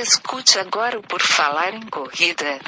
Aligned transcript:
Escute 0.00 0.60
agora 0.60 0.96
o 0.96 1.02
Por 1.02 1.20
Falar 1.20 1.74
em 1.74 1.82
Corrida. 1.90 2.60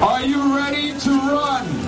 Are 0.00 0.26
you 0.26 0.54
ready 0.56 0.94
to 1.00 1.10
run? 1.10 1.82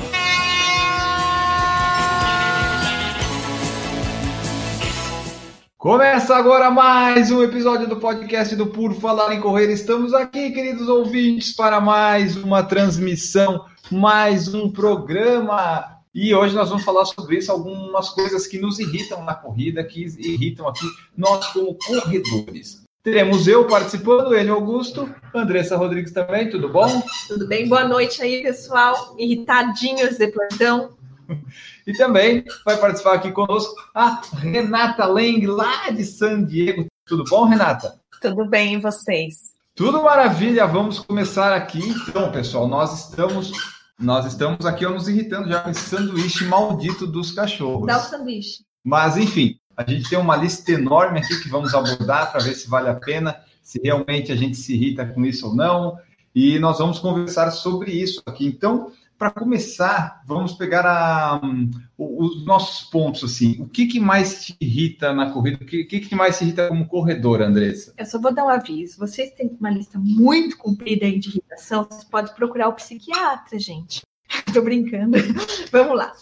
Começa 5.79 6.37
agora 6.37 6.71
mais 6.71 7.31
um 7.31 7.43
episódio 7.43 7.87
do 7.89 7.97
podcast 7.97 8.55
do 8.57 8.67
Por 8.67 8.93
Falar 8.95 9.35
em 9.35 9.41
Correr. 9.41 9.71
Estamos 9.71 10.13
aqui, 10.13 10.51
queridos 10.51 10.87
ouvintes, 10.87 11.55
para 11.55 11.81
mais 11.81 12.37
uma 12.37 12.63
transmissão, 12.63 13.65
mais 13.91 14.53
um 14.53 14.71
programa. 14.71 15.99
E 16.15 16.35
hoje 16.35 16.55
nós 16.55 16.69
vamos 16.69 16.85
falar 16.85 17.05
sobre 17.05 17.39
isso, 17.39 17.51
algumas 17.51 18.11
coisas 18.11 18.47
que 18.47 18.59
nos 18.59 18.79
irritam 18.79 19.25
na 19.25 19.35
corrida, 19.35 19.83
que 19.83 20.05
irritam 20.19 20.69
aqui 20.69 20.87
nós 21.17 21.47
como 21.49 21.75
corredores. 21.75 22.85
Teremos 23.03 23.47
eu 23.47 23.67
participando, 23.67 24.35
ele 24.35 24.49
Augusto, 24.49 25.13
Andressa 25.35 25.77
Rodrigues 25.77 26.13
também, 26.13 26.49
tudo 26.49 26.71
bom? 26.71 27.03
Tudo 27.29 27.47
bem? 27.47 27.69
Boa 27.69 27.87
noite 27.87 28.23
aí, 28.23 28.43
pessoal. 28.43 29.15
Irritadinhos 29.19 30.17
de 30.17 30.29
plantão. 30.29 30.97
E 31.87 31.93
também 31.93 32.43
vai 32.65 32.79
participar 32.79 33.15
aqui 33.15 33.31
conosco 33.31 33.75
a 33.95 34.23
Renata 34.39 35.05
Leng, 35.05 35.47
lá 35.47 35.91
de 35.91 36.03
San 36.03 36.45
Diego. 36.45 36.87
Tudo 37.05 37.25
bom, 37.25 37.45
Renata? 37.45 38.01
Tudo 38.23 38.49
bem, 38.49 38.75
e 38.75 38.81
vocês? 38.81 39.54
Tudo 39.75 40.05
maravilha. 40.05 40.69
Vamos 40.69 41.01
começar 41.01 41.53
aqui. 41.53 41.81
Então, 41.81 42.31
pessoal, 42.31 42.69
nós 42.69 43.09
estamos 43.09 43.53
nós 43.99 44.25
estamos 44.25 44.65
aqui 44.65 44.87
ó, 44.87 44.91
nos 44.91 45.09
irritando 45.09 45.49
já 45.49 45.61
com 45.61 45.71
esse 45.71 45.81
sanduíche 45.81 46.45
maldito 46.45 47.09
dos 47.09 47.33
cachorros. 47.33 47.87
Dá 47.87 47.99
o 47.99 48.01
sanduíche. 48.01 48.65
Mas, 48.85 49.17
enfim, 49.17 49.59
a 49.77 49.83
gente 49.89 50.09
tem 50.09 50.17
uma 50.17 50.37
lista 50.37 50.71
enorme 50.71 51.19
aqui 51.19 51.41
que 51.41 51.49
vamos 51.49 51.75
abordar 51.75 52.31
para 52.31 52.45
ver 52.45 52.55
se 52.55 52.69
vale 52.69 52.89
a 52.89 52.95
pena, 52.95 53.37
se 53.65 53.81
realmente 53.83 54.31
a 54.31 54.37
gente 54.37 54.57
se 54.57 54.75
irrita 54.75 55.05
com 55.07 55.25
isso 55.25 55.49
ou 55.49 55.57
não. 55.57 55.99
E 56.33 56.57
nós 56.61 56.79
vamos 56.79 57.01
conversar 57.01 57.51
sobre 57.51 57.91
isso 57.91 58.23
aqui. 58.27 58.47
Então, 58.47 58.93
para 59.19 59.31
começar, 59.31 60.23
vamos 60.27 60.55
pegar 60.55 60.85
a, 60.85 61.41
um, 61.45 61.71
os 61.97 62.45
nossos 62.45 62.89
pontos 62.89 63.25
assim. 63.25 63.61
O 63.61 63.69
que, 63.69 63.87
que 63.87 64.01
mais 64.01 64.45
te 64.45 64.57
irrita 64.61 65.13
na 65.13 65.31
corrida? 65.31 65.63
O 65.63 65.67
que, 65.67 65.85
que, 65.85 66.15
mais 66.15 66.39
te 66.39 66.45
irrita 66.45 66.69
como 66.69 66.87
corredor, 66.87 67.41
Andressa? 67.41 67.95
Eu 67.97 68.07
só 68.07 68.21
vou 68.21 68.35
dar 68.35 68.45
um 68.45 68.49
aviso. 68.49 68.99
Vocês 68.99 69.31
têm 69.33 69.57
uma 69.59 69.71
lista 69.71 69.99
muito 69.99 70.59
comprida 70.59 71.07
aí 71.07 71.19
de 71.19 71.31
irritação. 71.31 71.85
Vocês 71.85 72.05
podem 72.05 72.35
procurar 72.35 72.69
o 72.69 72.75
psiquiatra, 72.75 73.59
gente. 73.59 74.03
Estou 74.47 74.63
brincando. 74.63 75.17
Vamos 75.71 75.97
lá. 75.97 76.13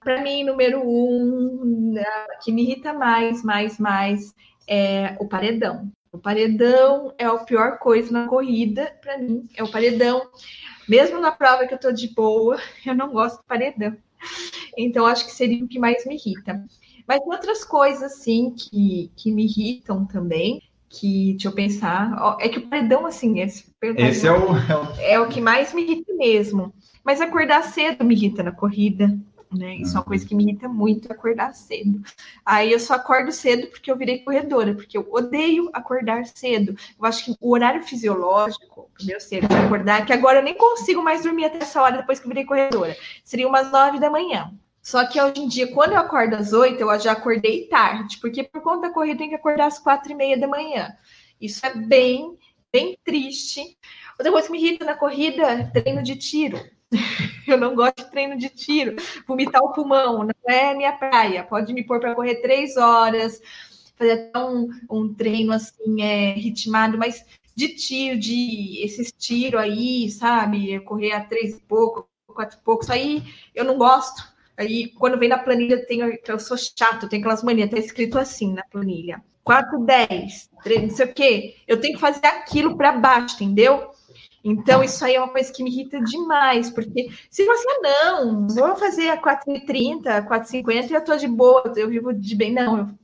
Para 0.00 0.22
mim, 0.22 0.44
número 0.44 0.80
um, 0.80 1.94
que 2.42 2.52
me 2.52 2.62
irrita 2.62 2.92
mais, 2.92 3.42
mais, 3.42 3.78
mais, 3.78 4.32
é 4.66 5.16
o 5.18 5.26
paredão. 5.26 5.90
O 6.12 6.18
paredão 6.18 7.12
é 7.18 7.24
a 7.26 7.36
pior 7.38 7.78
coisa 7.78 8.10
na 8.12 8.26
corrida, 8.26 8.96
para 9.02 9.18
mim, 9.18 9.46
é 9.54 9.62
o 9.62 9.70
paredão. 9.70 10.22
Mesmo 10.88 11.20
na 11.20 11.30
prova 11.30 11.66
que 11.66 11.74
eu 11.74 11.78
tô 11.78 11.92
de 11.92 12.08
boa, 12.08 12.58
eu 12.84 12.94
não 12.94 13.10
gosto 13.12 13.38
do 13.38 13.44
paredão. 13.44 13.96
Então, 14.76 15.06
acho 15.06 15.26
que 15.26 15.32
seria 15.32 15.64
o 15.64 15.68
que 15.68 15.78
mais 15.78 16.04
me 16.06 16.14
irrita. 16.14 16.64
Mas 17.06 17.20
outras 17.24 17.64
coisas, 17.64 18.02
assim, 18.02 18.50
que, 18.50 19.10
que 19.16 19.30
me 19.30 19.44
irritam 19.44 20.04
também, 20.04 20.62
que, 20.88 21.32
deixa 21.32 21.48
eu 21.48 21.52
pensar, 21.52 22.16
ó, 22.20 22.36
é 22.40 22.48
que 22.48 22.58
o 22.58 22.68
paredão, 22.68 23.06
assim, 23.06 23.40
esse, 23.40 23.66
esse 23.96 24.26
é, 24.26 24.30
é 24.30 24.32
o... 24.32 25.00
é 25.00 25.20
o 25.20 25.28
que 25.28 25.40
mais 25.40 25.72
me 25.72 25.82
irrita 25.82 26.12
mesmo. 26.14 26.72
Mas 27.04 27.20
acordar 27.20 27.62
cedo 27.62 28.04
me 28.04 28.14
irrita 28.14 28.42
na 28.42 28.52
corrida 28.52 29.18
né? 29.52 29.76
Isso 29.76 29.96
é 29.96 30.00
uma 30.00 30.04
coisa 30.04 30.26
que 30.26 30.34
me 30.34 30.44
irrita 30.44 30.68
muito, 30.68 31.10
acordar 31.10 31.52
cedo. 31.54 32.02
Aí 32.44 32.72
eu 32.72 32.78
só 32.78 32.94
acordo 32.94 33.32
cedo 33.32 33.66
porque 33.68 33.90
eu 33.90 33.96
virei 33.96 34.18
corredora, 34.20 34.74
porque 34.74 34.96
eu 34.96 35.06
odeio 35.10 35.70
acordar 35.72 36.26
cedo. 36.26 36.76
Eu 36.98 37.06
acho 37.06 37.24
que 37.24 37.36
o 37.40 37.52
horário 37.52 37.82
fisiológico, 37.82 38.90
meu 39.02 39.20
cedo 39.20 39.46
acordar, 39.52 40.04
que 40.04 40.12
agora 40.12 40.38
eu 40.38 40.44
nem 40.44 40.54
consigo 40.54 41.02
mais 41.02 41.22
dormir 41.22 41.46
até 41.46 41.58
essa 41.58 41.82
hora 41.82 41.98
depois 41.98 42.18
que 42.18 42.26
eu 42.26 42.30
virei 42.30 42.44
corredora. 42.44 42.96
Seria 43.24 43.48
umas 43.48 43.70
nove 43.70 43.98
da 43.98 44.10
manhã. 44.10 44.52
Só 44.82 45.06
que 45.06 45.20
hoje 45.20 45.40
em 45.40 45.48
dia, 45.48 45.72
quando 45.72 45.92
eu 45.92 45.98
acordo 45.98 46.34
às 46.34 46.52
oito, 46.52 46.80
eu 46.80 47.00
já 47.00 47.12
acordei 47.12 47.66
tarde, 47.66 48.18
porque 48.20 48.42
por 48.42 48.62
conta 48.62 48.88
da 48.88 48.94
corrida 48.94 49.14
eu 49.14 49.18
tenho 49.18 49.30
que 49.30 49.36
acordar 49.36 49.66
às 49.66 49.78
quatro 49.78 50.12
e 50.12 50.14
meia 50.14 50.38
da 50.38 50.48
manhã. 50.48 50.96
Isso 51.40 51.64
é 51.66 51.74
bem, 51.74 52.38
bem 52.72 52.98
triste. 53.04 53.60
Outra 54.18 54.32
coisa 54.32 54.46
que 54.46 54.52
me 54.52 54.58
irrita 54.58 54.84
na 54.84 54.94
corrida, 54.94 55.70
treino 55.72 56.02
de 56.02 56.16
tiro. 56.16 56.58
Eu 57.46 57.58
não 57.58 57.74
gosto 57.74 57.96
de 57.96 58.10
treino 58.10 58.36
de 58.36 58.48
tiro. 58.48 58.96
Vomitar 59.26 59.62
o 59.62 59.72
pulmão 59.72 60.24
não 60.24 60.54
é 60.54 60.74
minha 60.74 60.92
praia. 60.92 61.44
Pode 61.44 61.72
me 61.72 61.84
pôr 61.84 62.00
para 62.00 62.14
correr 62.14 62.36
três 62.36 62.76
horas, 62.76 63.40
fazer 63.96 64.12
até 64.12 64.38
um, 64.38 64.68
um 64.90 65.14
treino 65.14 65.52
assim, 65.52 66.02
é, 66.02 66.32
ritmado, 66.34 66.98
mas 66.98 67.24
de 67.54 67.68
tiro, 67.74 68.18
de 68.18 68.82
esses 68.84 69.12
tiros 69.12 69.60
aí, 69.60 70.10
sabe? 70.10 70.78
Correr 70.80 71.12
a 71.12 71.24
três 71.24 71.56
e 71.56 71.60
pouco, 71.60 72.08
quatro 72.26 72.58
e 72.58 72.62
pouco, 72.62 72.84
isso 72.84 72.92
aí 72.92 73.24
eu 73.54 73.64
não 73.64 73.76
gosto. 73.76 74.22
Aí, 74.56 74.88
quando 74.90 75.18
vem 75.18 75.28
na 75.28 75.38
planilha, 75.38 75.84
tem, 75.86 76.00
eu 76.00 76.38
sou 76.38 76.56
chato, 76.56 77.08
tem 77.08 77.20
aquelas 77.20 77.42
manias, 77.42 77.70
tá 77.70 77.78
escrito 77.78 78.18
assim 78.18 78.52
na 78.52 78.64
planilha. 78.64 79.22
4, 79.44 79.78
10, 79.78 80.50
3, 80.62 80.82
não 80.82 80.90
sei 80.90 81.06
o 81.06 81.14
quê. 81.14 81.56
Eu 81.66 81.80
tenho 81.80 81.94
que 81.94 82.00
fazer 82.00 82.26
aquilo 82.26 82.76
para 82.76 82.92
baixo, 82.92 83.36
entendeu? 83.36 83.90
Então, 84.48 84.82
isso 84.82 85.04
aí 85.04 85.14
é 85.14 85.20
uma 85.20 85.28
coisa 85.28 85.52
que 85.52 85.62
me 85.62 85.70
irrita 85.70 86.00
demais, 86.00 86.70
porque 86.70 87.10
se 87.30 87.44
você 87.44 87.68
ah, 87.68 87.80
não, 87.82 88.48
vou 88.48 88.76
fazer 88.76 89.10
a 89.10 89.20
4,30, 89.20 90.26
4,50 90.26 90.90
e 90.90 90.94
eu 90.94 91.04
tô 91.04 91.16
de 91.16 91.28
boa, 91.28 91.72
eu 91.76 91.88
vivo 91.88 92.12
de 92.14 92.34
bem. 92.34 92.52
Não, 92.52 92.96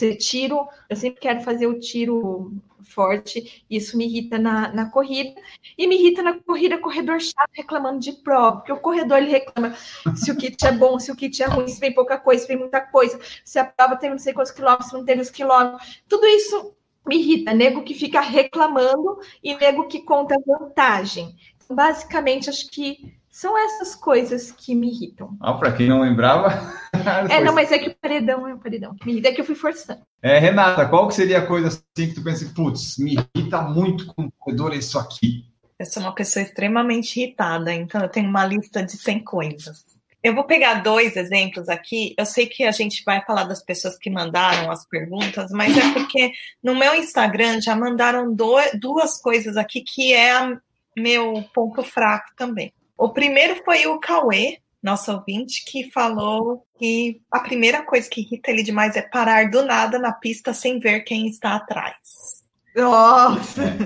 eu 0.00 0.18
tiro, 0.18 0.68
eu 0.90 0.96
sempre 0.96 1.20
quero 1.20 1.40
fazer 1.40 1.66
o 1.66 1.78
tiro 1.78 2.52
forte, 2.84 3.64
isso 3.68 3.96
me 3.96 4.04
irrita 4.06 4.38
na, 4.38 4.72
na 4.72 4.90
corrida, 4.90 5.40
e 5.76 5.86
me 5.86 5.96
irrita 5.96 6.22
na 6.22 6.38
corrida 6.38 6.78
corredor 6.78 7.18
chato 7.20 7.50
reclamando 7.52 7.98
de 7.98 8.12
prova, 8.12 8.58
porque 8.58 8.72
o 8.72 8.80
corredor 8.80 9.18
ele 9.18 9.30
reclama 9.30 9.74
se 10.14 10.30
o 10.30 10.36
kit 10.36 10.64
é 10.66 10.72
bom, 10.72 10.98
se 10.98 11.10
o 11.10 11.16
kit 11.16 11.42
é 11.42 11.46
ruim, 11.46 11.66
se 11.66 11.80
vem 11.80 11.94
pouca 11.94 12.18
coisa, 12.18 12.42
se 12.42 12.48
vem 12.48 12.58
muita 12.58 12.80
coisa, 12.80 13.18
se 13.44 13.58
a 13.58 13.64
prova 13.64 13.96
tem 13.96 14.10
não 14.10 14.18
sei 14.18 14.34
quantos 14.34 14.52
quilômetros, 14.52 14.90
se 14.90 14.94
não 14.94 15.04
teve 15.04 15.22
os 15.22 15.30
quilômetros, 15.30 16.02
tudo 16.06 16.26
isso 16.26 16.73
me 17.06 17.18
irrita, 17.18 17.52
nego 17.52 17.82
que 17.82 17.94
fica 17.94 18.20
reclamando 18.20 19.18
e 19.42 19.54
nego 19.56 19.86
que 19.88 20.02
conta 20.02 20.36
vantagem. 20.46 21.36
Então, 21.64 21.76
basicamente, 21.76 22.48
acho 22.50 22.70
que 22.70 23.14
são 23.30 23.58
essas 23.58 23.96
coisas 23.96 24.52
que 24.52 24.74
me 24.76 24.88
irritam. 24.88 25.36
Ah, 25.40 25.54
para 25.54 25.72
quem 25.72 25.88
não 25.88 26.02
lembrava. 26.02 26.72
é, 27.28 27.42
não, 27.42 27.52
mas 27.52 27.72
é 27.72 27.78
que 27.78 27.90
o 27.90 27.96
paredão 27.96 28.46
é 28.46 28.54
o 28.54 28.58
paredão 28.58 28.94
que 28.94 29.04
me 29.04 29.12
irrita, 29.12 29.28
é 29.28 29.32
que 29.32 29.40
eu 29.40 29.44
fui 29.44 29.56
forçando. 29.56 30.02
É, 30.22 30.38
Renata, 30.38 30.88
qual 30.88 31.08
que 31.08 31.14
seria 31.14 31.40
a 31.40 31.46
coisa 31.46 31.66
assim 31.66 32.08
que 32.08 32.14
tu 32.14 32.22
pensa, 32.22 32.48
putz, 32.54 32.96
me 32.96 33.16
irrita 33.36 33.60
muito 33.62 34.06
com 34.06 34.26
o 34.26 34.32
corredor 34.38 34.72
isso 34.72 34.98
aqui? 34.98 35.44
Eu 35.76 35.86
sou 35.86 36.02
uma 36.04 36.14
pessoa 36.14 36.44
extremamente 36.44 37.20
irritada, 37.20 37.74
então 37.74 38.00
eu 38.00 38.08
tenho 38.08 38.28
uma 38.28 38.46
lista 38.46 38.84
de 38.84 38.92
100 38.92 39.24
coisas. 39.24 39.84
Eu 40.24 40.34
vou 40.34 40.44
pegar 40.44 40.82
dois 40.82 41.16
exemplos 41.16 41.68
aqui. 41.68 42.14
Eu 42.16 42.24
sei 42.24 42.46
que 42.46 42.64
a 42.64 42.70
gente 42.70 43.04
vai 43.04 43.22
falar 43.26 43.44
das 43.44 43.62
pessoas 43.62 43.98
que 43.98 44.08
mandaram 44.08 44.70
as 44.70 44.88
perguntas, 44.88 45.50
mas 45.50 45.76
é 45.76 45.92
porque 45.92 46.32
no 46.62 46.74
meu 46.74 46.94
Instagram 46.94 47.60
já 47.60 47.76
mandaram 47.76 48.34
duas 48.34 49.20
coisas 49.20 49.58
aqui 49.58 49.82
que 49.82 50.14
é 50.14 50.32
a, 50.32 50.58
meu 50.96 51.44
ponto 51.52 51.82
fraco 51.82 52.30
também. 52.38 52.72
O 52.96 53.10
primeiro 53.10 53.62
foi 53.66 53.86
o 53.86 54.00
Cauê, 54.00 54.60
nosso 54.82 55.12
ouvinte, 55.12 55.62
que 55.66 55.90
falou 55.90 56.64
que 56.78 57.20
a 57.30 57.40
primeira 57.40 57.82
coisa 57.82 58.08
que 58.08 58.22
irrita 58.22 58.50
ele 58.50 58.62
demais 58.62 58.96
é 58.96 59.02
parar 59.02 59.50
do 59.50 59.62
nada 59.62 59.98
na 59.98 60.12
pista 60.12 60.54
sem 60.54 60.78
ver 60.78 61.00
quem 61.00 61.26
está 61.26 61.56
atrás. 61.56 62.42
Nossa! 62.74 63.76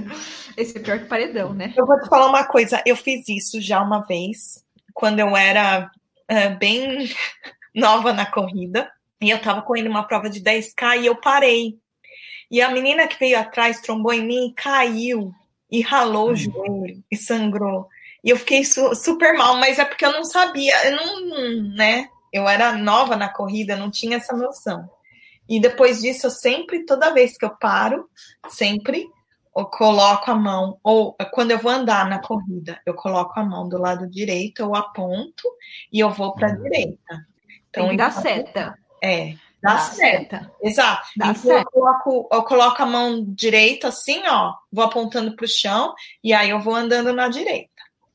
Esse 0.57 0.79
é 0.79 0.81
pior 0.81 1.01
que 1.01 1.07
paredão, 1.07 1.53
né? 1.53 1.75
Eu 1.77 1.85
vou 1.85 2.01
te 2.01 2.09
falar 2.09 2.29
uma 2.29 2.45
coisa. 2.45 2.81
Eu 2.87 2.95
fiz 2.95 3.29
isso 3.29 3.61
já 3.61 3.83
uma 3.83 4.07
vez, 4.07 4.65
quando 4.95 5.19
eu 5.19 5.37
era 5.37 5.91
uh, 6.31 6.59
bem 6.59 7.11
nova 7.75 8.13
na 8.13 8.27
corrida. 8.27 8.91
E 9.21 9.31
eu 9.31 9.41
tava 9.41 9.63
correndo 9.63 9.89
uma 9.89 10.07
prova 10.07 10.31
de 10.31 10.41
10K 10.41 11.01
e 11.01 11.07
eu 11.07 11.17
parei. 11.17 11.79
E 12.51 12.63
a 12.63 12.71
menina 12.71 13.07
que 13.07 13.19
veio 13.19 13.39
atrás 13.39 13.81
trombou 13.81 14.13
em 14.13 14.25
mim 14.25 14.49
e 14.49 14.55
caiu. 14.55 15.33
E 15.71 15.83
ralou 15.83 16.27
o 16.27 16.31
uhum. 16.31 16.37
joelho 16.37 17.05
e 17.11 17.17
sangrou. 17.17 17.89
E 18.25 18.31
eu 18.31 18.37
fiquei 18.37 18.65
su 18.65 18.95
super 18.95 19.35
mal, 19.35 19.57
mas 19.57 19.79
é 19.79 19.85
porque 19.85 20.05
eu 20.05 20.13
não 20.13 20.25
sabia, 20.25 20.75
eu 20.87 20.97
não, 20.97 21.75
né? 21.75 22.09
Eu 22.33 22.49
era 22.49 22.73
nova 22.73 23.17
na 23.17 23.29
corrida, 23.29 23.77
não 23.77 23.91
tinha 23.91 24.17
essa 24.17 24.37
noção. 24.37 24.89
E 25.49 25.61
depois 25.61 26.01
disso, 26.01 26.27
eu 26.27 26.31
sempre, 26.31 26.85
toda 26.85 27.13
vez 27.13 27.37
que 27.37 27.45
eu 27.45 27.51
paro, 27.51 28.09
sempre 28.49 29.09
eu 29.59 29.67
coloco 29.67 30.31
a 30.31 30.35
mão, 30.37 30.79
ou 30.85 31.17
quando 31.33 31.51
eu 31.51 31.59
vou 31.59 31.73
andar 31.73 32.09
na 32.09 32.21
corrida, 32.21 32.81
eu 32.87 32.95
coloco 32.95 33.39
a 33.39 33.45
mão 33.45 33.69
do 33.69 33.77
lado 33.77 34.09
direito, 34.09 34.63
eu 34.63 34.75
aponto 34.75 35.43
e 35.93 35.99
eu 35.99 36.11
vou 36.11 36.33
para 36.33 36.49
a 36.49 36.53
uhum. 36.53 36.63
direita. 36.63 37.27
Então, 37.69 37.97
dá 37.97 38.11
seta. 38.11 38.79
É, 39.03 39.35
dá, 39.61 39.75
dá 39.75 39.79
seta. 39.79 40.39
seta. 40.39 40.53
Exato. 40.63 41.09
Dá 41.17 41.31
então, 41.31 41.43
seta. 41.43 41.61
Eu, 41.61 41.65
coloco, 41.65 42.29
eu 42.33 42.43
coloco 42.45 42.83
a 42.83 42.87
mão 42.87 43.25
direita 43.27 43.89
assim, 43.89 44.23
ó, 44.29 44.55
vou 44.73 44.85
apontando 44.85 45.35
para 45.35 45.45
o 45.45 45.49
chão 45.49 45.93
e 46.23 46.33
aí 46.33 46.51
eu 46.51 46.61
vou 46.61 46.75
andando 46.75 47.13
na 47.13 47.29
direita. 47.29 47.69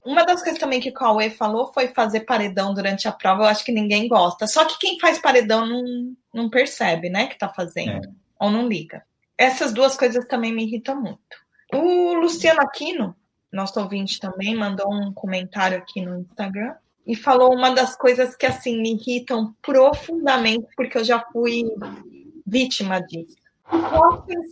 Uma 0.05 0.25
das 0.25 0.41
coisas 0.41 0.59
também 0.59 0.79
que 0.79 0.89
o 0.89 0.93
Cauê 0.93 1.29
falou 1.29 1.73
foi 1.73 1.89
fazer 1.89 2.21
paredão 2.21 2.73
durante 2.73 3.07
a 3.07 3.11
prova. 3.11 3.43
Eu 3.43 3.47
acho 3.47 3.63
que 3.65 3.71
ninguém 3.71 4.07
gosta. 4.07 4.47
Só 4.47 4.65
que 4.65 4.77
quem 4.79 4.99
faz 4.99 5.19
paredão 5.19 5.65
não, 5.65 6.13
não 6.33 6.49
percebe, 6.49 7.09
né, 7.09 7.27
que 7.27 7.37
tá 7.37 7.47
fazendo. 7.49 8.05
É. 8.05 8.09
Ou 8.39 8.49
não 8.49 8.67
liga. 8.67 9.03
Essas 9.43 9.73
duas 9.73 9.97
coisas 9.97 10.25
também 10.25 10.53
me 10.53 10.63
irritam 10.63 11.01
muito. 11.01 11.19
O 11.73 12.13
Luciano 12.13 12.61
Aquino, 12.61 13.13
nosso 13.51 13.77
ouvinte 13.77 14.17
também, 14.17 14.55
mandou 14.55 14.89
um 14.89 15.11
comentário 15.13 15.77
aqui 15.77 15.99
no 15.99 16.19
Instagram 16.19 16.73
e 17.05 17.13
falou 17.13 17.53
uma 17.53 17.71
das 17.71 17.93
coisas 17.97 18.37
que 18.37 18.45
assim 18.45 18.81
me 18.81 18.93
irritam 18.93 19.53
profundamente, 19.61 20.65
porque 20.77 20.97
eu 20.97 21.03
já 21.03 21.19
fui 21.33 21.65
vítima 22.47 23.01
disso. 23.01 23.35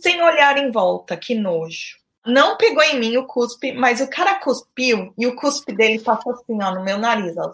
Sem 0.02 0.20
olhar 0.20 0.58
em 0.58 0.70
volta, 0.70 1.16
que 1.16 1.34
nojo. 1.34 1.96
Não 2.26 2.58
pegou 2.58 2.82
em 2.82 3.00
mim 3.00 3.16
o 3.16 3.26
cuspe, 3.26 3.72
mas 3.72 3.98
o 4.02 4.10
cara 4.10 4.34
cuspiu 4.40 5.14
e 5.16 5.26
o 5.26 5.34
cuspe 5.34 5.74
dele 5.74 6.00
passou 6.00 6.34
assim, 6.34 6.62
ó, 6.62 6.74
no 6.74 6.84
meu 6.84 6.98
nariz, 6.98 7.34
ó. 7.38 7.50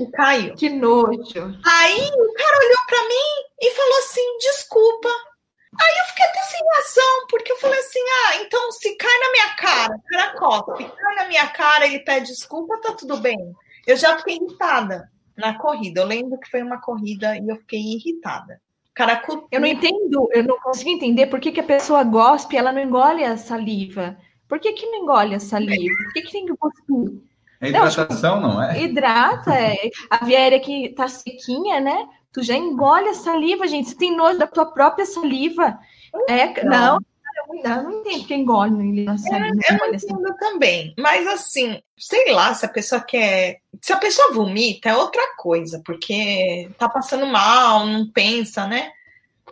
E 0.00 0.06
caiu. 0.06 0.54
Que 0.54 0.70
nojo. 0.70 1.20
Aí 1.66 2.00
o 2.00 2.32
cara 2.32 2.58
olhou 2.64 2.86
para 2.88 3.08
mim 3.08 3.46
e 3.60 3.70
falou 3.72 3.98
assim: 3.98 4.38
desculpa. 4.38 5.29
Aí 5.78 5.98
eu 5.98 6.04
fiquei 6.06 6.24
até 6.24 6.42
sem 6.42 6.60
reação, 6.60 7.26
porque 7.28 7.52
eu 7.52 7.58
falei 7.58 7.78
assim: 7.78 8.00
ah, 8.00 8.36
então 8.42 8.72
se 8.72 8.96
cai 8.96 9.18
na 9.18 9.30
minha 9.30 9.54
cara, 9.56 9.94
o 9.96 10.02
cara 10.02 10.38
cospe, 10.38 10.90
cai 10.96 11.14
na 11.14 11.28
minha 11.28 11.46
cara, 11.48 11.86
ele 11.86 12.00
pede 12.00 12.26
desculpa, 12.26 12.80
tá 12.80 12.92
tudo 12.92 13.16
bem. 13.18 13.54
Eu 13.86 13.96
já 13.96 14.18
fiquei 14.18 14.36
irritada 14.36 15.10
na 15.36 15.56
corrida. 15.56 16.00
Eu 16.00 16.06
lembro 16.06 16.38
que 16.38 16.50
foi 16.50 16.62
uma 16.62 16.80
corrida 16.80 17.36
e 17.36 17.48
eu 17.48 17.56
fiquei 17.56 17.80
irritada. 17.80 18.60
Cara, 18.94 19.22
eu 19.50 19.60
não 19.60 19.66
entendo, 19.66 20.28
eu 20.32 20.44
não 20.44 20.58
consigo 20.58 20.90
entender 20.90 21.26
por 21.26 21.40
que, 21.40 21.52
que 21.52 21.60
a 21.60 21.64
pessoa 21.64 22.04
gospe, 22.04 22.56
ela 22.56 22.72
não 22.72 22.82
engole 22.82 23.24
a 23.24 23.36
saliva. 23.36 24.16
Por 24.48 24.58
que, 24.58 24.72
que 24.72 24.84
não 24.86 25.04
engole 25.04 25.34
a 25.34 25.40
saliva? 25.40 25.94
Por 26.04 26.12
que, 26.12 26.22
que 26.22 26.32
tem 26.32 26.44
que 26.44 26.56
cuspir? 26.56 27.22
É 27.60 27.68
hidratação, 27.68 28.40
não, 28.40 28.48
tipo, 28.48 28.60
não 28.60 28.62
é? 28.62 28.82
Hidrata, 28.82 29.54
é. 29.54 29.76
A 30.10 30.24
viéria 30.24 30.58
que 30.58 30.90
tá 30.90 31.08
sequinha, 31.08 31.80
né? 31.80 32.08
Tu 32.32 32.42
já 32.42 32.54
engole 32.54 33.08
a 33.08 33.14
saliva, 33.14 33.66
gente. 33.66 33.90
Você 33.90 33.96
tem 33.96 34.16
nojo 34.16 34.38
da 34.38 34.46
tua 34.46 34.66
própria 34.66 35.04
saliva. 35.04 35.78
É, 36.28 36.64
não, 36.64 36.98
não, 37.62 37.82
não 37.82 38.00
entendo 38.00 38.26
quem 38.26 38.40
engole 38.42 39.08
a 39.08 39.18
saliva. 39.18 39.60
É, 39.68 39.74
eu 39.74 39.78
não 39.78 39.94
entendo 39.94 40.36
também. 40.38 40.94
Mas 40.98 41.26
assim, 41.26 41.82
sei 41.96 42.32
lá, 42.32 42.54
se 42.54 42.64
a 42.64 42.68
pessoa 42.68 43.00
quer. 43.00 43.60
Se 43.82 43.92
a 43.92 43.96
pessoa 43.96 44.32
vomita, 44.32 44.88
é 44.88 44.96
outra 44.96 45.34
coisa, 45.36 45.82
porque 45.84 46.70
tá 46.78 46.88
passando 46.88 47.26
mal, 47.26 47.86
não 47.86 48.10
pensa, 48.10 48.66
né? 48.66 48.92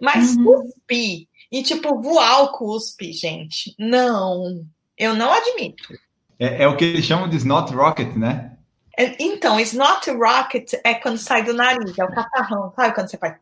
Mas 0.00 0.36
uhum. 0.36 0.44
cuspir 0.44 1.26
e, 1.50 1.62
tipo, 1.62 2.00
voar 2.00 2.42
o 2.42 2.52
cuspe, 2.52 3.12
gente, 3.12 3.74
não. 3.78 4.64
Eu 4.96 5.14
não 5.14 5.32
admito. 5.32 5.94
É, 6.38 6.64
é 6.64 6.68
o 6.68 6.76
que 6.76 6.84
eles 6.84 7.04
chamam 7.04 7.28
de 7.28 7.36
snot 7.36 7.72
rocket, 7.72 8.14
né? 8.14 8.57
É, 8.98 9.14
então, 9.20 9.60
snot 9.60 10.10
rocket 10.10 10.72
é 10.82 10.94
quando 10.94 11.18
sai 11.18 11.44
do 11.44 11.54
nariz, 11.54 11.96
é 11.96 12.04
o 12.04 12.12
catarrão, 12.12 12.72
sabe? 12.74 12.94
Quando 12.96 13.08
você 13.08 13.16
faz. 13.16 13.36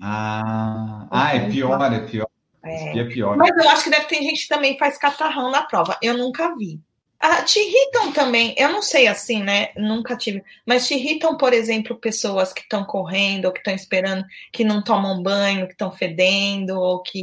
Ah, 0.00 1.06
ah, 1.10 1.36
é 1.36 1.50
pior, 1.50 1.92
é 1.92 2.00
pior. 2.00 2.26
É. 2.64 2.98
é 2.98 3.04
pior. 3.04 3.36
Mas 3.36 3.54
eu 3.62 3.68
acho 3.68 3.84
que 3.84 3.90
deve 3.90 4.06
ter 4.06 4.22
gente 4.22 4.42
que 4.42 4.48
também 4.48 4.78
faz 4.78 4.96
catarrão 4.96 5.50
na 5.50 5.62
prova. 5.62 5.98
Eu 6.00 6.16
nunca 6.16 6.56
vi. 6.56 6.80
Ah, 7.20 7.42
te 7.42 7.58
irritam 7.58 8.12
também, 8.12 8.54
eu 8.56 8.70
não 8.70 8.80
sei 8.80 9.06
assim, 9.06 9.42
né? 9.42 9.68
Nunca 9.76 10.16
tive, 10.16 10.42
mas 10.66 10.86
te 10.86 10.94
irritam, 10.94 11.36
por 11.36 11.52
exemplo, 11.52 11.96
pessoas 11.96 12.52
que 12.52 12.60
estão 12.60 12.84
correndo 12.84 13.46
ou 13.46 13.52
que 13.52 13.58
estão 13.58 13.74
esperando, 13.74 14.24
que 14.52 14.64
não 14.64 14.82
tomam 14.82 15.22
banho, 15.22 15.66
que 15.66 15.72
estão 15.72 15.90
fedendo 15.92 16.78
ou 16.78 17.02
que. 17.02 17.22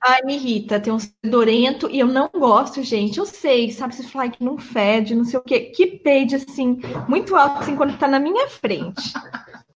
Ai, 0.00 0.22
me 0.22 0.34
irrita, 0.34 0.78
tem 0.78 0.92
um 0.92 0.98
fedorento 0.98 1.90
e 1.90 1.98
eu 1.98 2.06
não 2.06 2.30
gosto, 2.32 2.82
gente. 2.82 3.18
Eu 3.18 3.26
sei, 3.26 3.70
sabe? 3.72 3.94
Se 3.94 4.06
falar 4.08 4.30
que 4.30 4.44
não 4.44 4.56
fede, 4.56 5.14
não 5.14 5.24
sei 5.24 5.38
o 5.38 5.42
quê, 5.42 5.60
que 5.74 5.86
pede 5.86 6.36
assim, 6.36 6.80
muito 7.08 7.34
alto, 7.34 7.60
assim, 7.60 7.74
quando 7.74 7.98
tá 7.98 8.06
na 8.06 8.20
minha 8.20 8.48
frente. 8.48 9.12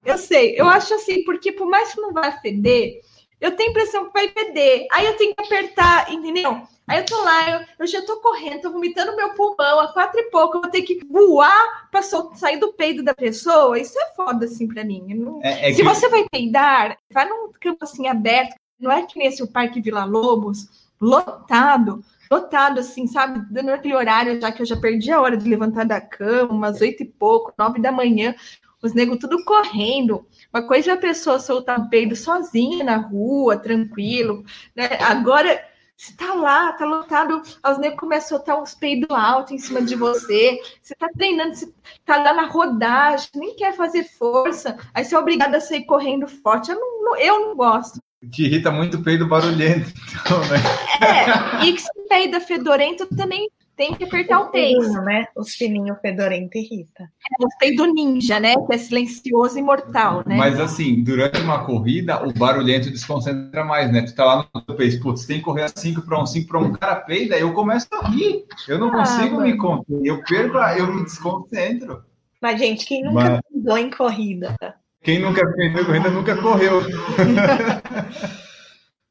Eu 0.04 0.18
sei, 0.18 0.54
eu 0.58 0.68
acho 0.68 0.94
assim, 0.94 1.24
porque 1.24 1.52
por 1.52 1.68
mais 1.68 1.92
que 1.92 2.00
não 2.00 2.12
vá 2.12 2.30
feder, 2.32 3.00
eu 3.40 3.56
tenho 3.56 3.70
a 3.70 3.72
impressão 3.72 4.06
que 4.06 4.12
vai 4.12 4.28
feder. 4.28 4.86
Aí 4.92 5.06
eu 5.06 5.16
tenho 5.16 5.34
que 5.34 5.42
apertar, 5.42 6.12
entendeu? 6.12 6.62
Aí 6.88 6.98
eu 6.98 7.06
tô 7.06 7.20
lá, 7.22 7.50
eu, 7.50 7.66
eu 7.80 7.86
já 7.86 8.04
tô 8.04 8.20
correndo, 8.20 8.62
tô 8.62 8.70
vomitando 8.70 9.16
meu 9.16 9.34
pulmão 9.34 9.80
a 9.80 9.92
quatro 9.92 10.20
e 10.20 10.30
pouco, 10.30 10.56
eu 10.56 10.62
vou 10.62 10.70
ter 10.70 10.82
que 10.82 11.00
voar 11.08 11.88
pra 11.90 12.02
sair 12.02 12.58
do 12.58 12.72
peito 12.72 13.02
da 13.02 13.14
pessoa. 13.14 13.78
Isso 13.78 13.98
é 13.98 14.14
foda, 14.14 14.46
assim, 14.46 14.68
pra 14.68 14.84
mim. 14.84 15.02
Não... 15.14 15.40
É, 15.42 15.70
é 15.70 15.72
Se 15.72 15.78
que... 15.78 15.82
você 15.82 16.08
vai 16.08 16.24
peidar, 16.30 16.96
vai 17.12 17.28
num 17.28 17.50
campo 17.60 17.84
assim 17.84 18.06
aberto, 18.06 18.54
não 18.82 18.92
é 18.92 19.06
que 19.06 19.18
nem 19.18 19.28
esse 19.28 19.42
o 19.42 19.50
Parque 19.50 19.80
Vila 19.80 20.04
Lobos, 20.04 20.90
lotado, 21.00 22.04
lotado, 22.30 22.80
assim, 22.80 23.06
sabe? 23.06 23.44
Dando 23.50 23.70
aquele 23.70 23.94
horário 23.94 24.40
já 24.40 24.50
que 24.50 24.62
eu 24.62 24.66
já 24.66 24.76
perdi 24.76 25.10
a 25.10 25.20
hora 25.20 25.36
de 25.36 25.48
levantar 25.48 25.84
da 25.84 26.00
cama, 26.00 26.52
umas 26.52 26.80
oito 26.80 27.02
e 27.02 27.06
pouco, 27.06 27.52
nove 27.58 27.80
da 27.80 27.92
manhã, 27.92 28.34
os 28.82 28.92
negros 28.94 29.18
tudo 29.18 29.44
correndo. 29.44 30.26
Uma 30.52 30.66
coisa 30.66 30.90
é 30.90 30.94
a 30.94 30.98
pessoa 30.98 31.38
soltar 31.38 31.78
um 31.78 31.88
peido 31.88 32.16
sozinha 32.16 32.84
na 32.84 32.96
rua, 32.96 33.56
tranquilo, 33.56 34.44
né? 34.74 34.88
Agora 35.00 35.62
você 35.96 36.16
tá 36.16 36.34
lá, 36.34 36.72
tá 36.72 36.84
lotado, 36.84 37.40
os 37.40 37.78
negros 37.78 38.00
começam 38.00 38.26
a 38.26 38.38
soltar 38.40 38.60
uns 38.60 38.74
peidos 38.74 39.08
altos 39.10 39.52
em 39.52 39.58
cima 39.58 39.80
de 39.80 39.94
você. 39.94 40.58
Você 40.82 40.96
tá 40.96 41.08
treinando, 41.16 41.54
você 41.54 41.72
tá 42.04 42.16
lá 42.16 42.32
na 42.32 42.46
rodagem, 42.46 43.28
nem 43.36 43.54
quer 43.54 43.76
fazer 43.76 44.04
força. 44.04 44.76
Aí 44.92 45.04
você 45.04 45.14
é 45.14 45.18
obrigado 45.18 45.54
a 45.54 45.60
sair 45.60 45.84
correndo 45.84 46.26
forte. 46.26 46.72
Eu 46.72 46.80
não, 46.80 47.16
eu 47.16 47.40
não 47.46 47.56
gosto. 47.56 48.00
Te 48.30 48.44
irrita 48.44 48.70
muito 48.70 48.98
o 48.98 49.02
peido 49.02 49.26
barulhento, 49.26 49.92
então, 50.20 50.40
né? 50.40 50.58
É, 51.00 51.66
e 51.66 51.72
que 51.72 51.80
se 51.80 51.88
peida 52.08 52.40
fedorento 52.40 53.06
também 53.16 53.48
tem 53.76 53.94
que 53.94 54.04
apertar 54.04 54.40
o, 54.40 54.44
o 54.44 54.50
peito. 54.50 54.92
né? 55.02 55.26
Os 55.36 55.54
fininhos 55.54 55.98
fedorento 56.00 56.56
irrita. 56.56 57.02
É, 57.02 57.44
o 57.44 57.48
peido 57.58 57.86
ninja, 57.86 58.38
né? 58.38 58.54
Que 58.54 58.74
é 58.74 58.78
silencioso 58.78 59.58
e 59.58 59.62
mortal, 59.62 60.22
né? 60.26 60.36
Mas 60.36 60.60
assim, 60.60 61.02
durante 61.02 61.40
uma 61.40 61.64
corrida, 61.64 62.24
o 62.26 62.32
barulhento 62.32 62.90
desconcentra 62.90 63.64
mais, 63.64 63.90
né? 63.90 64.02
Tu 64.02 64.14
tá 64.14 64.24
lá 64.24 64.48
no 64.54 64.76
peito, 64.76 65.02
putz, 65.02 65.26
tem 65.26 65.38
que 65.38 65.44
correr 65.44 65.68
5 65.74 66.02
para 66.02 66.22
1, 66.22 66.26
5 66.26 66.48
para 66.48 66.60
1, 66.60 66.64
um, 66.64 66.72
cara 66.72 66.96
peida, 66.96 67.36
eu 67.36 67.52
começo 67.52 67.88
a 67.92 68.08
rir. 68.08 68.44
Eu 68.68 68.78
não 68.78 68.88
ah, 68.88 68.98
consigo 68.98 69.36
mano. 69.36 69.46
me 69.46 69.56
conter. 69.56 70.00
Eu 70.04 70.22
perco, 70.22 70.58
eu 70.58 70.94
me 70.94 71.02
desconcentro. 71.04 72.04
Mas, 72.40 72.58
gente, 72.58 72.86
quem 72.86 73.02
nunca 73.02 73.40
Mas... 73.52 73.76
em 73.78 73.90
corrida? 73.90 74.56
Quem 75.02 75.18
nunca 75.18 75.44
perdeu 75.54 75.84
corrida 75.84 76.10
nunca 76.10 76.36
correu. 76.36 76.80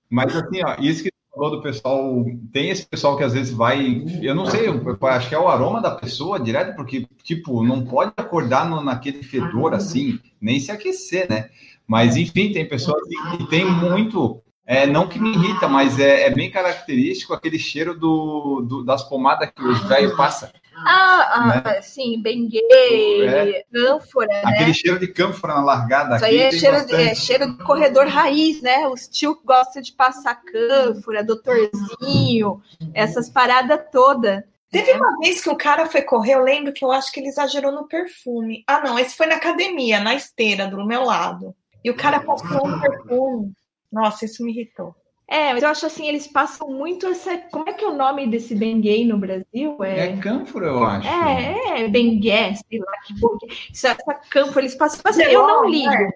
Mas 0.10 0.36
assim, 0.36 0.62
ó, 0.64 0.76
isso 0.80 1.04
que 1.04 1.12
falou 1.34 1.52
do 1.52 1.62
pessoal, 1.62 2.26
tem 2.52 2.70
esse 2.70 2.86
pessoal 2.86 3.18
que 3.18 3.24
às 3.24 3.34
vezes 3.34 3.54
vai, 3.54 4.04
eu 4.22 4.36
não 4.36 4.46
sei, 4.46 4.68
eu 4.68 5.08
acho 5.08 5.30
que 5.30 5.36
é 5.36 5.40
o 5.40 5.48
aroma 5.48 5.82
da 5.82 5.92
pessoa 5.92 6.40
direto, 6.40 6.76
porque, 6.76 7.08
tipo, 7.24 7.64
não 7.64 7.86
pode 7.86 8.12
acordar 8.18 8.70
no, 8.70 8.84
naquele 8.84 9.24
fedor 9.24 9.74
assim, 9.74 10.20
nem 10.40 10.60
se 10.60 10.72
aquecer, 10.72 11.30
né? 11.30 11.50
Mas, 11.88 12.16
enfim, 12.16 12.52
tem 12.52 12.68
pessoas 12.68 13.02
que, 13.08 13.38
que 13.38 13.50
tem 13.50 13.66
muito, 13.66 14.42
é, 14.66 14.86
não 14.86 15.08
que 15.08 15.20
me 15.20 15.34
irrita, 15.34 15.68
mas 15.68 16.00
é, 16.00 16.28
é 16.28 16.30
bem 16.30 16.52
característico 16.52 17.34
aquele 17.34 17.58
cheiro 17.58 17.98
do, 17.98 18.62
do 18.62 18.84
das 18.84 19.04
pomadas 19.04 19.50
que 19.56 19.64
os 19.64 19.80
velhos 19.88 20.16
passam. 20.16 20.50
Ah, 20.86 21.32
ah 21.34 21.62
né? 21.64 21.82
sim, 21.82 22.22
benguê, 22.22 22.62
é. 22.72 23.66
cânfora, 23.72 24.28
né? 24.28 24.42
Aquele 24.46 24.68
né? 24.68 24.74
cheiro 24.74 25.00
de 25.00 25.08
cânfora 25.08 25.56
na 25.56 25.64
largada. 25.64 26.16
Isso 26.16 26.26
aí 26.26 26.40
é 26.40 26.52
cheiro, 26.52 26.86
de, 26.86 26.96
é 26.96 27.16
cheiro 27.16 27.52
de 27.52 27.64
corredor 27.64 28.08
raiz, 28.08 28.62
né? 28.62 28.88
Os 28.88 29.08
tio 29.08 29.40
gostam 29.44 29.82
de 29.82 29.94
passar 29.94 30.36
cânfora, 30.36 31.24
doutorzinho, 31.24 32.62
essas 32.94 33.30
paradas 33.30 33.80
todas. 33.92 34.44
Teve 34.72 34.94
uma 34.94 35.18
vez 35.20 35.42
que 35.42 35.50
o 35.50 35.58
cara 35.58 35.86
foi 35.86 36.02
correr, 36.02 36.36
eu 36.36 36.44
lembro 36.44 36.72
que 36.72 36.84
eu 36.84 36.92
acho 36.94 37.12
que 37.12 37.20
ele 37.20 37.28
exagerou 37.28 37.74
no 37.74 37.90
perfume. 37.90 38.64
Ah, 38.66 38.82
não, 38.82 38.98
esse 38.98 39.18
foi 39.18 39.26
na 39.26 39.36
academia, 39.36 40.00
na 40.00 40.16
esteira, 40.16 40.66
do 40.66 40.86
meu 40.86 41.04
lado. 41.04 41.54
E 41.84 41.92
o 41.92 41.96
cara 41.96 42.22
passou 42.22 42.66
um 42.66 42.80
perfume. 42.80 43.52
Nossa, 43.92 44.24
isso 44.24 44.44
me 44.46 44.52
irritou. 44.52 44.96
É, 45.32 45.54
mas 45.54 45.64
eu 45.64 45.70
acho 45.70 45.86
assim, 45.86 46.10
eles 46.10 46.28
passam 46.28 46.70
muito 46.70 47.08
essa. 47.08 47.38
Como 47.50 47.70
é 47.70 47.72
que 47.72 47.86
é 47.86 47.88
o 47.88 47.96
nome 47.96 48.28
desse 48.28 48.54
Benguê 48.54 49.06
no 49.06 49.18
Brasil? 49.18 49.82
É, 49.82 50.08
é 50.08 50.18
cânfora, 50.18 50.68
eu 50.68 50.84
acho. 50.84 51.08
É, 51.08 51.84
é 51.84 51.88
Bengué, 51.88 52.54
sei 52.56 52.80
lá 52.80 52.92
que 53.08 53.18
bom. 53.18 53.38
Essa, 53.72 53.92
essa 53.92 54.14
cânfora, 54.30 54.60
eles 54.60 54.76
passam. 54.76 55.00
Assim, 55.06 55.22
eu 55.22 55.48
não 55.48 55.70
ligo. 55.70 55.90
É, 55.90 56.12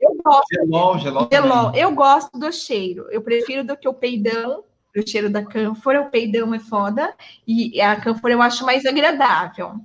eu 0.00 0.16
gosto. 0.24 0.46
Gelol, 0.50 0.98
gelol, 0.98 1.28
gelol. 1.30 1.72
Eu 1.76 1.94
gosto 1.94 2.36
do 2.36 2.52
cheiro. 2.52 3.06
Eu 3.12 3.22
prefiro 3.22 3.62
do 3.62 3.76
que 3.76 3.88
o 3.88 3.94
peidão, 3.94 4.64
o 4.96 5.08
cheiro 5.08 5.30
da 5.30 5.44
cânfora. 5.44 6.02
O 6.02 6.10
peidão 6.10 6.52
é 6.52 6.58
foda. 6.58 7.14
E 7.46 7.80
a 7.80 7.94
cânfora 8.00 8.34
eu 8.34 8.42
acho 8.42 8.66
mais 8.66 8.84
agradável. 8.84 9.76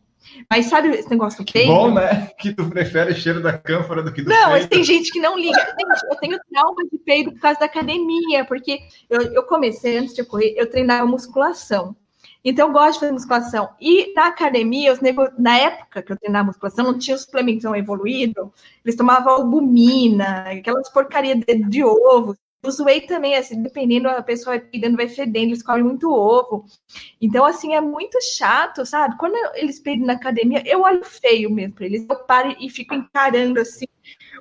Mas 0.50 0.68
sabe 0.68 0.90
esse 0.90 1.10
negócio 1.10 1.44
do 1.44 1.52
peito? 1.52 1.68
Bom, 1.68 1.94
né? 1.94 2.28
Que 2.40 2.54
tu 2.54 2.70
prefere 2.70 3.12
o 3.12 3.16
cheiro 3.16 3.42
da 3.42 3.58
cânfora 3.58 4.02
do 4.02 4.12
que 4.12 4.22
do 4.22 4.30
Não, 4.30 4.50
mas 4.52 4.68
tem 4.68 4.84
gente 4.84 5.12
que 5.12 5.20
não 5.20 5.38
liga. 5.38 5.76
eu 6.10 6.16
tenho 6.18 6.38
trauma 6.52 6.84
de 6.92 6.98
peido 7.00 7.32
por 7.32 7.40
causa 7.40 7.60
da 7.60 7.66
academia, 7.66 8.46
porque 8.46 8.80
eu, 9.10 9.22
eu 9.34 9.44
comecei, 9.44 9.98
antes 9.98 10.16
de 10.16 10.24
correr, 10.24 10.54
eu 10.58 10.70
treinava 10.70 11.06
musculação. 11.06 11.96
Então, 12.44 12.68
eu 12.68 12.74
gosto 12.74 12.94
de 12.94 13.00
fazer 13.00 13.12
musculação. 13.12 13.70
E 13.80 14.14
na 14.14 14.28
academia, 14.28 14.94
os 14.94 15.02
nego... 15.02 15.28
na 15.38 15.58
época 15.58 16.02
que 16.02 16.12
eu 16.12 16.18
treinava 16.18 16.48
musculação, 16.48 16.86
não 16.86 16.98
tinha 16.98 17.16
os 17.16 17.24
suplementos 17.24 17.66
evoluídos, 17.66 18.48
eles 18.86 18.96
tomavam 18.96 19.34
albumina, 19.34 20.46
aquelas 20.50 20.90
porcarias 20.90 21.40
de, 21.40 21.56
de 21.68 21.84
ovo. 21.84 22.38
Os 22.66 22.80
whey 22.80 23.02
também, 23.02 23.36
assim, 23.36 23.62
dependendo, 23.62 24.10
a 24.10 24.22
pessoa 24.22 24.58
vai 24.58 24.66
peidando, 24.66 24.98
vai 24.98 25.08
fedendo, 25.08 25.48
eles 25.50 25.64
comem 25.64 25.84
muito 25.84 26.12
ovo. 26.12 26.66
Então, 27.22 27.46
assim, 27.46 27.76
é 27.76 27.82
muito 27.82 28.18
chato, 28.36 28.86
sabe? 28.86 29.16
Quando 29.18 29.36
eles 29.56 29.80
peidam 29.80 30.08
na 30.08 30.14
academia, 30.14 30.64
eu 30.66 30.82
olho 30.82 31.04
feio 31.06 31.52
mesmo 31.52 31.76
pra 31.76 31.86
eles. 31.86 32.06
Eu 32.10 32.16
paro 32.26 32.56
e 32.60 32.70
fico 32.70 32.96
encarando, 32.96 33.60
assim, 33.60 33.86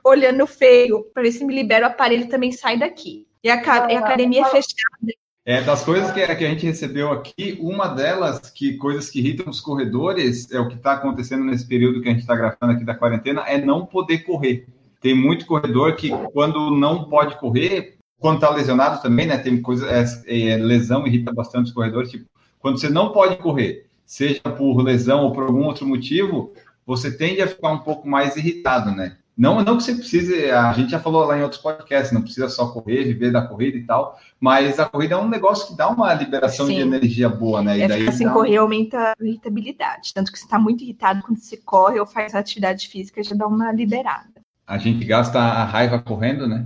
olhando 0.02 0.46
feio, 0.46 1.04
para 1.12 1.22
ver 1.22 1.32
se 1.32 1.44
me 1.44 1.54
libera 1.54 1.86
o 1.86 1.90
aparelho 1.90 2.28
também 2.28 2.52
sai 2.52 2.78
daqui. 2.78 3.26
E 3.44 3.50
a, 3.50 3.54
a 3.54 3.98
academia 3.98 4.42
é 4.42 4.44
fechada. 4.44 5.12
É, 5.44 5.62
das 5.62 5.84
coisas 5.84 6.10
que, 6.10 6.26
que 6.26 6.44
a 6.44 6.48
gente 6.48 6.66
recebeu 6.66 7.12
aqui, 7.12 7.56
uma 7.60 7.86
delas, 7.86 8.50
que 8.50 8.76
coisas 8.78 9.08
que 9.08 9.20
irritam 9.20 9.48
os 9.48 9.60
corredores, 9.60 10.50
é 10.50 10.58
o 10.58 10.66
que 10.66 10.74
está 10.74 10.94
acontecendo 10.94 11.44
nesse 11.44 11.64
período 11.64 12.00
que 12.00 12.08
a 12.08 12.10
gente 12.10 12.22
está 12.22 12.34
gravando 12.34 12.72
aqui 12.72 12.84
da 12.84 12.96
quarentena, 12.96 13.42
é 13.42 13.56
não 13.56 13.86
poder 13.86 14.24
correr. 14.24 14.66
Tem 15.00 15.14
muito 15.14 15.46
corredor 15.46 15.94
que, 15.94 16.10
quando 16.32 16.72
não 16.72 17.04
pode 17.04 17.38
correr, 17.38 17.95
quando 18.18 18.36
está 18.36 18.50
lesionado 18.50 19.02
também, 19.02 19.26
né? 19.26 19.38
Tem 19.38 19.60
coisa, 19.60 19.86
é, 19.88 20.04
é, 20.26 20.56
lesão 20.56 21.06
irrita 21.06 21.32
bastante 21.32 21.66
os 21.66 21.72
corredores. 21.72 22.10
Tipo, 22.10 22.26
quando 22.58 22.80
você 22.80 22.88
não 22.88 23.12
pode 23.12 23.36
correr, 23.36 23.86
seja 24.04 24.40
por 24.40 24.82
lesão 24.82 25.24
ou 25.24 25.32
por 25.32 25.44
algum 25.44 25.64
outro 25.64 25.86
motivo, 25.86 26.52
você 26.86 27.10
tende 27.10 27.42
a 27.42 27.46
ficar 27.46 27.72
um 27.72 27.80
pouco 27.80 28.08
mais 28.08 28.36
irritado, 28.36 28.90
né? 28.92 29.16
Não, 29.36 29.62
não 29.62 29.76
que 29.76 29.82
você 29.82 29.94
precise, 29.94 30.50
a 30.50 30.72
gente 30.72 30.90
já 30.90 30.98
falou 30.98 31.26
lá 31.26 31.38
em 31.38 31.42
outros 31.42 31.60
podcasts, 31.60 32.10
não 32.10 32.22
precisa 32.22 32.48
só 32.48 32.68
correr, 32.68 33.04
viver 33.04 33.30
da 33.30 33.42
corrida 33.42 33.76
e 33.76 33.82
tal, 33.82 34.18
mas 34.40 34.80
a 34.80 34.86
corrida 34.86 35.14
é 35.14 35.18
um 35.18 35.28
negócio 35.28 35.66
que 35.68 35.76
dá 35.76 35.90
uma 35.90 36.14
liberação 36.14 36.66
Sim. 36.66 36.76
de 36.76 36.80
energia 36.80 37.28
boa, 37.28 37.62
né? 37.62 37.76
E 37.76 37.82
é, 37.82 37.88
daí 37.88 38.08
assim, 38.08 38.26
correr 38.30 38.56
aumenta 38.56 39.12
a 39.12 39.14
irritabilidade, 39.20 40.14
tanto 40.14 40.32
que 40.32 40.38
você 40.38 40.46
está 40.46 40.58
muito 40.58 40.82
irritado 40.82 41.22
quando 41.22 41.38
você 41.38 41.58
corre 41.58 42.00
ou 42.00 42.06
faz 42.06 42.34
atividade 42.34 42.88
física, 42.88 43.22
já 43.22 43.36
dá 43.36 43.46
uma 43.46 43.70
liberada. 43.70 44.40
A 44.66 44.78
gente 44.78 45.04
gasta 45.04 45.38
a 45.38 45.64
raiva 45.64 45.98
correndo, 45.98 46.48
né? 46.48 46.64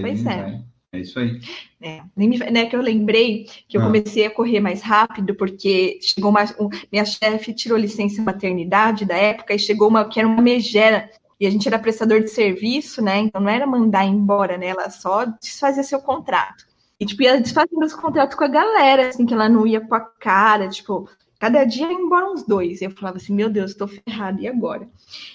pois 0.00 0.26
é. 0.26 0.42
Vai... 0.42 0.69
É 0.92 0.98
isso 0.98 1.20
aí. 1.20 1.40
É, 1.80 2.02
né, 2.50 2.66
que 2.66 2.74
eu 2.74 2.80
lembrei 2.80 3.46
que 3.68 3.76
eu 3.76 3.80
ah. 3.80 3.84
comecei 3.84 4.26
a 4.26 4.30
correr 4.30 4.58
mais 4.58 4.82
rápido 4.82 5.34
porque 5.36 6.00
chegou 6.02 6.30
uma, 6.30 6.44
um, 6.58 6.68
minha 6.90 7.04
chefe 7.04 7.54
tirou 7.54 7.78
licença 7.78 8.20
maternidade 8.20 9.04
da 9.04 9.16
época 9.16 9.54
e 9.54 9.58
chegou 9.58 9.88
uma 9.88 10.04
que 10.08 10.18
era 10.18 10.28
uma 10.28 10.42
megera 10.42 11.08
e 11.38 11.46
a 11.46 11.50
gente 11.50 11.66
era 11.68 11.78
prestador 11.78 12.20
de 12.20 12.28
serviço, 12.28 13.00
né? 13.00 13.18
Então 13.18 13.40
não 13.40 13.48
era 13.48 13.66
mandar 13.66 14.04
embora, 14.04 14.58
né? 14.58 14.66
Ela 14.66 14.90
só 14.90 15.24
desfazia 15.24 15.82
seu 15.84 16.00
contrato. 16.00 16.66
E 16.98 17.06
tipo 17.06 17.22
ia 17.22 17.40
desfazendo 17.40 17.84
os 17.84 17.94
contratos 17.94 18.36
com 18.36 18.44
a 18.44 18.48
galera, 18.48 19.08
assim 19.08 19.24
que 19.24 19.32
ela 19.32 19.48
não 19.48 19.66
ia 19.66 19.80
com 19.80 19.94
a 19.94 20.00
cara, 20.00 20.68
tipo 20.68 21.08
Cada 21.40 21.64
dia 21.64 21.90
ia 21.90 21.92
embora 21.94 22.30
uns 22.30 22.44
dois. 22.44 22.82
Eu 22.82 22.90
falava 22.90 23.16
assim, 23.16 23.34
meu 23.34 23.48
Deus, 23.48 23.70
estou 23.70 23.88
ferrada, 23.88 24.38
e 24.42 24.46
agora? 24.46 24.86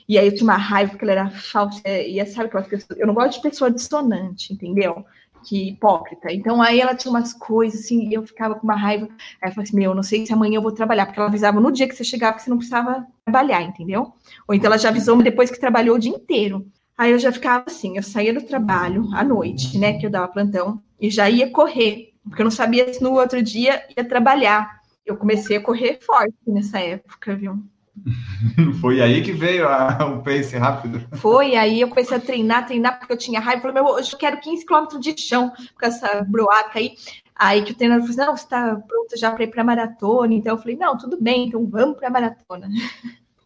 E 0.07 0.19
aí 0.19 0.27
eu 0.27 0.35
tinha 0.35 0.43
uma 0.43 0.55
raiva 0.55 0.91
porque 0.91 1.03
ela 1.03 1.12
era 1.13 1.29
falsa. 1.31 1.81
E 1.83 2.24
sabe 2.27 2.45
aquelas 2.45 2.67
pessoas. 2.67 3.00
Eu 3.00 3.07
não 3.07 3.15
gosto 3.15 3.38
de 3.38 3.50
pessoa 3.50 3.71
dissonante, 3.71 4.53
entendeu? 4.53 5.03
Que 5.46 5.70
hipócrita. 5.70 6.34
Então 6.34 6.62
aí 6.62 6.82
ela 6.82 6.96
tinha 6.96 7.12
umas 7.12 7.34
coisas 7.34 7.82
assim, 7.82 8.10
e 8.10 8.14
eu 8.14 8.25
ficava 8.25 8.56
com 8.56 8.64
uma 8.64 8.75
raiva. 8.75 9.08
Aí 9.42 9.50
eu 9.50 9.54
falei 9.54 9.68
assim: 9.68 9.78
Meu, 9.78 9.92
eu 9.92 9.96
não 9.96 10.04
sei 10.04 10.25
se 10.25 10.34
amanhã 10.34 10.58
eu 10.58 10.62
vou 10.62 10.72
trabalhar, 10.72 11.06
porque 11.06 11.20
ela 11.20 11.30
avisava 11.30 11.60
no 11.62 11.72
dia 11.72 11.88
que 11.88 11.96
você 11.96 12.04
chegava 12.04 12.36
que 12.36 12.44
você 12.44 12.50
não 12.50 12.58
precisava 12.58 13.06
trabalhar, 13.24 13.62
entendeu? 13.62 14.14
Ou 14.48 14.56
então 14.56 14.68
ela 14.68 14.78
já 14.78 14.90
avisou 14.90 15.22
depois 15.22 15.52
que 15.52 15.60
trabalhou 15.60 15.96
o 15.96 16.00
dia 16.00 16.12
inteiro. 16.12 16.66
Aí 16.98 17.12
eu 17.12 17.20
já 17.20 17.32
ficava 17.32 17.66
assim: 17.68 17.98
eu 17.98 18.04
saía 18.04 18.34
do 18.34 18.42
trabalho 18.42 19.08
à 19.14 19.24
noite, 19.24 19.78
né, 19.78 20.00
que 20.00 20.06
eu 20.06 20.10
dava 20.10 20.28
plantão, 20.28 20.82
e 21.00 21.10
já 21.10 21.30
ia 21.30 21.50
correr, 21.52 22.14
porque 22.24 22.42
eu 22.42 22.46
não 22.46 22.52
sabia 22.52 22.92
se 22.92 23.02
no 23.04 23.14
outro 23.14 23.42
dia 23.42 23.84
ia 23.96 24.04
trabalhar. 24.04 24.82
Eu 25.06 25.16
comecei 25.16 25.58
a 25.58 25.62
correr 25.62 26.00
forte 26.02 26.36
nessa 26.48 26.80
época, 26.80 27.36
viu? 27.36 27.64
Foi 28.82 29.02
aí 29.02 29.22
que 29.22 29.32
veio 29.32 29.68
a, 29.68 30.06
o 30.06 30.22
pace 30.22 30.58
rápido. 30.58 31.02
Foi, 31.14 31.56
aí 31.56 31.82
eu 31.82 31.88
comecei 31.88 32.18
a 32.18 32.20
treinar, 32.20 32.66
treinar, 32.66 33.00
porque 33.00 33.14
eu 33.14 33.18
tinha 33.18 33.40
raiva. 33.40 33.62
Falei, 33.62 33.82
meu, 33.82 33.94
hoje 33.94 34.14
eu 34.14 34.20
quero 34.20 34.40
15 34.40 34.66
km 34.66 35.00
de 35.00 35.16
chão 35.18 35.52
com 35.80 35.86
essa 35.86 36.24
broaca 36.28 36.80
aí. 36.80 36.94
Aí 37.36 37.64
que 37.64 37.72
o 37.72 37.75
treinador 37.75 38.08
falou 38.08 38.14
assim, 38.14 38.25
não, 38.25 38.38
você 38.38 38.44
está 38.44 38.75
pronto 38.88 39.18
já 39.18 39.32
para 39.32 39.44
ir 39.44 39.48
para 39.48 39.62
a 39.62 39.66
maratona. 39.66 40.34
Então 40.34 40.56
eu 40.56 40.62
falei, 40.62 40.78
não, 40.78 40.98
tudo 40.98 41.18
bem, 41.20 41.48
então 41.48 41.66
vamos 41.68 41.98
para 41.98 42.08
a 42.08 42.12
maratona. 42.12 42.70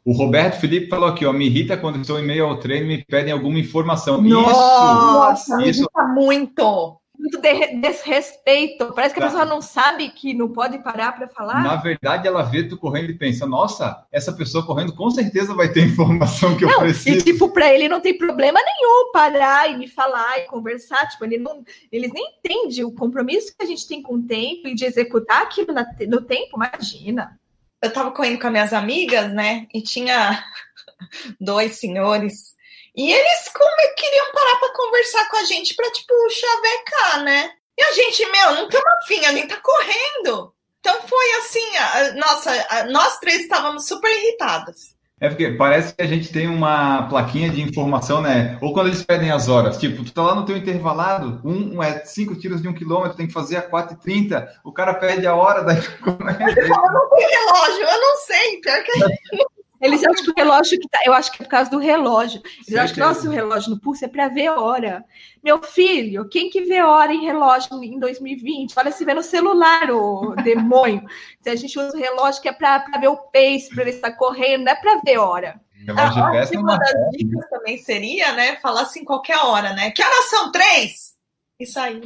O 0.05 0.11
Roberto 0.11 0.59
Felipe 0.59 0.87
falou 0.87 1.09
aqui, 1.09 1.25
ó, 1.25 1.33
me 1.33 1.45
irrita 1.45 1.77
quando 1.77 1.99
estou 1.99 2.19
em 2.19 2.25
meio 2.25 2.45
ao 2.45 2.57
treino 2.57 2.85
e 2.85 2.97
me 2.97 3.05
pedem 3.05 3.33
alguma 3.33 3.59
informação. 3.59 4.21
Nossa, 4.21 5.33
isso, 5.33 5.43
isso... 5.43 5.57
me 5.57 5.67
irrita 5.69 6.03
muito 6.07 6.99
muito 7.29 7.41
desrespeito. 7.79 8.91
Parece 8.93 9.13
que 9.13 9.19
a 9.19 9.23
tá. 9.23 9.29
pessoa 9.29 9.45
não 9.45 9.61
sabe 9.61 10.09
que 10.09 10.33
não 10.33 10.49
pode 10.49 10.79
parar 10.79 11.11
para 11.13 11.27
falar. 11.27 11.63
Na 11.63 11.75
verdade, 11.75 12.27
ela 12.27 12.41
vê 12.41 12.63
tu 12.63 12.77
correndo 12.77 13.11
e 13.11 13.17
pensa: 13.17 13.45
nossa, 13.45 14.05
essa 14.11 14.33
pessoa 14.33 14.65
correndo 14.65 14.93
com 14.93 15.09
certeza 15.11 15.53
vai 15.53 15.71
ter 15.71 15.85
informação 15.85 16.57
que 16.57 16.65
não, 16.65 16.73
eu 16.73 16.79
preciso. 16.79 17.17
E, 17.17 17.21
tipo, 17.23 17.49
para 17.49 17.73
ele 17.73 17.87
não 17.87 18.01
tem 18.01 18.17
problema 18.17 18.59
nenhum 18.59 19.11
parar 19.13 19.69
e 19.69 19.77
me 19.77 19.87
falar 19.87 20.39
e 20.39 20.47
conversar. 20.47 21.07
Tipo, 21.09 21.25
ele 21.25 21.37
não, 21.37 21.63
eles 21.91 22.11
nem 22.11 22.33
entendem 22.37 22.83
o 22.83 22.91
compromisso 22.91 23.55
que 23.55 23.63
a 23.63 23.67
gente 23.67 23.87
tem 23.87 24.01
com 24.01 24.15
o 24.15 24.23
tempo 24.23 24.67
e 24.67 24.75
de 24.75 24.85
executar 24.85 25.43
aquilo 25.43 25.73
na, 25.73 25.85
no 26.07 26.21
tempo. 26.21 26.57
Imagina. 26.57 27.39
Eu 27.81 27.93
tava 27.93 28.11
correndo 28.11 28.39
com 28.39 28.47
as 28.47 28.51
minhas 28.51 28.73
amigas, 28.73 29.31
né? 29.31 29.65
E 29.73 29.81
tinha 29.81 30.43
dois 31.39 31.75
senhores 31.77 32.58
e 32.95 33.11
eles 33.11 33.49
como 33.53 33.95
queriam 33.95 34.31
parar 34.31 34.55
para 34.57 34.73
conversar 34.73 35.29
com 35.29 35.37
a 35.37 35.43
gente 35.43 35.75
para 35.75 35.91
tipo 35.91 36.13
chavecar, 36.29 37.23
né? 37.23 37.51
E 37.77 37.83
a 37.83 37.91
gente, 37.93 38.25
meu, 38.25 38.55
não 38.55 38.67
estamos 38.67 38.87
afim, 39.03 39.25
a 39.25 39.33
gente 39.33 39.47
tá 39.47 39.61
correndo. 39.61 40.53
Então 40.79 41.01
foi 41.03 41.31
assim, 41.39 41.77
a, 41.77 42.11
nossa, 42.13 42.67
a, 42.69 42.83
nós 42.85 43.19
três 43.19 43.41
estávamos 43.41 43.87
super 43.87 44.09
irritadas. 44.09 44.95
É 45.21 45.27
porque 45.27 45.51
parece 45.51 45.93
que 45.93 46.01
a 46.01 46.07
gente 46.07 46.31
tem 46.31 46.47
uma 46.47 47.03
plaquinha 47.09 47.49
de 47.49 47.61
informação, 47.61 48.21
né? 48.21 48.57
Ou 48.61 48.73
quando 48.73 48.87
eles 48.87 49.03
pedem 49.03 49.31
as 49.31 49.49
horas, 49.49 49.77
tipo, 49.77 50.03
tu 50.03 50.13
tá 50.13 50.23
lá 50.23 50.33
no 50.33 50.45
teu 50.45 50.55
intervalado, 50.55 51.41
um, 51.43 51.75
um 51.75 51.83
é 51.83 52.05
cinco 52.05 52.35
tiros 52.35 52.61
de 52.61 52.69
um 52.69 52.73
quilômetro, 52.73 53.17
tem 53.17 53.27
que 53.27 53.33
fazer 53.33 53.57
a 53.57 53.69
4h30, 53.69 54.47
o 54.63 54.71
cara 54.71 54.93
pede 54.93 55.27
a 55.27 55.35
hora, 55.35 55.61
daí 55.61 55.81
como 55.99 56.29
é? 56.29 56.33
Eu 56.33 56.69
não 56.69 57.09
tenho 57.09 57.29
relógio, 57.29 57.83
eu 57.83 58.01
não 58.01 58.15
sei, 58.17 58.61
pior 58.61 58.83
que 58.83 59.58
Eles 59.81 60.03
acham 60.03 60.23
que 60.23 60.31
o 60.31 60.33
relógio 60.35 60.79
que 60.79 60.89
tá, 60.89 60.99
eu 61.05 61.13
acho 61.13 61.31
que 61.31 61.41
é 61.41 61.45
por 61.45 61.51
causa 61.51 61.71
do 61.71 61.77
relógio. 61.77 62.41
Eles 62.67 62.79
acham 62.79 62.93
que 62.93 62.99
nossa, 62.99 63.27
o 63.27 63.31
relógio 63.31 63.71
no 63.71 63.79
pulso 63.79 64.03
é 64.03 64.07
para 64.07 64.27
ver 64.27 64.49
hora. 64.49 65.05
Meu 65.41 65.61
filho, 65.63 66.27
quem 66.27 66.49
que 66.49 66.61
vê 66.61 66.81
hora 66.81 67.13
em 67.13 67.25
relógio 67.25 67.81
em 67.83 67.97
2020? 67.97 68.73
Olha 68.77 68.91
se 68.91 69.05
vê 69.05 69.13
no 69.13 69.23
celular, 69.23 69.89
o 69.89 70.35
demônio. 70.43 71.03
Se 71.41 71.49
a 71.49 71.55
gente 71.55 71.79
usa 71.79 71.95
o 71.95 71.99
relógio 71.99 72.41
que 72.41 72.49
é 72.49 72.53
para 72.53 72.83
ver 72.99 73.07
o 73.07 73.17
pace, 73.17 73.69
para 73.73 73.85
ver 73.85 73.91
se 73.91 73.97
está 73.97 74.11
correndo, 74.11 74.65
não 74.65 74.71
é 74.71 74.75
para 74.75 74.99
ver 75.03 75.17
hora. 75.17 75.61
Ah, 75.87 76.31
uma 76.57 76.77
das 76.77 76.93
dicas 77.11 77.49
também 77.49 77.77
seria, 77.77 78.33
né, 78.33 78.57
falar 78.57 78.81
assim 78.81 79.05
qualquer 79.05 79.37
hora, 79.37 79.73
né? 79.73 79.91
Que 79.91 80.03
horas 80.03 80.29
são? 80.29 80.51
Três? 80.51 81.15
Isso 81.57 81.79
aí. 81.79 82.01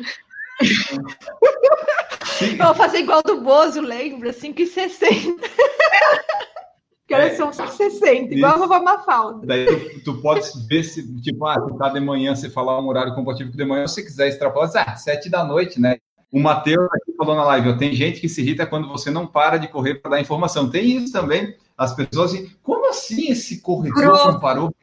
Vou 2.58 2.76
fazer 2.76 3.00
igual 3.00 3.24
do 3.24 3.42
Bozo, 3.42 3.82
lembra? 3.82 4.32
5,60. 4.32 5.40
Que 7.08 7.14
horas 7.14 7.34
é, 7.34 7.36
são 7.36 7.52
60, 7.52 8.34
igual 8.34 8.54
a 8.54 8.58
vovó 8.58 8.82
Mafalda. 8.82 9.46
Daí 9.46 9.66
tu, 9.66 10.04
tu 10.04 10.22
pode 10.22 10.42
ver 10.68 10.84
se, 10.84 11.22
tipo, 11.22 11.46
ah, 11.46 11.60
tu 11.60 11.76
tá 11.78 11.90
de 11.90 12.00
manhã, 12.00 12.34
você 12.34 12.50
falar 12.50 12.80
um 12.80 12.88
horário 12.88 13.14
compatível 13.14 13.52
com 13.52 13.58
de 13.58 13.66
manhã, 13.66 13.88
se 13.88 13.96
você 13.96 14.04
quiser 14.04 14.28
extrapolar, 14.30 14.72
ah, 14.76 14.96
sete 14.96 15.30
da 15.30 15.44
noite, 15.44 15.82
né? 15.82 15.98
O 16.32 16.40
Matheus 16.40 16.88
aqui 16.94 17.14
falou 17.16 17.36
na 17.36 17.44
live, 17.44 17.70
ó, 17.70 17.74
tem 17.78 17.94
gente 17.94 18.20
que 18.20 18.30
se 18.30 18.42
irrita 18.42 18.66
quando 18.66 18.88
você 18.88 19.12
não 19.12 19.28
para 19.28 19.58
de 19.58 19.68
correr 19.68 19.96
para 19.96 20.12
dar 20.12 20.22
informação. 20.22 20.70
Tem 20.70 20.98
isso 20.98 21.14
também. 21.14 21.56
As 21.78 21.94
pessoas 21.94 22.34
assim, 22.34 22.50
como 22.64 22.90
assim 22.90 23.32
esse 23.32 23.62
corredor 23.62 24.32
não 24.32 24.40
parou? 24.40 24.74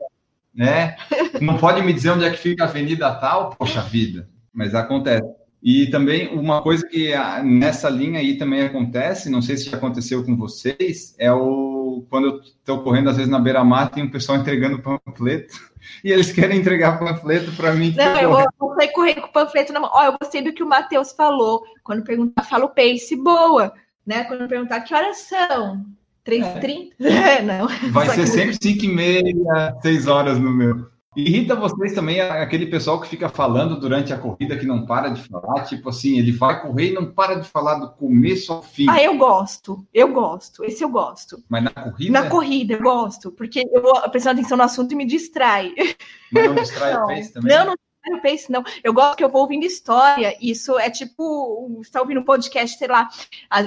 Né? 0.55 0.97
Não 1.41 1.57
pode 1.57 1.83
me 1.83 1.93
dizer 1.93 2.11
onde 2.11 2.25
é 2.25 2.31
que 2.31 2.37
fica 2.37 2.65
a 2.65 2.69
avenida 2.69 3.13
tal? 3.15 3.57
Poxa 3.57 3.81
vida. 3.83 4.29
Mas 4.53 4.75
acontece. 4.75 5.29
E 5.63 5.89
também 5.89 6.29
uma 6.29 6.63
coisa 6.63 6.87
que 6.87 7.13
ah, 7.13 7.43
nessa 7.43 7.89
linha 7.89 8.21
aí 8.21 8.39
também 8.39 8.63
acontece, 8.63 9.29
não 9.29 9.43
sei 9.43 9.57
se 9.57 9.69
já 9.69 9.77
aconteceu 9.77 10.25
com 10.25 10.37
vocês, 10.37 11.15
é 11.19 11.33
o 11.33 11.80
quando 12.09 12.27
eu 12.29 12.41
estou 12.41 12.83
correndo 12.83 13.11
às 13.11 13.17
vezes 13.17 13.31
na 13.31 13.39
beira-mar 13.39 13.91
tem 13.91 14.05
um 14.05 14.11
pessoal 14.11 14.39
entregando 14.39 14.83
panfleto 14.83 15.55
e 16.05 16.11
eles 16.11 16.33
querem 16.33 16.59
entregar 16.59 16.99
panfleto 16.99 17.53
para 17.53 17.73
mim. 17.73 17.95
Não, 17.97 18.17
eu 18.17 18.31
vou 18.31 18.75
sair 18.75 18.93
correndo 18.93 19.23
com 19.23 19.29
o 19.29 19.33
panfleto 19.33 19.73
na 19.73 19.81
mão. 19.81 19.91
Ó, 19.93 20.05
eu 20.05 20.17
gostei 20.21 20.43
do 20.43 20.53
que 20.53 20.63
o 20.63 20.69
Matheus 20.69 21.13
falou. 21.13 21.63
Quando 21.83 22.05
perguntar, 22.05 22.45
fala 22.45 22.67
o 22.67 22.75
pace 22.75 23.17
boa, 23.17 23.73
né? 24.07 24.25
Quando 24.25 24.49
perguntar 24.49 24.81
que 24.81 24.95
horas 24.95 25.19
são, 25.19 25.85
3h30? 26.27 26.93
É. 27.01 27.43
não. 27.43 27.69
Vai 27.91 28.09
ser 28.11 28.27
sempre 28.27 28.57
5 28.61 28.85
e 28.85 28.89
meia, 28.89 29.77
6 29.83 30.07
horas 30.07 30.39
no 30.39 30.51
meu. 30.51 30.89
Irrita 31.17 31.57
vocês 31.57 31.93
também 31.93 32.21
aquele 32.21 32.67
pessoal 32.67 33.01
que 33.01 33.09
fica 33.09 33.29
falando 33.29 33.81
durante 33.81 34.13
a 34.13 34.19
corrida 34.19 34.57
que 34.57 34.65
não 34.65 34.87
para 34.87 35.09
de 35.09 35.21
falar, 35.29 35.65
tipo 35.65 35.89
assim, 35.89 36.17
ele 36.19 36.31
vai 36.31 36.63
correr 36.63 36.91
e 36.91 36.93
não 36.93 37.11
para 37.13 37.35
de 37.35 37.49
falar 37.49 37.81
do 37.81 37.91
começo 37.91 38.53
ao 38.53 38.63
fim. 38.63 38.87
Ah, 38.89 39.03
eu 39.03 39.19
gosto, 39.19 39.85
eu 39.93 40.13
gosto, 40.13 40.65
esse 40.65 40.85
eu 40.85 40.89
gosto. 40.89 41.43
Mas 41.49 41.65
na 41.65 41.71
corrida? 41.71 42.13
Na 42.13 42.31
corrida, 42.31 42.75
eu 42.75 42.83
gosto, 42.83 43.33
porque 43.33 43.61
eu 43.73 43.83
vou 43.83 44.09
prestando 44.09 44.39
atenção 44.39 44.57
no 44.57 44.63
assunto 44.63 44.93
e 44.93 44.95
me 44.95 45.05
distrai. 45.05 45.75
Mas 46.33 46.47
não 46.47 46.55
distrai 46.55 46.93
não. 46.95 47.05
a 47.05 47.07
face 47.09 47.33
também? 47.33 47.57
Não, 47.57 47.67
não 47.67 47.75
Não 48.07 48.17
é 48.17 48.21
pace, 48.21 48.51
não. 48.51 48.65
Eu 48.83 48.95
gosto 48.95 49.17
que 49.19 49.25
eu 49.25 49.29
vou 49.29 49.43
ouvindo 49.43 49.65
história. 49.65 50.35
Isso 50.41 50.79
é 50.79 50.89
tipo, 50.89 51.69
você 51.77 51.89
está 51.89 52.01
ouvindo 52.01 52.21
um 52.21 52.25
podcast, 52.25 52.79
sei 52.79 52.89
lá. 52.89 53.09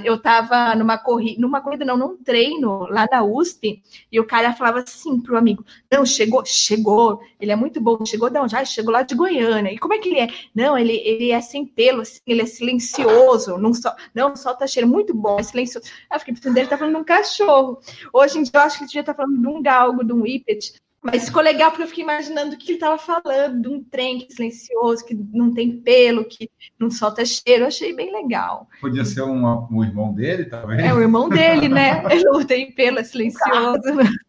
Eu 0.03 0.15
estava 0.15 0.75
numa 0.75 0.97
corrida, 0.97 1.39
numa 1.39 1.61
corrida, 1.61 1.85
não, 1.85 1.95
num 1.95 2.17
treino 2.17 2.87
lá 2.89 3.07
na 3.11 3.23
USP, 3.23 3.81
e 4.11 4.19
o 4.19 4.25
cara 4.25 4.53
falava 4.53 4.79
assim 4.79 5.21
pro 5.21 5.37
amigo: 5.37 5.63
Não, 5.91 6.05
chegou, 6.05 6.43
chegou, 6.45 7.21
ele 7.39 7.51
é 7.51 7.55
muito 7.55 7.79
bom, 7.79 8.03
chegou 8.05 8.29
de 8.29 8.39
onde? 8.39 8.55
Ah, 8.55 8.65
chegou 8.65 8.91
lá 8.91 9.03
de 9.03 9.13
Goiânia. 9.13 9.71
E 9.71 9.77
como 9.77 9.93
é 9.93 9.99
que 9.99 10.09
ele 10.09 10.19
é? 10.19 10.27
Não, 10.53 10.77
ele, 10.77 10.93
ele 10.93 11.31
é 11.31 11.39
sem 11.39 11.65
pelo, 11.65 12.01
assim, 12.01 12.19
ele 12.25 12.41
é 12.41 12.45
silencioso, 12.45 13.57
não, 13.57 13.73
so, 13.73 13.89
não 14.15 14.35
solta 14.35 14.65
cheiro, 14.65 14.87
muito 14.87 15.13
bom, 15.13 15.39
é 15.39 15.43
silencioso. 15.43 15.87
Eu 16.11 16.19
fiquei 16.19 16.33
pensando, 16.33 16.57
ele 16.57 16.67
tá 16.67 16.77
falando 16.77 16.95
de 16.95 17.01
um 17.01 17.05
cachorro. 17.05 17.79
Hoje 18.11 18.39
em 18.39 18.43
dia 18.43 18.51
eu 18.55 18.61
acho 18.61 18.77
que 18.79 18.83
ele 18.85 18.99
estar 18.99 19.13
tá 19.13 19.23
falando 19.23 19.39
de 19.39 19.47
um 19.47 19.61
galgo, 19.61 20.03
de 20.03 20.11
um 20.11 20.23
whippet. 20.23 20.73
Mas 21.03 21.25
ficou 21.25 21.41
legal 21.41 21.69
porque 21.69 21.83
eu 21.83 21.87
fiquei 21.87 22.03
imaginando 22.03 22.55
o 22.55 22.57
que 22.57 22.71
ele 22.71 22.77
estava 22.77 22.97
falando, 22.97 23.61
de 23.61 23.67
um 23.67 23.83
trem 23.83 24.19
que 24.19 24.27
é 24.31 24.35
silencioso, 24.35 25.05
que 25.05 25.13
não 25.13 25.53
tem 25.53 25.81
pelo, 25.81 26.23
que 26.23 26.49
não 26.79 26.89
solta 26.89 27.25
cheiro. 27.25 27.63
Eu 27.63 27.67
achei 27.67 27.93
bem 27.93 28.09
legal. 28.09 28.69
Podia 28.79 29.03
ser 29.03 29.21
uma, 29.21 29.67
o 29.69 29.83
irmão 29.83 30.13
dele, 30.13 30.45
talvez. 30.45 30.81
É 30.81 30.93
o 30.93 31.01
irmão 31.01 31.27
dele, 31.27 31.67
né? 31.67 32.01
Ele 32.09 32.23
não 32.23 32.41
tem 32.45 32.71
pelo, 32.71 32.99
é 32.99 33.03
silencioso. 33.03 33.81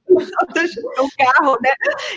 o 0.09 0.17
carro, 1.17 1.57
né? 1.63 1.71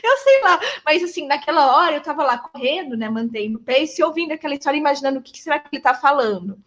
Eu 0.03 0.17
sei 0.17 0.41
lá, 0.41 0.59
mas 0.83 1.03
assim, 1.03 1.27
naquela 1.27 1.77
hora 1.77 1.93
eu 1.93 1.99
estava 1.99 2.23
lá 2.23 2.39
correndo, 2.39 2.97
né? 2.97 3.07
Mantendo 3.07 3.59
o 3.59 3.61
pace 3.61 4.01
e 4.01 4.03
ouvindo 4.03 4.31
aquela 4.31 4.55
história, 4.55 4.77
imaginando 4.77 5.19
o 5.19 5.21
que 5.21 5.39
será 5.39 5.59
que 5.59 5.67
ele 5.71 5.79
está 5.79 5.93
falando. 5.93 6.57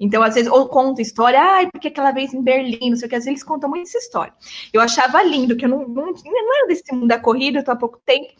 Então, 0.00 0.22
às 0.22 0.34
vezes, 0.34 0.50
ou 0.50 0.66
conta 0.66 1.02
história, 1.02 1.38
ai, 1.38 1.70
porque 1.70 1.88
aquela 1.88 2.10
vez 2.10 2.32
em 2.32 2.42
Berlim, 2.42 2.90
não 2.90 2.96
sei 2.96 3.06
o 3.06 3.08
que, 3.10 3.16
às 3.16 3.24
vezes 3.24 3.26
eles 3.26 3.44
contam 3.44 3.68
muito 3.68 3.86
essa 3.86 3.98
história. 3.98 4.32
Eu 4.72 4.80
achava 4.80 5.22
lindo, 5.22 5.54
que 5.54 5.66
eu 5.66 5.68
não, 5.68 5.86
não, 5.86 6.06
não 6.06 6.56
era 6.56 6.66
desse 6.66 6.90
mundo 6.90 7.06
da 7.06 7.18
corrida, 7.18 7.58
eu 7.58 7.64
tô 7.64 7.70
há 7.70 7.76
pouco 7.76 8.00
tempo, 8.06 8.32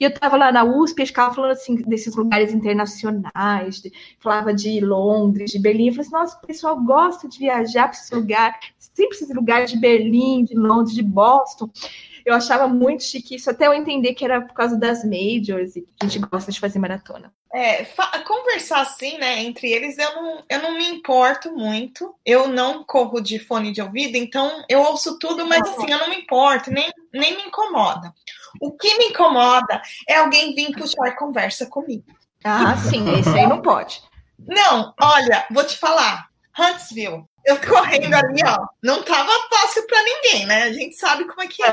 e 0.00 0.04
eu 0.04 0.08
estava 0.08 0.36
lá 0.36 0.50
na 0.50 0.64
USP, 0.64 1.02
e 1.02 1.06
ficava 1.06 1.34
falando 1.34 1.52
assim 1.52 1.76
desses 1.76 2.16
lugares 2.16 2.52
internacionais, 2.52 3.80
de, 3.80 3.92
falava 4.18 4.52
de 4.54 4.80
Londres, 4.80 5.50
de 5.50 5.60
Berlim. 5.60 5.88
Eu 5.88 5.92
falei 5.92 6.06
assim, 6.06 6.16
nossa, 6.16 6.38
o 6.42 6.46
pessoal 6.46 6.82
gosta 6.82 7.28
de 7.28 7.38
viajar 7.38 7.88
para 7.88 7.98
esse 7.98 8.14
lugar, 8.14 8.58
sempre 8.78 9.16
esses 9.16 9.32
lugares 9.34 9.70
de 9.70 9.78
Berlim, 9.78 10.44
de 10.44 10.54
Londres, 10.54 10.94
de 10.94 11.02
Boston. 11.02 11.70
Eu 12.24 12.34
achava 12.34 12.68
muito 12.68 13.02
chique 13.02 13.36
isso, 13.36 13.50
até 13.50 13.66
eu 13.66 13.74
entender 13.74 14.14
que 14.14 14.24
era 14.24 14.40
por 14.40 14.54
causa 14.54 14.76
das 14.76 15.04
majors 15.04 15.76
e 15.76 15.82
que 15.82 15.88
a 16.00 16.06
gente 16.06 16.18
gosta 16.18 16.50
de 16.50 16.60
fazer 16.60 16.78
maratona. 16.78 17.32
É, 17.52 17.84
conversar 18.26 18.80
assim, 18.80 19.18
né, 19.18 19.42
entre 19.42 19.70
eles, 19.70 19.98
eu 19.98 20.14
não, 20.14 20.44
eu 20.48 20.62
não 20.62 20.72
me 20.76 20.86
importo 20.88 21.52
muito. 21.52 22.14
Eu 22.24 22.48
não 22.48 22.82
corro 22.84 23.20
de 23.20 23.38
fone 23.38 23.72
de 23.72 23.82
ouvido, 23.82 24.16
então 24.16 24.64
eu 24.68 24.80
ouço 24.80 25.18
tudo, 25.18 25.46
mas 25.46 25.60
assim, 25.62 25.90
eu 25.90 25.98
não 25.98 26.08
me 26.08 26.16
importo, 26.16 26.70
nem, 26.70 26.90
nem 27.12 27.36
me 27.36 27.42
incomoda. 27.42 28.12
O 28.60 28.72
que 28.72 28.96
me 28.98 29.06
incomoda 29.06 29.82
é 30.08 30.16
alguém 30.16 30.54
vir 30.54 30.72
puxar 30.76 31.14
conversa 31.16 31.66
comigo. 31.66 32.04
Ah, 32.44 32.76
sim, 32.76 33.04
esse 33.18 33.28
aí 33.28 33.46
não 33.46 33.60
pode. 33.60 34.02
Não, 34.38 34.94
olha, 35.00 35.46
vou 35.50 35.64
te 35.64 35.76
falar. 35.76 36.28
Huntsville, 36.58 37.24
eu 37.44 37.60
correndo 37.60 38.14
ali, 38.14 38.40
ó, 38.46 38.66
não 38.82 39.02
tava 39.02 39.32
fácil 39.50 39.86
para 39.86 40.02
ninguém, 40.02 40.46
né? 40.46 40.62
A 40.64 40.72
gente 40.72 40.94
sabe 40.96 41.24
como 41.24 41.42
é 41.42 41.48
que 41.48 41.62
é. 41.62 41.72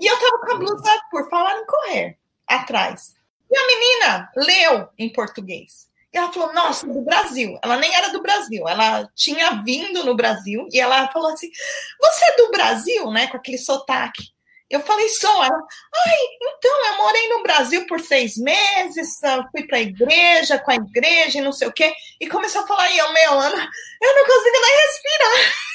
E 0.00 0.06
eu 0.06 0.18
tava 0.18 0.38
com 0.40 0.52
a 0.52 0.56
blusa, 0.56 1.00
por 1.10 1.28
falar 1.30 1.58
em 1.58 1.66
correr, 1.66 2.18
atrás. 2.46 3.14
E 3.50 3.56
a 3.56 3.66
menina 3.66 4.30
leu 4.36 4.88
em 4.98 5.12
português. 5.12 5.88
E 6.12 6.18
ela 6.18 6.32
falou, 6.32 6.52
nossa, 6.52 6.86
do 6.86 7.02
Brasil. 7.02 7.58
Ela 7.62 7.76
nem 7.76 7.94
era 7.94 8.08
do 8.08 8.22
Brasil, 8.22 8.66
ela 8.66 9.08
tinha 9.14 9.62
vindo 9.62 10.02
no 10.04 10.16
Brasil 10.16 10.66
e 10.72 10.80
ela 10.80 11.08
falou 11.08 11.30
assim: 11.32 11.50
Você 12.00 12.24
é 12.24 12.36
do 12.36 12.50
Brasil, 12.50 13.10
né? 13.10 13.26
Com 13.26 13.36
aquele 13.36 13.58
sotaque. 13.58 14.30
Eu 14.68 14.80
falei, 14.80 15.08
sou. 15.08 15.44
Ela, 15.44 15.58
ai, 16.06 16.18
então, 16.40 16.86
eu 16.86 16.96
morei 16.98 17.28
no 17.28 17.42
Brasil 17.42 17.86
por 17.86 18.00
seis 18.00 18.36
meses, 18.36 19.18
fui 19.52 19.66
para 19.66 19.78
a 19.78 19.82
igreja, 19.82 20.58
com 20.58 20.70
a 20.72 20.76
igreja 20.76 21.38
e 21.38 21.42
não 21.42 21.52
sei 21.52 21.68
o 21.68 21.72
quê. 21.72 21.92
E 22.20 22.26
começou 22.26 22.62
a 22.62 22.66
falar, 22.66 22.90
e 22.90 22.98
eu, 22.98 23.12
meu, 23.12 23.38
Ana, 23.38 23.68
eu 24.02 24.14
não 24.14 24.24
consigo 24.24 24.56
nem 24.62 24.76
respirar. 24.86 25.66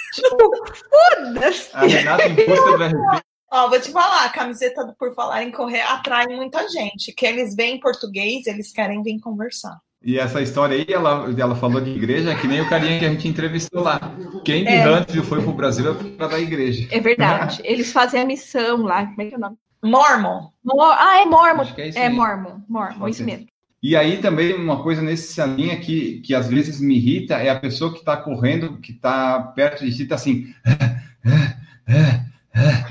Foda-se. 0.90 1.70
A 1.74 1.82
Renata 1.86 2.28
em 2.28 2.36
busca 2.36 2.78
do 2.78 2.84
RP 2.84 3.22
Ó, 3.54 3.68
vou 3.68 3.82
te 3.82 3.92
falar, 3.92 4.24
a 4.24 4.30
camiseta 4.30 4.86
do 4.86 4.96
Por 4.96 5.14
Falar 5.14 5.44
em 5.44 5.52
Correr 5.52 5.82
atrai 5.82 6.26
muita 6.28 6.70
gente. 6.70 7.12
Que 7.12 7.26
eles 7.26 7.54
veem 7.54 7.82
português, 7.82 8.48
eles 8.48 8.72
querem 8.72 9.04
vir 9.04 9.20
conversar. 9.20 9.78
E 10.04 10.18
essa 10.18 10.42
história 10.42 10.76
aí, 10.76 10.86
ela, 10.90 11.32
ela 11.38 11.56
falou 11.56 11.80
de 11.80 11.92
igreja, 11.92 12.32
é 12.32 12.36
que 12.36 12.48
nem 12.48 12.60
o 12.60 12.68
carinha 12.68 12.98
que 12.98 13.06
a 13.06 13.10
gente 13.10 13.28
entrevistou 13.28 13.84
lá. 13.84 14.00
Quem 14.44 14.64
de 14.64 14.70
é. 14.70 14.90
Huntsville 14.90 15.26
foi 15.26 15.42
para 15.42 15.52
o 15.52 15.54
Brasil 15.54 15.92
é 15.92 15.94
para 15.94 16.28
da 16.28 16.40
igreja. 16.40 16.88
É 16.90 17.00
verdade. 17.00 17.62
Eles 17.64 17.92
fazem 17.92 18.20
a 18.20 18.26
missão 18.26 18.82
lá. 18.82 19.06
Como 19.06 19.22
é 19.22 19.26
que 19.26 19.36
é 19.36 19.38
o 19.38 19.42
nome? 19.42 19.58
Mormon. 19.84 20.50
Mor 20.64 20.96
ah, 20.98 21.22
é 21.22 21.26
Mormon. 21.26 21.66
É, 21.78 21.88
isso 21.88 22.00
é 22.00 22.10
Mormon. 22.10 22.62
Mormon, 22.68 23.08
isso 23.08 23.24
mesmo. 23.24 23.46
E 23.84 23.96
aí 23.96 24.18
também 24.18 24.54
uma 24.54 24.82
coisa 24.82 25.02
nesse 25.02 25.44
linha 25.46 25.80
que, 25.80 26.22
que 26.22 26.36
às 26.36 26.48
vezes 26.48 26.80
me 26.80 26.96
irrita 26.96 27.36
é 27.36 27.50
a 27.50 27.60
pessoa 27.60 27.92
que 27.92 28.00
está 28.00 28.18
correndo, 28.18 28.78
que 28.78 28.92
está 28.92 29.40
perto 29.56 29.84
de 29.84 29.96
ti, 29.96 30.04
está 30.04 30.16
assim. 30.16 30.54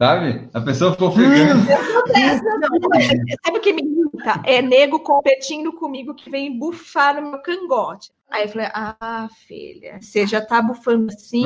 Sabe? 0.00 0.48
A 0.54 0.60
pessoa 0.60 0.92
ficou 0.92 1.08
ofegante. 1.08 1.66
Sabe 3.44 3.58
o 3.58 3.60
que 3.60 3.72
me 3.72 3.82
irrita? 3.82 4.42
É 4.44 4.62
nego 4.62 5.00
competindo 5.00 5.72
comigo 5.72 6.14
que 6.14 6.30
vem 6.30 6.56
bufar 6.56 7.20
no 7.20 7.30
meu 7.30 7.42
cangote. 7.42 8.12
Aí 8.30 8.44
eu 8.44 8.48
falei, 8.48 8.68
ah, 8.72 9.28
filha, 9.46 9.98
você 10.00 10.26
já 10.26 10.40
tá 10.40 10.62
bufando 10.62 11.12
assim, 11.12 11.44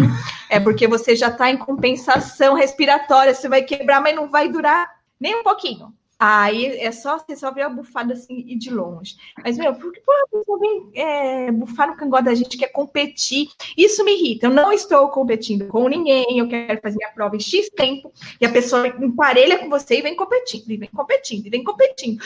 é 0.51 0.59
porque 0.59 0.87
você 0.87 1.15
já 1.15 1.31
tá 1.31 1.49
em 1.49 1.57
compensação 1.57 2.55
respiratória, 2.55 3.33
você 3.33 3.49
vai 3.49 3.63
quebrar, 3.63 4.03
mas 4.03 4.17
não 4.17 4.29
vai 4.29 4.49
durar 4.51 4.91
nem 5.19 5.37
um 5.37 5.45
pouquinho. 5.45 5.95
Aí 6.25 6.79
é 6.79 6.93
só 6.93 7.19
você 7.19 7.35
só 7.35 7.51
ver 7.51 7.63
a 7.63 7.69
bufada 7.69 8.13
assim 8.13 8.45
e 8.47 8.57
de 8.57 8.71
longe. 8.71 9.17
Mas, 9.43 9.59
meu, 9.59 9.75
por 9.75 9.93
que 9.93 10.01
a 10.01 10.29
pessoa 10.31 10.57
vem 10.57 10.91
é, 10.95 11.51
bufar 11.51 11.89
no 11.89 11.97
cangote 11.97 12.27
da 12.27 12.35
gente 12.37 12.57
quer 12.57 12.69
competir? 12.69 13.49
Isso 13.77 14.05
me 14.05 14.13
irrita. 14.13 14.47
Eu 14.47 14.53
não 14.53 14.73
estou 14.73 15.09
competindo 15.09 15.67
com 15.67 15.89
ninguém, 15.89 16.39
eu 16.39 16.49
quero 16.49 16.81
fazer 16.81 16.97
minha 16.97 17.11
prova 17.11 17.35
em 17.35 17.41
X 17.41 17.69
tempo, 17.71 18.13
e 18.41 18.47
a 18.47 18.53
pessoa 18.53 18.87
emparelha 18.87 19.59
com 19.59 19.69
você 19.69 19.99
e 19.99 20.03
vem 20.03 20.15
competindo, 20.15 20.71
e 20.71 20.77
vem 20.77 20.91
competindo, 20.91 21.45
e 21.45 21.51
vem 21.51 21.65
competindo. 21.65 22.23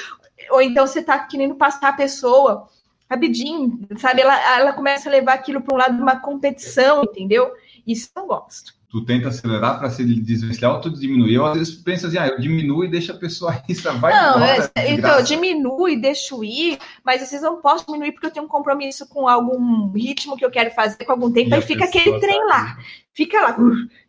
Ou 0.50 0.60
então 0.60 0.86
você 0.86 1.00
está 1.00 1.18
querendo 1.20 1.54
passar 1.54 1.88
a 1.88 1.94
pessoa 1.94 2.68
rapidinho, 3.08 3.80
sabe? 3.96 4.20
Ela, 4.20 4.58
ela 4.58 4.72
começa 4.74 5.08
a 5.08 5.12
levar 5.12 5.32
aquilo 5.32 5.62
para 5.62 5.74
um 5.74 5.78
lado 5.78 5.96
de 5.96 6.02
uma 6.02 6.20
competição, 6.20 7.02
entendeu? 7.02 7.50
Isso 7.86 8.10
eu 8.14 8.20
não 8.20 8.28
gosto 8.28 8.76
tu 8.96 9.04
tenta 9.04 9.28
acelerar 9.28 9.78
para 9.78 9.90
se 9.90 10.02
desvencilhar 10.02 10.72
ou 10.72 10.80
tu 10.80 10.90
diminui. 10.90 11.36
Eu 11.36 11.44
às 11.44 11.58
vezes 11.58 11.74
penso 11.74 12.06
assim, 12.06 12.16
ah, 12.16 12.28
eu 12.28 12.40
diminuo 12.40 12.82
e 12.82 12.88
deixo 12.88 13.12
a 13.12 13.16
pessoa 13.16 13.62
ir, 13.68 13.74
vai 13.74 14.12
Não, 14.14 14.36
embora, 14.36 14.72
é, 14.74 14.92
então, 14.92 15.18
eu 15.18 15.22
diminuo 15.22 15.86
e 15.86 16.00
deixo 16.00 16.42
ir, 16.42 16.78
mas 17.04 17.20
vocês 17.20 17.42
não 17.42 17.60
posso 17.60 17.84
diminuir 17.84 18.12
porque 18.12 18.26
eu 18.26 18.30
tenho 18.30 18.46
um 18.46 18.48
compromisso 18.48 19.06
com 19.06 19.28
algum 19.28 19.90
ritmo 19.90 20.34
que 20.34 20.44
eu 20.44 20.50
quero 20.50 20.70
fazer 20.70 21.04
com 21.04 21.12
algum 21.12 21.30
tempo, 21.30 21.50
e 21.50 21.54
aí 21.54 21.60
fica 21.60 21.84
aquele 21.84 22.18
trem 22.18 22.38
tá 22.38 22.46
lá. 22.46 22.78
Fica 23.12 23.40
lá. 23.40 23.56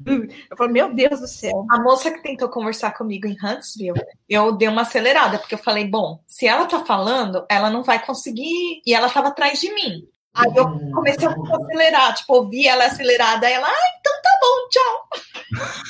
Eu 0.06 0.58
falo, 0.58 0.72
meu 0.72 0.94
Deus 0.94 1.20
do 1.20 1.28
céu. 1.28 1.66
A 1.70 1.82
moça 1.82 2.12
que 2.12 2.24
tentou 2.24 2.48
conversar 2.48 2.92
comigo 2.92 3.28
em 3.28 3.38
Huntsville, 3.42 4.02
eu 4.28 4.54
dei 4.54 4.70
uma 4.70 4.84
acelerada, 4.84 5.38
porque 5.38 5.56
eu 5.56 5.60
falei, 5.60 5.86
bom, 5.86 6.22
se 6.26 6.48
ela 6.48 6.66
tá 6.66 6.84
falando, 6.86 7.46
ela 7.50 7.70
não 7.70 7.84
vai 7.84 8.06
conseguir. 8.06 8.82
E 8.86 8.94
ela 8.94 9.10
tava 9.10 9.30
atrás 9.30 9.60
de 9.60 9.74
mim. 9.74 10.08
Aí 10.38 10.56
eu 10.56 10.70
comecei 10.92 11.28
a 11.28 11.32
acelerar, 11.32 12.14
tipo, 12.14 12.34
ouvi 12.34 12.68
ela 12.68 12.86
acelerada, 12.86 13.48
aí 13.48 13.54
ela, 13.54 13.68
ah, 13.68 13.98
então 14.00 14.14
tá 14.22 14.30
bom, 14.42 14.70
tchau. 14.70 15.08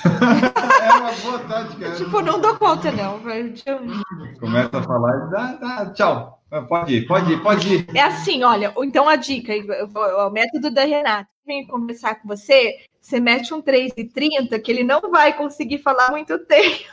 é 0.81 0.93
uma 0.93 1.11
boa 1.11 1.39
tática. 1.39 1.89
Né? 1.89 1.95
Tipo, 1.95 2.21
não 2.21 2.39
dou 2.39 2.57
conta, 2.57 2.89
não. 2.91 3.19
Começa 4.39 4.77
a 4.77 4.83
falar 4.83 5.17
e 5.17 5.31
dá, 5.31 5.53
dá, 5.55 5.93
tchau. 5.93 6.41
Pode 6.69 6.95
ir, 6.95 7.07
pode 7.07 7.33
ir, 7.33 7.43
pode 7.43 7.75
ir. 7.75 7.87
É 7.93 8.03
assim, 8.03 8.41
olha, 8.43 8.73
então 8.77 9.09
a 9.09 9.17
dica, 9.17 9.51
o 9.93 10.29
método 10.29 10.71
da 10.71 10.85
Renata, 10.85 11.27
vem 11.45 11.67
conversar 11.67 12.15
com 12.15 12.27
você, 12.29 12.77
você 13.01 13.19
mete 13.19 13.53
um 13.53 13.61
3,30 13.61 14.61
que 14.61 14.71
ele 14.71 14.83
não 14.83 15.01
vai 15.11 15.35
conseguir 15.35 15.79
falar 15.79 16.09
muito 16.09 16.39
tempo. 16.45 16.85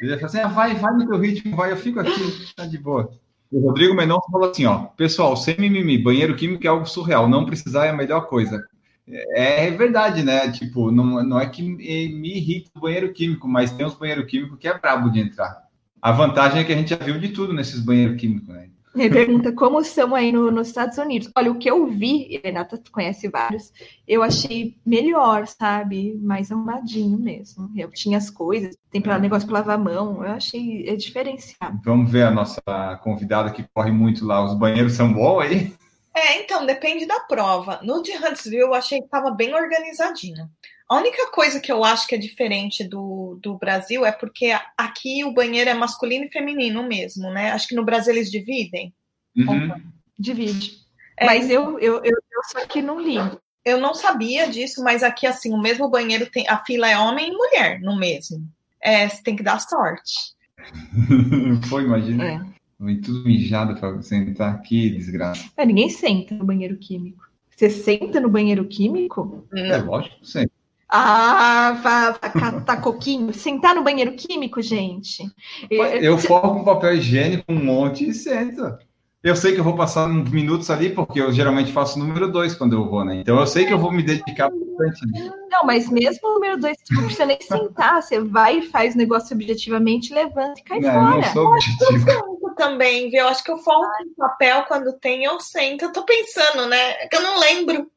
Ele 0.00 0.16
vai 0.16 0.24
assim, 0.24 0.40
ah, 0.40 0.48
vai, 0.48 0.74
vai 0.74 0.94
no 0.94 1.06
teu 1.06 1.18
ritmo, 1.18 1.54
vai, 1.54 1.72
eu 1.72 1.76
fico 1.76 2.00
aqui, 2.00 2.54
tá 2.56 2.64
de 2.64 2.78
boa. 2.78 3.12
O 3.52 3.60
Rodrigo 3.60 3.94
Mendonça 3.94 4.26
falou 4.32 4.50
assim, 4.50 4.64
ó, 4.64 4.86
pessoal, 4.96 5.36
sem 5.36 5.54
mimimi, 5.58 5.98
banheiro 5.98 6.34
químico 6.34 6.66
é 6.66 6.70
algo 6.70 6.86
surreal, 6.86 7.28
não 7.28 7.44
precisar 7.44 7.84
é 7.84 7.90
a 7.90 7.96
melhor 7.96 8.22
coisa. 8.26 8.66
É, 9.06 9.66
é 9.66 9.70
verdade, 9.70 10.22
né? 10.22 10.50
Tipo, 10.50 10.90
não, 10.90 11.22
não 11.22 11.38
é 11.38 11.46
que 11.46 11.62
me 11.62 12.36
irrita 12.36 12.70
o 12.74 12.80
banheiro 12.80 13.12
químico, 13.12 13.46
mas 13.46 13.70
tem 13.70 13.84
uns 13.84 13.94
banheiro 13.94 14.24
químico 14.24 14.56
que 14.56 14.66
é 14.66 14.78
brabo 14.78 15.10
de 15.10 15.20
entrar. 15.20 15.64
A 16.00 16.10
vantagem 16.12 16.60
é 16.60 16.64
que 16.64 16.72
a 16.72 16.76
gente 16.76 16.90
já 16.90 16.96
viu 16.96 17.18
de 17.18 17.28
tudo 17.28 17.52
nesses 17.52 17.78
banheiros 17.78 18.18
químicos, 18.18 18.48
né? 18.48 18.70
Ele 18.94 19.08
pergunta 19.08 19.52
como 19.52 19.82
são 19.82 20.14
aí 20.14 20.30
no, 20.30 20.50
nos 20.50 20.68
Estados 20.68 20.98
Unidos. 20.98 21.30
Olha, 21.34 21.50
o 21.50 21.58
que 21.58 21.70
eu 21.70 21.86
vi, 21.86 22.26
e 22.30 22.40
Renata 22.44 22.80
conhece 22.92 23.28
vários, 23.28 23.72
eu 24.06 24.22
achei 24.22 24.76
melhor, 24.84 25.46
sabe? 25.46 26.18
Mais 26.20 26.52
arrumadinho 26.52 27.18
mesmo. 27.18 27.70
Eu 27.74 27.90
tinha 27.90 28.18
as 28.18 28.28
coisas, 28.28 28.76
tem 28.90 29.00
para 29.00 29.18
negócio 29.18 29.48
para 29.48 29.60
lavar 29.60 29.76
a 29.76 29.82
mão, 29.82 30.22
eu 30.22 30.32
achei 30.32 30.86
é 30.86 30.94
diferenciado. 30.94 31.80
Vamos 31.84 32.10
ver 32.10 32.24
a 32.24 32.30
nossa 32.30 32.60
convidada 33.02 33.50
que 33.50 33.64
corre 33.74 33.90
muito 33.90 34.26
lá. 34.26 34.44
Os 34.44 34.54
banheiros 34.54 34.92
são 34.92 35.12
bons 35.12 35.40
aí? 35.40 35.74
É, 36.14 36.42
então, 36.42 36.66
depende 36.66 37.06
da 37.06 37.20
prova. 37.20 37.80
No 37.82 38.02
de 38.02 38.12
Huntsville, 38.12 38.58
eu 38.58 38.74
achei 38.74 38.98
que 38.98 39.06
estava 39.06 39.30
bem 39.30 39.54
organizadinho. 39.54 40.50
A 40.92 40.96
única 40.96 41.30
coisa 41.30 41.58
que 41.58 41.72
eu 41.72 41.82
acho 41.82 42.06
que 42.06 42.14
é 42.14 42.18
diferente 42.18 42.84
do, 42.84 43.38
do 43.42 43.56
Brasil 43.56 44.04
é 44.04 44.12
porque 44.12 44.52
aqui 44.76 45.24
o 45.24 45.32
banheiro 45.32 45.70
é 45.70 45.72
masculino 45.72 46.26
e 46.26 46.30
feminino 46.30 46.86
mesmo, 46.86 47.30
né? 47.30 47.50
Acho 47.50 47.66
que 47.68 47.74
no 47.74 47.82
Brasil 47.82 48.12
eles 48.12 48.30
dividem. 48.30 48.92
Uhum. 49.34 49.72
Divide. 50.18 50.72
É, 51.16 51.24
mas 51.24 51.48
eu, 51.48 51.78
eu, 51.78 51.94
eu, 52.04 52.12
eu 52.12 52.42
só 52.50 52.66
que 52.66 52.82
não 52.82 53.00
ligo. 53.00 53.40
Eu 53.64 53.80
não 53.80 53.94
sabia 53.94 54.46
disso, 54.50 54.84
mas 54.84 55.02
aqui, 55.02 55.26
assim, 55.26 55.54
o 55.54 55.62
mesmo 55.62 55.88
banheiro 55.88 56.26
tem. 56.26 56.46
A 56.46 56.62
fila 56.62 56.86
é 56.86 56.98
homem 56.98 57.30
e 57.30 57.34
mulher 57.34 57.80
no 57.80 57.98
mesmo. 57.98 58.46
É, 58.78 59.08
você 59.08 59.22
tem 59.22 59.34
que 59.34 59.42
dar 59.42 59.60
sorte. 59.60 60.34
Foi, 61.70 61.84
imagina. 61.84 62.22
É. 62.22 62.40
Vem 62.78 63.00
tudo 63.00 63.24
mijado 63.24 63.80
para 63.80 64.02
sentar 64.02 64.56
aqui, 64.56 64.90
desgraça. 64.90 65.42
É, 65.56 65.64
ninguém 65.64 65.88
senta 65.88 66.34
no 66.34 66.44
banheiro 66.44 66.76
químico. 66.76 67.32
Você 67.56 67.70
senta 67.70 68.20
no 68.20 68.28
banheiro 68.28 68.66
químico? 68.66 69.48
É, 69.54 69.78
lógico 69.78 70.20
que 70.20 70.28
senta. 70.28 70.51
Ah, 70.94 71.78
vá, 71.82 72.12
catar 72.12 72.82
coquinho. 72.82 73.32
Sentar 73.32 73.74
no 73.74 73.82
banheiro 73.82 74.12
químico, 74.12 74.60
gente. 74.60 75.24
Eu 75.70 76.18
forro 76.18 76.54
com 76.54 76.64
papel 76.64 76.96
higiênico 76.96 77.44
um 77.48 77.64
monte 77.64 78.06
e 78.06 78.12
sento. 78.12 78.76
Eu 79.24 79.34
sei 79.34 79.54
que 79.54 79.60
eu 79.60 79.64
vou 79.64 79.74
passar 79.74 80.06
uns 80.06 80.30
minutos 80.30 80.68
ali, 80.68 80.90
porque 80.90 81.18
eu 81.18 81.32
geralmente 81.32 81.72
faço 81.72 81.96
o 81.96 82.02
número 82.04 82.30
dois 82.30 82.54
quando 82.54 82.74
eu 82.74 82.90
vou, 82.90 83.04
né? 83.04 83.16
Então 83.16 83.40
eu 83.40 83.46
sei 83.46 83.64
que 83.64 83.72
eu 83.72 83.78
vou 83.78 83.90
me 83.90 84.02
dedicar 84.02 84.50
bastante. 84.50 85.30
Não, 85.50 85.64
mas 85.64 85.88
mesmo 85.88 86.28
o 86.28 86.34
número 86.34 86.58
dois, 86.58 86.76
você 86.84 86.94
não 86.94 87.04
precisa 87.04 87.24
nem 87.24 87.40
sentar. 87.40 88.02
Você 88.02 88.20
vai 88.20 88.58
e 88.58 88.68
faz 88.68 88.94
o 88.94 88.98
negócio 88.98 89.34
objetivamente, 89.34 90.12
levanta 90.12 90.60
e 90.60 90.64
cai 90.64 90.80
não, 90.80 90.92
fora. 90.92 91.16
Não 91.16 91.32
sou 91.32 91.46
objetivo. 91.46 92.38
Eu 92.42 92.54
também, 92.54 93.08
viu? 93.08 93.20
Eu 93.20 93.28
acho 93.28 93.42
que 93.42 93.50
eu 93.50 93.56
falo 93.58 93.84
com 93.96 94.14
papel 94.14 94.64
quando 94.64 94.92
tem, 94.98 95.24
eu 95.24 95.40
sento. 95.40 95.86
Eu 95.86 95.92
tô 95.92 96.04
pensando, 96.04 96.66
né? 96.66 96.90
É 97.02 97.06
que 97.06 97.16
eu 97.16 97.22
não 97.22 97.38
lembro. 97.40 97.90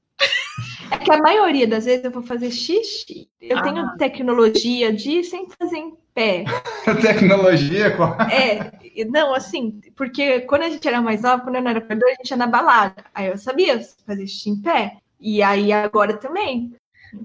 É 0.91 0.97
que 0.97 1.11
a 1.11 1.17
maioria 1.17 1.67
das 1.67 1.85
vezes 1.85 2.05
eu 2.05 2.11
vou 2.11 2.23
fazer 2.23 2.51
xixi. 2.51 3.29
Eu 3.41 3.57
ah. 3.57 3.61
tenho 3.61 3.97
tecnologia 3.97 4.91
de 4.93 5.23
sem 5.23 5.47
fazer 5.49 5.77
em 5.77 5.93
pé. 6.13 6.45
tecnologia? 7.01 7.95
Qual? 7.95 8.15
É, 8.21 8.71
não, 9.05 9.33
assim, 9.33 9.81
porque 9.95 10.41
quando 10.41 10.63
a 10.63 10.69
gente 10.69 10.87
era 10.87 11.01
mais 11.01 11.21
nova, 11.21 11.43
quando 11.43 11.55
eu 11.55 11.61
não 11.61 11.71
era 11.71 11.81
corredor, 11.81 12.09
a 12.09 12.15
gente 12.15 12.31
ia 12.31 12.37
na 12.37 12.47
balada. 12.47 13.03
Aí 13.13 13.27
eu 13.27 13.37
sabia 13.37 13.79
fazer 14.05 14.27
xixi 14.27 14.49
em 14.49 14.61
pé. 14.61 14.97
E 15.19 15.41
aí 15.41 15.71
agora 15.71 16.17
também. 16.17 16.75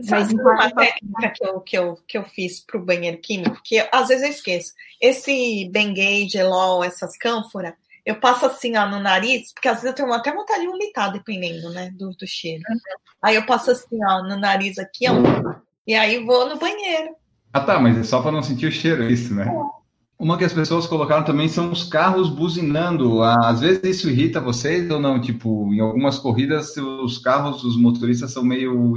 Mas 0.08 0.32
uma 0.32 0.70
técnica 0.70 1.30
que 1.34 1.44
eu, 1.44 1.60
que, 1.60 1.78
eu, 1.78 1.98
que 2.06 2.18
eu 2.18 2.24
fiz 2.24 2.60
para 2.60 2.78
o 2.78 2.84
banheiro 2.84 3.18
químico, 3.18 3.60
que 3.64 3.76
eu, 3.76 3.86
às 3.92 4.08
vezes 4.08 4.24
eu 4.24 4.30
esqueço. 4.30 4.72
Esse 5.00 5.68
Bengay, 5.70 6.28
Gelol, 6.28 6.84
essas 6.84 7.16
cânforas, 7.16 7.74
eu 8.04 8.18
passo 8.18 8.46
assim, 8.46 8.76
ó, 8.76 8.86
no 8.88 9.00
nariz, 9.00 9.52
porque 9.52 9.68
às 9.68 9.76
vezes 9.76 9.90
eu 9.90 9.94
tenho 9.94 10.12
até 10.12 10.32
vontade 10.32 10.60
de 10.60 10.66
vomitar, 10.66 11.12
dependendo, 11.12 11.70
né, 11.70 11.90
do, 11.96 12.10
do 12.10 12.26
cheiro. 12.26 12.62
Uhum. 12.68 12.78
Aí 13.22 13.36
eu 13.36 13.46
passo 13.46 13.70
assim, 13.70 13.98
ó, 14.08 14.22
no 14.22 14.36
nariz 14.38 14.78
aqui, 14.78 15.06
ó, 15.08 15.14
e 15.86 15.94
aí 15.94 16.24
vou 16.24 16.48
no 16.48 16.58
banheiro. 16.58 17.14
Ah, 17.52 17.60
tá, 17.60 17.78
mas 17.78 17.98
é 17.98 18.02
só 18.02 18.22
para 18.22 18.32
não 18.32 18.42
sentir 18.42 18.66
o 18.66 18.72
cheiro, 18.72 19.02
é 19.02 19.10
isso, 19.10 19.34
né? 19.34 19.46
É. 19.46 19.80
Uma 20.20 20.36
que 20.36 20.44
as 20.44 20.52
pessoas 20.52 20.86
colocaram 20.86 21.24
também 21.24 21.48
são 21.48 21.72
os 21.72 21.84
carros 21.84 22.28
buzinando. 22.28 23.22
Às 23.22 23.60
vezes 23.60 23.82
isso 23.82 24.10
irrita 24.10 24.38
vocês 24.38 24.90
ou 24.90 25.00
não? 25.00 25.18
Tipo, 25.18 25.72
em 25.72 25.80
algumas 25.80 26.18
corridas 26.18 26.76
os 26.76 27.16
carros, 27.16 27.64
os 27.64 27.74
motoristas 27.80 28.30
são 28.30 28.44
meio 28.44 28.94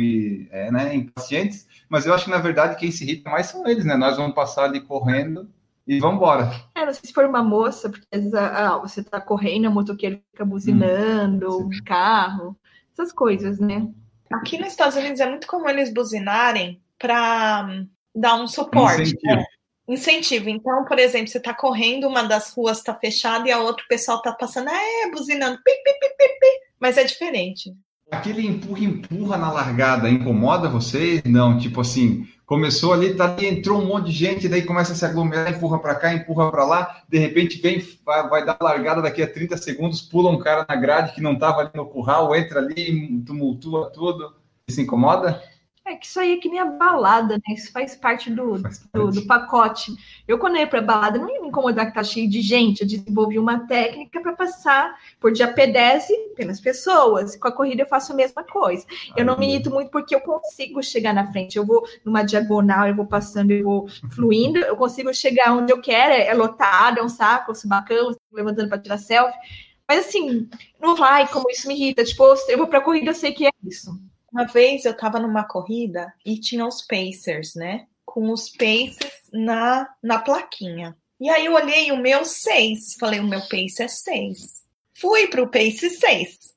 é, 0.52 0.70
né, 0.70 0.94
impacientes, 0.94 1.66
mas 1.88 2.06
eu 2.06 2.14
acho 2.14 2.26
que 2.26 2.32
na 2.32 2.40
verdade 2.40 2.76
quem 2.76 2.92
se 2.92 3.06
irrita 3.06 3.30
mais 3.30 3.46
são 3.46 3.66
eles, 3.66 3.86
né? 3.86 3.96
Nós 3.96 4.18
vamos 4.18 4.36
passar 4.36 4.66
ali 4.66 4.82
correndo 4.82 5.48
e 5.88 6.00
vamos 6.00 6.18
embora. 6.18 6.52
É, 6.76 6.86
não 6.86 6.94
sei 6.94 7.02
se 7.06 7.14
for 7.14 7.26
uma 7.26 7.44
moça, 7.44 7.90
porque 7.90 8.06
às 8.12 8.22
vezes 8.22 8.34
ah, 8.34 8.78
você 8.78 9.02
está 9.02 9.20
correndo, 9.20 9.68
o 9.68 9.72
motoqueiro 9.72 10.22
fica 10.32 10.46
buzinando, 10.46 11.60
hum, 11.60 11.70
o 11.70 11.84
carro, 11.84 12.58
essas 12.94 13.12
coisas, 13.12 13.60
né? 13.60 13.88
Aqui 14.32 14.58
nos 14.58 14.70
Estados 14.70 14.96
Unidos 14.96 15.20
é 15.20 15.30
muito 15.30 15.48
comum 15.48 15.68
eles 15.68 15.94
buzinarem 15.94 16.82
para 16.98 17.68
hum, 17.70 17.88
dar 18.16 18.36
um 18.36 18.48
suporte. 18.48 19.02
Incentivo. 19.02 19.36
Né? 19.36 19.46
incentivo. 19.88 20.50
Então, 20.50 20.86
por 20.86 20.98
exemplo, 21.00 21.28
você 21.28 21.38
está 21.38 21.54
correndo, 21.54 22.08
uma 22.08 22.24
das 22.24 22.54
ruas 22.54 22.78
está 22.78 22.94
fechada 22.94 23.48
e 23.48 23.52
a 23.52 23.60
outra 23.60 23.84
o 23.84 23.88
pessoal 23.88 24.18
está 24.18 24.32
passando, 24.32 24.70
é, 24.70 25.12
buzinando, 25.12 25.58
pi, 25.64 25.72
pi, 25.72 25.94
pi, 26.00 26.10
pi, 26.18 26.40
pi, 26.40 26.48
mas 26.80 26.98
é 26.98 27.04
diferente. 27.04 27.74
Aquele 28.12 28.46
empurra, 28.46 28.84
empurra 28.84 29.38
na 29.38 29.52
largada 29.52 30.10
incomoda 30.10 30.70
vocês? 30.70 31.22
Não, 31.26 31.58
tipo 31.58 31.82
assim, 31.82 32.28
começou 32.54 32.94
ali, 32.94 33.16
tá 33.16 33.26
ali, 33.26 33.48
entrou 33.48 33.82
um 33.82 33.86
monte 33.88 34.06
de 34.06 34.12
gente, 34.12 34.48
daí 34.48 34.62
começa 34.62 34.94
a 34.94 34.96
se 34.96 35.04
aglomerar, 35.04 35.52
empurra 35.52 35.80
para 35.80 35.96
cá, 35.96 36.14
empurra 36.14 36.52
para 36.52 36.64
lá, 36.64 37.02
de 37.10 37.18
repente 37.18 37.60
vem, 37.60 37.84
vai, 38.06 38.30
vai, 38.30 38.46
dar 38.46 38.58
largada 38.62 39.02
daqui 39.02 39.24
a 39.24 39.28
30 39.28 39.58
segundos, 39.58 40.02
pula 40.04 40.30
um 40.30 40.38
cara 40.38 40.64
na 40.70 40.76
grade 40.76 41.16
que 41.16 41.22
não 41.22 41.34
estava 41.34 41.62
ali 41.62 41.72
no 41.74 41.88
curral, 41.88 42.36
entra 42.36 42.60
ali, 42.60 43.24
tumultua 43.26 43.90
tudo. 43.90 44.36
Isso 44.68 44.80
incomoda? 44.80 45.42
É 45.86 45.96
que 45.96 46.06
isso 46.06 46.18
aí 46.18 46.34
é 46.34 46.38
que 46.38 46.48
nem 46.48 46.60
a 46.60 46.66
balada, 46.66 47.36
né? 47.36 47.54
Isso 47.54 47.70
faz 47.70 47.94
parte 47.94 48.30
do, 48.30 48.58
faz 48.60 48.80
parte. 48.80 48.92
do, 48.94 49.12
do, 49.12 49.28
pacote. 49.28 49.94
Eu, 50.26 50.40
quando 50.40 50.56
ia 50.56 50.66
para 50.66 50.82
balada, 50.82 51.20
não 51.20 51.30
ia 51.30 51.42
me 51.42 51.50
incomodar 51.50 51.88
que 51.88 51.94
tá 51.94 52.04
cheio 52.04 52.30
de 52.30 52.42
gente. 52.42 52.82
Eu 52.82 52.88
desenvolvi 52.88 53.38
uma 53.38 53.68
técnica 53.68 54.22
para 54.22 54.32
passar 54.32 54.98
por 55.20 55.34
dia 55.34 55.54
P10 55.54 56.06
pelas 56.38 56.62
pessoas. 56.62 57.36
Com 57.36 57.50
a 57.50 57.52
corrida 57.52 57.82
eu 57.82 57.88
faço 57.88 58.14
a 58.14 58.16
mesma 58.16 58.46
coisa. 58.46 58.86
Eu 59.18 59.26
não 59.26 59.38
me 59.38 59.46
irrito 59.46 59.70
muito 59.70 59.92
porque 59.92 60.16
eu 60.16 60.22
consigo 60.22 60.82
chegar 60.82 61.14
na 61.14 61.30
frente. 61.34 61.58
Eu 61.58 61.66
vou 61.66 61.86
numa 62.06 62.24
diagonal, 62.24 62.88
eu 62.88 62.96
vou 62.96 63.06
passando, 63.06 63.52
eu 63.52 63.66
vou 63.66 63.88
fluindo, 64.14 64.60
eu 64.60 64.78
consigo 64.78 65.14
chegar 65.14 65.52
onde 65.52 65.74
eu 65.74 65.82
quero. 65.82 66.14
É 66.14 66.34
lotado, 66.34 67.00
é 67.00 67.04
um 67.04 67.10
saco, 67.10 67.52
eu 67.52 67.56
sou 67.56 67.70
bacana, 67.70 68.16
levantando 68.32 68.70
para 68.70 68.80
tirar 68.80 68.98
selfie. 68.98 69.38
Mas 69.86 70.08
assim, 70.08 70.50
não 70.80 70.96
vai 70.96 71.28
como 71.28 71.52
isso 71.52 71.68
me 71.68 71.76
irrita. 71.76 72.06
Tipo, 72.06 72.24
eu 72.48 72.58
vou 72.58 72.68
para 72.68 72.80
corrida, 72.80 73.10
eu 73.10 73.16
sei 73.16 73.34
que 73.34 73.46
é 73.46 73.52
isso. 73.62 74.00
Uma 74.34 74.46
vez 74.46 74.84
eu 74.84 74.94
estava 74.94 75.20
numa 75.20 75.44
corrida 75.44 76.12
e 76.26 76.40
tinha 76.40 76.66
os 76.66 76.82
Pacers, 76.82 77.54
né? 77.54 77.86
Com 78.04 78.32
os 78.32 78.50
Pacers 78.50 79.22
na, 79.32 79.88
na 80.02 80.18
plaquinha. 80.18 80.98
E 81.22 81.30
aí 81.30 81.46
eu 81.46 81.54
olhei 81.54 81.92
o 81.92 81.98
meu 81.98 82.26
6. 82.26 82.96
Falei, 83.00 83.20
o 83.20 83.28
meu 83.28 83.42
Pace 83.42 83.84
é 83.84 83.88
6. 83.88 84.64
Fui 85.00 85.28
pro 85.28 85.52
Pace 85.52 85.88
6. 85.88 86.54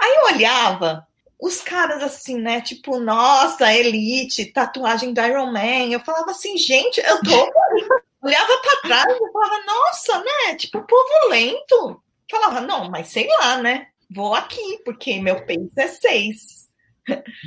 Aí 0.00 0.14
eu 0.14 0.34
olhava 0.34 1.04
os 1.40 1.60
caras 1.60 2.04
assim, 2.04 2.38
né? 2.38 2.60
Tipo, 2.60 3.00
nossa, 3.00 3.72
elite, 3.74 4.52
tatuagem 4.52 5.12
do 5.12 5.20
Iron 5.20 5.52
Man. 5.52 5.90
Eu 5.90 6.00
falava 6.00 6.30
assim, 6.30 6.56
gente, 6.56 7.00
eu 7.00 7.20
tô. 7.20 7.50
olhava 8.22 8.58
para 8.58 8.80
trás 8.82 9.16
e 9.16 9.32
falava, 9.32 9.64
nossa, 9.64 10.18
né? 10.20 10.54
Tipo, 10.54 10.82
povo 10.82 11.28
lento. 11.30 12.00
Falava, 12.30 12.60
não, 12.60 12.88
mas 12.88 13.08
sei 13.08 13.26
lá, 13.26 13.58
né? 13.58 13.88
Vou 14.10 14.34
aqui, 14.34 14.80
porque 14.84 15.20
meu 15.20 15.44
pace 15.44 15.70
é 15.76 15.88
6. 15.88 16.57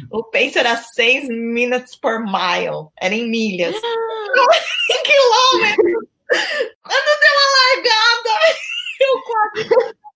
O 0.09 0.23
pace 0.23 0.57
era 0.57 0.75
6 0.75 1.27
minutes 1.29 1.95
per 1.95 2.19
mile. 2.19 2.87
Era 2.99 3.13
em 3.13 3.29
milhas. 3.29 3.75
em 3.75 5.03
quilômetros. 5.03 6.07
Quando 6.83 7.19
deu 7.19 7.31
uma 7.33 7.49
largada, 7.57 8.29
eu 9.01 9.21
quase 9.23 9.69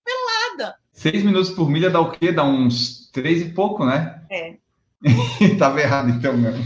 pelada. 0.04 0.76
6 0.92 1.24
minutos 1.24 1.50
por 1.50 1.68
milha 1.68 1.90
dá 1.90 2.00
o 2.00 2.10
quê? 2.10 2.32
Dá 2.32 2.44
uns 2.44 3.10
3 3.12 3.42
e 3.42 3.48
pouco, 3.50 3.84
né? 3.84 4.22
É. 4.30 4.54
Tava 5.58 5.80
errado, 5.80 6.10
então, 6.10 6.36
mesmo 6.36 6.64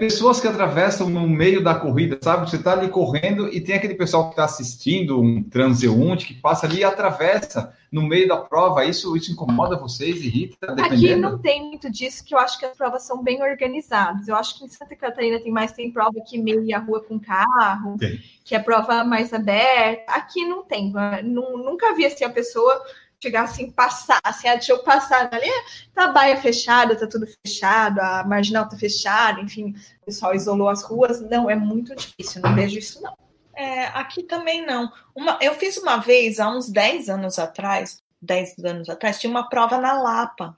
pessoas 0.00 0.40
que 0.40 0.48
atravessam 0.48 1.10
no 1.10 1.28
meio 1.28 1.62
da 1.62 1.74
corrida, 1.74 2.18
sabe? 2.22 2.48
Você 2.48 2.56
está 2.56 2.72
ali 2.72 2.88
correndo 2.88 3.52
e 3.52 3.60
tem 3.60 3.74
aquele 3.74 3.94
pessoal 3.94 4.24
que 4.24 4.30
está 4.30 4.44
assistindo, 4.46 5.20
um 5.20 5.42
transeunte 5.42 6.26
que 6.26 6.32
passa 6.32 6.66
ali 6.66 6.78
e 6.78 6.84
atravessa 6.84 7.76
no 7.92 8.00
meio 8.00 8.26
da 8.26 8.38
prova. 8.38 8.82
Isso, 8.86 9.14
isso 9.14 9.30
incomoda 9.30 9.78
vocês, 9.78 10.24
irrita? 10.24 10.72
Aqui 10.72 11.14
não 11.14 11.38
tem 11.38 11.68
muito 11.68 11.90
disso, 11.90 12.24
que 12.24 12.34
eu 12.34 12.38
acho 12.38 12.58
que 12.58 12.64
as 12.64 12.74
provas 12.74 13.02
são 13.02 13.22
bem 13.22 13.42
organizadas. 13.42 14.26
Eu 14.26 14.36
acho 14.36 14.58
que 14.58 14.64
em 14.64 14.68
Santa 14.68 14.96
Catarina 14.96 15.38
tem 15.38 15.52
mais, 15.52 15.72
tem 15.72 15.92
prova 15.92 16.18
que 16.26 16.38
meia 16.38 16.78
rua 16.78 17.02
com 17.02 17.20
carro, 17.20 17.96
que 18.42 18.54
é 18.54 18.58
prova 18.58 19.04
mais 19.04 19.34
aberta. 19.34 20.12
Aqui 20.12 20.46
não 20.46 20.62
tem. 20.62 20.90
Nunca 21.22 21.94
vi 21.94 22.06
assim 22.06 22.24
a 22.24 22.30
pessoa 22.30 22.80
chegar 23.22 23.42
assim, 23.42 23.70
passar, 23.70 24.20
assim, 24.24 24.48
ah, 24.48 24.54
deixa 24.54 24.72
eu 24.72 24.82
passar 24.82 25.28
ali, 25.32 25.50
tá 25.94 26.04
a 26.04 26.12
baia 26.12 26.36
fechada, 26.38 26.96
tá 26.96 27.06
tudo 27.06 27.26
fechado, 27.46 28.00
a 28.00 28.24
marginal 28.24 28.68
tá 28.68 28.76
fechada, 28.76 29.40
enfim, 29.40 29.74
o 30.02 30.06
pessoal 30.06 30.34
isolou 30.34 30.68
as 30.68 30.82
ruas. 30.82 31.20
Não, 31.20 31.48
é 31.48 31.54
muito 31.54 31.94
difícil, 31.94 32.40
não 32.40 32.54
vejo 32.54 32.78
isso 32.78 33.02
não. 33.02 33.14
É, 33.54 33.86
aqui 33.88 34.22
também 34.22 34.64
não. 34.64 34.90
Uma, 35.14 35.38
eu 35.42 35.54
fiz 35.54 35.76
uma 35.76 35.98
vez, 35.98 36.40
há 36.40 36.48
uns 36.48 36.70
10 36.70 37.10
anos 37.10 37.38
atrás, 37.38 38.02
10 38.22 38.64
anos 38.64 38.88
atrás, 38.88 39.20
tinha 39.20 39.30
uma 39.30 39.48
prova 39.48 39.76
na 39.76 40.00
Lapa. 40.00 40.56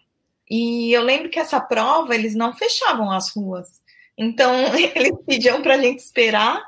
E 0.48 0.92
eu 0.92 1.02
lembro 1.02 1.30
que 1.30 1.38
essa 1.38 1.60
prova, 1.60 2.14
eles 2.14 2.34
não 2.34 2.52
fechavam 2.52 3.10
as 3.10 3.34
ruas. 3.34 3.80
Então, 4.16 4.52
eles 4.94 5.16
pediam 5.26 5.62
para 5.62 5.78
gente 5.78 5.98
esperar 5.98 6.62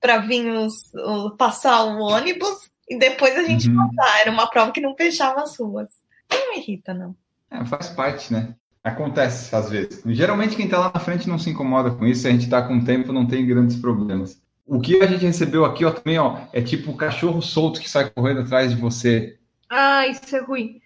para 0.00 0.18
vir 0.18 0.46
os, 0.52 0.92
passar 1.36 1.84
o 1.84 2.00
ônibus 2.00 2.70
e 2.88 2.98
depois 2.98 3.36
a 3.36 3.44
gente 3.44 3.68
uhum. 3.68 3.76
passar. 3.76 4.20
Era 4.20 4.30
uma 4.30 4.46
prova 4.48 4.72
que 4.72 4.80
não 4.80 4.94
fechava 4.94 5.42
as 5.42 5.56
ruas. 5.56 5.88
Não 6.30 6.50
me 6.50 6.60
irrita, 6.60 6.92
não. 6.92 7.14
É, 7.50 7.64
faz 7.64 7.88
parte, 7.88 8.32
né? 8.32 8.54
Acontece 8.82 9.54
às 9.54 9.70
vezes. 9.70 10.02
Geralmente 10.06 10.56
quem 10.56 10.66
está 10.66 10.78
lá 10.78 10.90
na 10.92 11.00
frente 11.00 11.28
não 11.28 11.38
se 11.38 11.48
incomoda 11.48 11.90
com 11.90 12.06
isso, 12.06 12.26
a 12.26 12.30
gente 12.30 12.44
está 12.44 12.60
com 12.62 12.84
tempo, 12.84 13.12
não 13.12 13.26
tem 13.26 13.46
grandes 13.46 13.76
problemas. 13.76 14.42
O 14.66 14.80
que 14.80 15.00
a 15.02 15.06
gente 15.06 15.24
recebeu 15.24 15.64
aqui, 15.64 15.84
ó, 15.84 15.90
também, 15.90 16.18
ó, 16.18 16.38
é 16.52 16.60
tipo 16.60 16.90
o 16.90 16.96
cachorro 16.96 17.40
solto 17.40 17.80
que 17.80 17.88
sai 17.88 18.10
correndo 18.10 18.40
atrás 18.40 18.70
de 18.70 18.80
você. 18.80 19.38
Ah, 19.70 20.06
isso 20.06 20.36
é 20.36 20.40
ruim. 20.40 20.80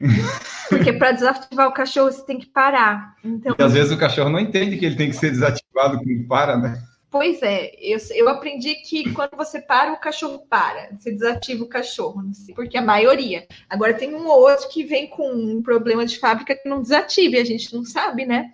Porque 0.69 0.93
para 0.93 1.13
desativar 1.13 1.69
o 1.69 1.73
cachorro 1.73 2.11
você 2.11 2.25
tem 2.25 2.39
que 2.39 2.47
parar. 2.47 3.15
Então, 3.25 3.55
E 3.59 3.63
às 3.63 3.73
vezes 3.73 3.93
o 3.93 3.99
cachorro 3.99 4.31
não 4.31 4.41
entende 4.41 4.77
que 4.77 4.87
ele 4.87 4.97
tem 4.97 5.11
que 5.11 5.17
ser 5.17 5.31
desativado 5.31 5.99
quando 5.99 6.29
para, 6.29 6.57
né? 6.57 6.83
Pois 7.11 7.43
é, 7.43 7.73
eu, 7.81 7.99
eu 8.15 8.29
aprendi 8.29 8.75
que 8.77 9.13
quando 9.13 9.37
você 9.37 9.61
para, 9.61 9.93
o 9.93 10.01
cachorro 10.01 10.47
para. 10.49 10.91
Você 10.97 11.11
desativa 11.11 11.65
o 11.65 11.69
cachorro, 11.69 12.23
não 12.23 12.35
sei, 12.35 12.55
porque 12.55 12.77
a 12.77 12.83
maioria. 12.83 13.47
Agora 13.69 13.95
tem 13.95 14.15
um 14.15 14.27
ou 14.27 14.41
outro 14.41 14.69
que 14.69 14.85
vem 14.85 15.09
com 15.09 15.31
um 15.31 15.63
problema 15.63 16.05
de 16.05 16.19
fábrica 16.19 16.55
que 16.55 16.69
não 16.69 16.83
desativa, 16.83 17.37
e 17.37 17.41
a 17.41 17.45
gente 17.45 17.75
não 17.75 17.85
sabe, 17.85 18.27
né? 18.27 18.53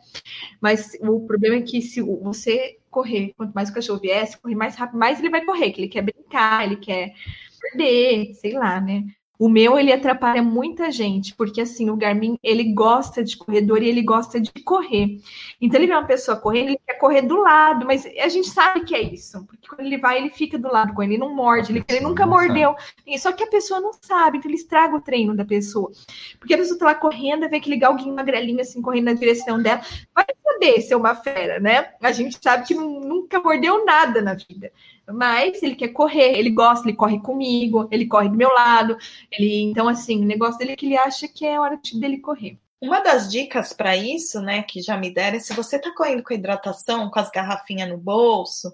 Mas 0.61 0.97
o 1.01 1.27
problema 1.27 1.57
é 1.57 1.63
que 1.63 1.83
se 1.83 2.01
você 2.01 2.79
correr, 2.91 3.35
quanto 3.37 3.53
mais 3.53 3.71
o 3.71 3.75
cachorro 3.75 4.01
viesse, 4.01 4.39
correr 4.39 4.55
mais 4.55 4.77
rápido, 4.77 4.99
mais 4.99 5.19
ele 5.19 5.31
vai 5.31 5.45
correr, 5.45 5.73
que 5.73 5.81
ele 5.81 5.89
quer 5.89 6.03
brincar, 6.03 6.65
ele 6.65 6.77
quer 6.77 7.13
perder, 7.61 8.35
sei 8.35 8.53
lá, 8.53 8.81
né? 8.81 9.05
O 9.37 9.49
meu, 9.49 9.77
ele 9.79 9.93
atrapalha 9.93 10.43
muita 10.43 10.91
gente, 10.93 11.35
porque 11.35 11.61
assim, 11.61 11.91
o 11.91 11.97
Garmin, 11.97 12.39
ele 12.43 12.73
gosta 12.73 13.23
de 13.25 13.37
corredor 13.37 13.83
e 13.83 13.89
ele 13.89 14.01
gosta 14.03 14.41
de 14.41 14.53
correr. 14.65 15.19
Então, 15.61 15.81
ele 15.81 15.89
vê 15.89 15.93
uma 15.93 16.07
pessoa 16.07 16.37
correndo, 16.37 16.69
ele 16.69 16.81
quer 16.87 16.95
correr 16.95 17.23
do 17.23 17.37
lado, 17.41 17.85
mas 17.85 18.07
a 18.07 18.29
gente 18.29 18.49
sabe 18.49 18.85
que 18.85 18.95
é 18.95 19.03
isso, 19.03 19.45
porque 19.47 19.69
quando 19.69 19.81
ele 19.87 19.99
vai, 19.99 20.19
ele 20.19 20.31
fica 20.31 20.57
do 20.57 20.71
lado 20.71 20.95
com 20.95 21.03
ele, 21.03 21.19
não 21.19 21.35
morde, 21.35 21.73
ele, 21.73 21.85
ele 21.89 22.01
nunca 22.01 22.25
mordeu. 22.25 22.77
Só 23.19 23.33
que 23.33 23.43
a 23.43 23.49
pessoa 23.49 23.81
não 23.81 23.93
sabe, 24.01 24.39
então 24.39 24.49
ele 24.49 24.57
estraga 24.57 24.97
o 24.97 25.01
treino 25.01 25.35
da 25.37 25.45
pessoa. 25.45 25.91
Porque 26.39 26.55
a 26.55 26.59
pessoa 26.59 26.79
tá 26.79 26.87
lá 26.87 26.95
correndo, 26.95 27.49
vê 27.49 27.57
aquele 27.57 27.77
galguinho 27.77 28.15
magrelinho 28.15 28.61
assim, 28.61 28.81
correndo 28.81 29.07
na 29.07 29.15
direção 29.15 29.61
dela, 29.61 29.81
vai 30.15 30.25
saber 30.43 30.81
se 30.81 30.93
é 30.93 30.97
uma 30.97 31.15
fera, 31.15 31.59
né? 31.59 31.93
A 32.01 32.13
gente 32.13 32.39
sabe 32.41 32.67
que 32.67 32.75
nu- 32.75 33.01
nunca 33.01 33.41
mordeu 33.41 33.85
nada 33.85 34.23
na 34.23 34.35
vida. 34.35 34.71
Mas 35.13 35.63
ele 35.63 35.75
quer 35.75 35.89
correr, 35.89 36.39
ele 36.39 36.51
gosta, 36.51 36.89
ele 36.89 36.97
corre 36.97 37.21
comigo, 37.21 37.87
ele 37.91 38.07
corre 38.07 38.29
do 38.29 38.37
meu 38.37 38.49
lado. 38.53 38.97
Ele, 39.31 39.63
então, 39.63 39.89
assim, 39.89 40.23
o 40.23 40.27
negócio 40.27 40.59
dele 40.59 40.73
é 40.73 40.77
que 40.77 40.87
ele 40.87 40.97
acha 40.97 41.29
que 41.29 41.45
é 41.47 41.61
hora 41.61 41.77
de- 41.83 41.99
dele 42.01 42.19
correr. 42.19 42.59
Uma 42.81 43.01
das 43.01 43.31
dicas 43.31 43.73
para 43.73 43.97
isso, 43.97 44.41
né, 44.43 44.63
que 44.63 44.83
já 44.83 44.97
me 44.97 45.11
deram, 45.13 45.37
é 45.37 45.41
se 45.41 45.55
você 45.55 45.79
tá 45.79 45.93
correndo 45.95 46.23
com 46.23 46.35
hidratação, 46.35 47.11
com 47.11 47.19
as 47.19 47.31
garrafinhas 47.31 47.89
no 47.89 47.97
bolso, 47.97 48.73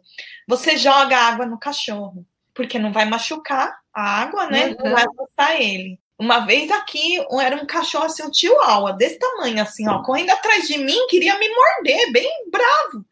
você 0.49 0.77
joga 0.77 1.17
água 1.17 1.47
no 1.47 1.59
cachorro, 1.59 2.27
porque 2.53 2.79
não 2.79 2.93
vai 2.93 3.05
machucar 3.05 3.73
a 3.95 4.03
água, 4.23 4.47
né? 4.47 4.69
Uhum. 4.69 4.77
Não 4.85 4.91
vai 4.93 5.05
assustar 5.05 5.61
ele. 5.61 6.01
Uma 6.19 6.41
vez 6.41 6.71
aqui, 6.71 7.17
era 7.41 7.57
um 7.57 7.65
cachorro 7.67 8.05
assim, 8.05 8.23
um 8.25 8.33
chihuahua, 8.35 8.93
desse 8.93 9.19
tamanho, 9.19 9.63
assim, 9.63 9.89
ó, 9.89 10.03
correndo 10.03 10.31
atrás 10.31 10.67
de 10.69 10.77
mim, 10.77 11.07
queria 11.09 11.39
me 11.39 11.49
morder, 11.49 12.13
bem 12.13 12.29
bravo. 12.51 13.05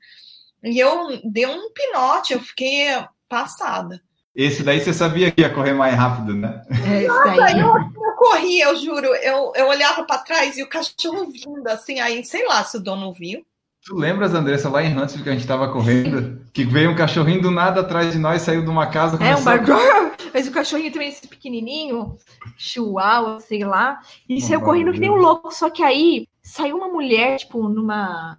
E 0.62 0.79
eu 0.79 1.21
dei 1.25 1.47
um 1.47 1.71
pinote, 1.73 2.33
eu 2.33 2.40
fiquei 2.40 2.87
passada. 3.29 4.01
Esse 4.35 4.62
daí 4.62 4.81
você 4.81 4.92
sabia 4.92 5.31
que 5.33 5.40
ia 5.40 5.51
correr 5.53 5.73
mais 5.73 5.94
rápido, 5.94 6.35
né? 6.35 6.62
É 6.71 7.07
daí. 7.25 7.61
Eu 7.61 8.14
corri, 8.16 8.61
eu 8.61 8.77
juro, 8.77 9.07
eu, 9.16 9.53
eu 9.55 9.68
olhava 9.68 10.05
para 10.05 10.18
trás 10.23 10.57
e 10.57 10.62
o 10.62 10.68
cachorro 10.68 11.31
vindo, 11.31 11.66
assim, 11.68 11.99
aí, 12.01 12.25
sei 12.25 12.47
lá 12.47 12.62
se 12.64 12.77
o 12.77 12.81
dono 12.81 13.12
viu. 13.12 13.44
Tu 13.85 13.94
lembras, 13.94 14.35
Andressa, 14.35 14.68
lá 14.68 14.83
em 14.83 14.97
Huntsville 14.97 15.25
que 15.25 15.31
a 15.31 15.33
gente 15.33 15.47
tava 15.47 15.73
correndo? 15.73 16.40
Que 16.53 16.64
veio 16.64 16.90
um 16.90 16.97
cachorrinho 16.97 17.40
do 17.40 17.51
nada 17.51 17.81
atrás 17.81 18.12
de 18.12 18.18
nós, 18.18 18.42
saiu 18.42 18.62
de 18.62 18.68
uma 18.68 18.88
casa, 18.88 19.16
É 19.25 19.35
um 19.35 19.38
a- 19.38 19.42
barulho. 19.42 20.12
Mas 20.35 20.47
o 20.47 20.53
cachorrinho 20.53 20.92
também, 20.92 21.09
esse 21.09 21.27
pequenininho, 21.27 22.16
chihuahua, 22.57 23.40
sei 23.40 23.64
lá. 23.64 23.99
E 24.29 24.37
Um 24.37 24.40
saiu 24.40 24.61
correndo 24.61 24.92
que 24.92 25.01
nem 25.01 25.11
um 25.11 25.16
louco. 25.16 25.53
Só 25.55 25.71
que 25.71 25.83
aí 25.83 26.27
saiu 26.42 26.77
uma 26.77 26.88
mulher, 26.88 27.38
tipo, 27.38 27.68
numa, 27.68 28.37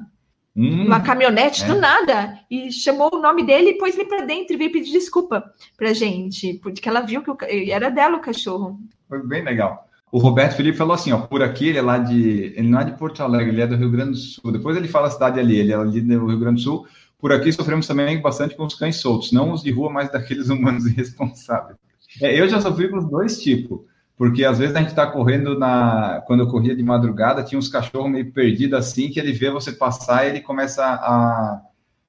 Hum, 0.60 0.84
numa 0.84 1.00
caminhonete 1.00 1.64
é. 1.64 1.68
do 1.68 1.80
nada 1.80 2.38
e 2.52 2.70
chamou 2.70 3.10
o 3.14 3.22
nome 3.22 3.46
dele 3.46 3.70
e 3.70 3.78
pôs 3.78 3.98
ele 3.98 4.10
pra 4.10 4.26
dentro 4.26 4.54
e 4.54 4.58
veio 4.58 4.74
pedir 4.74 4.92
desculpa 4.92 5.54
pra 5.78 5.94
gente. 5.94 6.56
Porque 6.56 6.90
ela 6.90 7.00
viu 7.00 7.22
que 7.22 7.32
o 7.32 7.38
era 7.72 7.90
dela 7.90 8.18
o 8.18 8.22
cachorro. 8.22 8.78
Foi 9.08 9.26
bem 9.26 9.42
legal. 9.42 9.88
O 10.12 10.20
Roberto 10.20 10.58
Felipe 10.58 10.78
falou 10.78 10.96
assim, 10.96 11.14
ó, 11.14 11.20
por 11.20 11.42
aqui 11.42 11.70
ele 11.70 11.78
é 11.78 11.82
lá 11.82 11.98
de, 11.98 12.54
ele 12.58 12.68
não 12.68 12.82
é 12.82 12.84
de 12.84 12.98
Porto 12.98 13.22
Alegre, 13.22 13.54
ele 13.54 13.62
é 13.62 13.68
do 13.68 13.78
Rio 13.78 13.90
Grande 13.90 14.12
do 14.12 14.18
Sul. 14.18 14.52
Depois 14.52 14.76
ele 14.76 14.88
fala 14.90 15.08
a 15.08 15.12
cidade 15.12 15.40
ali, 15.40 15.56
ele 15.56 15.72
é 15.72 15.76
ali 15.76 16.02
do 16.02 16.28
Rio 16.28 16.40
Grande 16.40 16.56
do 16.56 16.62
Sul. 16.62 16.88
Por 17.18 17.32
aqui 17.32 17.54
sofremos 17.54 17.88
também 17.88 18.20
bastante 18.20 18.56
com 18.56 18.66
os 18.66 18.76
cães 18.76 18.98
soltos, 18.98 19.32
não 19.32 19.54
os 19.54 19.62
de 19.62 19.72
rua, 19.72 19.90
mas 19.90 20.12
daqueles 20.12 20.50
humanos 20.50 20.86
irresponsáveis. 20.88 21.78
É, 22.22 22.38
eu 22.38 22.50
já 22.50 22.60
sofri 22.60 22.90
com 22.90 22.98
os 22.98 23.10
dois 23.10 23.42
tipos, 23.42 23.80
porque 24.20 24.44
às 24.44 24.60
vezes 24.60 24.76
a 24.76 24.80
gente 24.80 24.90
está 24.90 25.08
correndo 25.08 25.58
na, 25.58 26.22
quando 26.28 26.42
eu 26.42 26.48
corria 26.50 26.76
de 26.76 26.84
madrugada, 26.84 27.42
tinha 27.42 27.58
uns 27.58 27.70
cachorros 27.70 28.12
meio 28.12 28.30
perdidos 28.34 28.78
assim, 28.78 29.10
que 29.10 29.18
ele 29.18 29.32
vê 29.32 29.50
você 29.50 29.72
passar 29.72 30.26
e 30.26 30.32
ele 30.32 30.42
começa 30.42 30.84
a, 30.84 31.62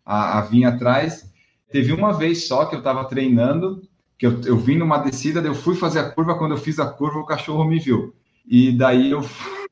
a, 0.05 0.39
a 0.39 0.41
vir 0.41 0.65
atrás. 0.65 1.33
Teve 1.71 1.93
uma 1.93 2.13
vez 2.13 2.49
só 2.49 2.65
que 2.65 2.75
eu 2.75 2.81
estava 2.81 3.05
treinando, 3.05 3.81
que 4.19 4.27
eu, 4.27 4.41
eu 4.45 4.59
vim 4.59 4.77
numa 4.77 4.99
descida, 4.99 5.39
eu 5.39 5.55
fui 5.55 5.77
fazer 5.77 6.01
a 6.01 6.11
curva, 6.11 6.37
quando 6.37 6.51
eu 6.51 6.59
fiz 6.59 6.81
a 6.81 6.87
curva, 6.87 7.21
o 7.21 7.25
cachorro 7.25 7.65
me 7.65 7.79
viu. 7.79 8.13
E 8.45 8.77
daí 8.77 9.13
eu, 9.13 9.25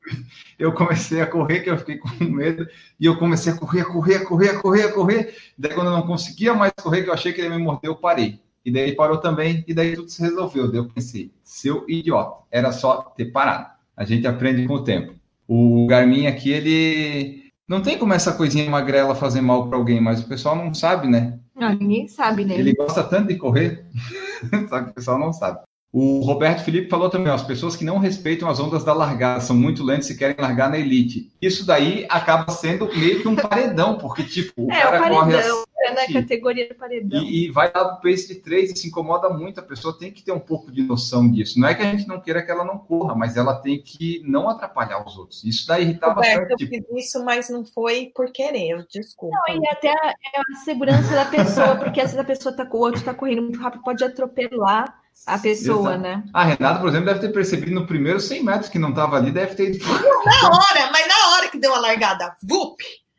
eu 0.57 0.71
comecei 0.71 1.19
a 1.19 1.27
correr, 1.27 1.59
que 1.59 1.69
eu 1.69 1.77
fiquei 1.77 1.97
com 1.97 2.23
medo, 2.23 2.65
e 2.97 3.05
eu 3.05 3.17
comecei 3.17 3.51
a 3.51 3.57
correr, 3.57 3.81
a 3.81 3.85
correr, 3.85 4.15
a 4.15 4.25
correr, 4.25 4.49
a 4.51 4.61
correr, 4.61 4.83
a 4.83 4.93
correr. 4.93 5.35
Daí 5.57 5.73
quando 5.73 5.87
eu 5.87 5.93
não 5.93 6.07
conseguia 6.07 6.53
mais 6.53 6.71
correr, 6.81 7.03
que 7.03 7.09
eu 7.09 7.13
achei 7.13 7.33
que 7.33 7.41
ele 7.41 7.49
me 7.49 7.61
morder, 7.61 7.89
eu 7.89 7.97
parei. 7.97 8.39
E 8.65 8.71
daí 8.71 8.95
parou 8.95 9.17
também, 9.17 9.63
e 9.67 9.73
daí 9.73 9.95
tudo 9.95 10.09
se 10.09 10.21
resolveu. 10.21 10.67
Daí 10.67 10.77
eu 10.77 10.89
pensei, 10.89 11.31
seu 11.43 11.85
idiota, 11.87 12.43
era 12.51 12.71
só 12.71 13.13
ter 13.15 13.25
parado. 13.25 13.67
A 13.95 14.05
gente 14.05 14.27
aprende 14.27 14.67
com 14.67 14.73
o 14.73 14.83
tempo. 14.83 15.13
O 15.47 15.87
Garmin 15.87 16.27
aqui, 16.27 16.51
ele 16.51 17.51
não 17.67 17.81
tem 17.81 17.97
como 17.97 18.13
essa 18.13 18.33
coisinha 18.33 18.69
magrela 18.69 19.15
fazer 19.15 19.41
mal 19.41 19.67
para 19.67 19.77
alguém, 19.77 20.01
mas 20.01 20.21
o 20.21 20.27
pessoal 20.27 20.55
não 20.55 20.73
sabe, 20.73 21.07
né? 21.07 21.39
Ah, 21.55 21.73
ninguém 21.73 22.07
sabe, 22.07 22.45
né? 22.45 22.57
Ele 22.57 22.73
gosta 22.73 23.03
tanto 23.03 23.27
de 23.27 23.35
correr, 23.35 23.85
só 24.69 24.81
que 24.81 24.91
o 24.91 24.93
pessoal 24.93 25.19
não 25.19 25.33
sabe. 25.33 25.59
O 25.91 26.19
Roberto 26.21 26.63
Felipe 26.63 26.87
falou 26.87 27.09
também, 27.09 27.31
ó, 27.31 27.35
as 27.35 27.41
pessoas 27.41 27.75
que 27.75 27.83
não 27.83 27.97
respeitam 27.97 28.47
as 28.47 28.59
ondas 28.59 28.83
da 28.83 28.93
largada, 28.93 29.41
são 29.41 29.55
muito 29.55 29.83
lentas 29.83 30.09
e 30.11 30.17
querem 30.17 30.35
largar 30.39 30.69
na 30.69 30.77
elite. 30.77 31.31
Isso 31.41 31.65
daí 31.65 32.05
acaba 32.09 32.51
sendo 32.51 32.87
meio 32.95 33.21
que 33.21 33.27
um 33.27 33.35
paredão, 33.35 33.97
porque, 33.97 34.23
tipo, 34.23 34.65
o 34.65 34.71
É, 34.71 34.77
o 34.77 34.91
cara 34.91 35.09
corre 35.09 35.31
paredão, 35.33 35.63
é 35.89 36.07
na 36.07 36.13
categoria 36.21 36.67
do 36.67 36.75
paredão. 36.75 37.23
e, 37.23 37.45
e 37.45 37.51
vai 37.51 37.71
lá 37.73 37.95
pro 37.95 38.01
pace 38.01 38.27
de 38.27 38.35
3 38.35 38.71
e 38.71 38.75
se 38.75 38.87
incomoda 38.87 39.29
muito. 39.29 39.59
A 39.59 39.63
pessoa 39.63 39.97
tem 39.97 40.11
que 40.11 40.23
ter 40.23 40.31
um 40.31 40.39
pouco 40.39 40.71
de 40.71 40.83
noção 40.83 41.29
disso. 41.31 41.59
Não 41.59 41.67
é 41.67 41.75
que 41.75 41.81
a 41.81 41.91
gente 41.91 42.07
não 42.07 42.19
queira 42.19 42.43
que 42.43 42.51
ela 42.51 42.65
não 42.65 42.77
corra, 42.77 43.15
mas 43.15 43.37
ela 43.37 43.55
tem 43.55 43.81
que 43.81 44.21
não 44.25 44.49
atrapalhar 44.49 45.05
os 45.05 45.17
outros. 45.17 45.43
Isso 45.43 45.67
daí 45.67 45.83
irritava 45.83 46.15
Roberto, 46.15 46.33
eu 46.33 46.41
bastante. 46.41 46.69
Tipo, 46.69 46.93
fiz 46.93 47.05
isso, 47.05 47.23
mas 47.23 47.49
não 47.49 47.65
foi 47.65 48.11
por 48.13 48.31
querer, 48.31 48.85
desculpa. 48.91 49.37
E 49.49 49.67
até 49.69 49.89
a, 49.89 50.09
é 50.09 50.39
a 50.39 50.59
segurança 50.63 51.13
da 51.13 51.25
pessoa, 51.25 51.75
porque 51.75 52.01
vezes 52.09 52.17
a 52.17 52.23
pessoa 52.23 52.55
tá 52.55 52.65
com 52.65 52.77
o 52.77 52.81
outro, 52.81 53.03
tá 53.03 53.13
correndo 53.13 53.43
muito 53.43 53.59
rápido, 53.59 53.83
pode 53.83 54.03
atropelar 54.03 54.93
a 55.25 55.37
pessoa, 55.37 55.95
Exato. 55.95 56.01
né? 56.01 56.23
a 56.33 56.43
Renata, 56.43 56.79
por 56.79 56.89
exemplo, 56.89 57.07
deve 57.07 57.19
ter 57.19 57.33
percebido 57.33 57.71
no 57.71 57.85
primeiro 57.85 58.19
100 58.19 58.43
metros 58.43 58.69
que 58.69 58.79
não 58.79 58.89
estava 58.89 59.17
ali, 59.17 59.31
deve 59.31 59.55
ter 59.55 59.75
ido 59.75 59.85
Na 59.85 60.47
hora, 60.47 60.91
mas 60.91 61.07
na 61.07 61.29
hora 61.31 61.49
que 61.49 61.59
deu 61.59 61.73
a 61.73 61.79
largada, 61.79 62.35
vup! 62.41 62.77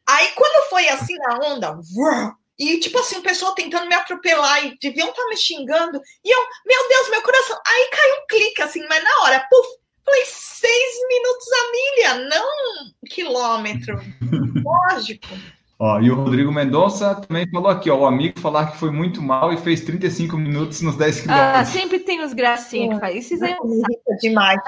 Aí 0.08 0.28
quando 0.34 0.68
foi 0.70 0.88
assim 0.88 1.14
na 1.18 1.38
onda, 1.46 1.72
vup! 1.72 2.39
E 2.60 2.78
tipo 2.78 2.98
assim, 2.98 3.16
o 3.16 3.22
pessoal 3.22 3.54
tentando 3.54 3.88
me 3.88 3.94
atropelar 3.94 4.64
e 4.66 4.76
deviam 4.80 5.08
estar 5.08 5.24
me 5.26 5.36
xingando. 5.36 5.98
E 6.22 6.30
eu, 6.30 6.40
meu 6.66 6.88
Deus, 6.90 7.08
meu 7.10 7.22
coração. 7.22 7.58
Aí 7.66 7.88
caiu 7.90 8.14
um 8.22 8.26
clique 8.28 8.60
assim, 8.62 8.84
mas 8.88 9.02
na 9.02 9.10
hora, 9.22 9.46
puf! 9.50 9.80
Falei, 10.04 10.24
seis 10.26 10.92
minutos 11.08 11.46
a 11.52 11.70
milha, 11.72 12.28
não 12.28 12.44
um 12.46 13.08
quilômetro. 13.08 13.98
Lógico. 14.90 15.28
Ó, 15.78 15.98
e 16.00 16.10
o 16.10 16.14
Rodrigo 16.14 16.52
Mendonça 16.52 17.14
também 17.14 17.50
falou 17.50 17.70
aqui, 17.70 17.88
ó, 17.88 17.96
o 18.00 18.06
amigo 18.06 18.38
falar 18.38 18.70
que 18.72 18.76
foi 18.78 18.90
muito 18.90 19.22
mal 19.22 19.50
e 19.50 19.56
fez 19.56 19.80
35 19.82 20.36
minutos 20.36 20.82
nos 20.82 20.94
10 20.96 21.20
Ah, 21.20 21.22
quilômetros. 21.22 21.68
sempre 21.68 21.98
tem 22.00 22.20
os 22.22 22.34
gracinhos 22.34 22.94
que 22.94 23.00
faz. 23.00 23.16
Esses 23.16 23.40
aí 23.40 23.54
Me 23.64 23.76
irrita 23.76 24.16
demais. 24.20 24.60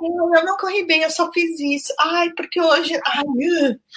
Não, 0.00 0.34
eu 0.34 0.44
não 0.46 0.56
corri 0.56 0.86
bem, 0.86 1.02
eu 1.02 1.10
só 1.10 1.30
fiz 1.30 1.60
isso. 1.60 1.92
Ai, 2.00 2.30
porque 2.34 2.58
hoje. 2.60 2.98
Ai, 3.06 3.24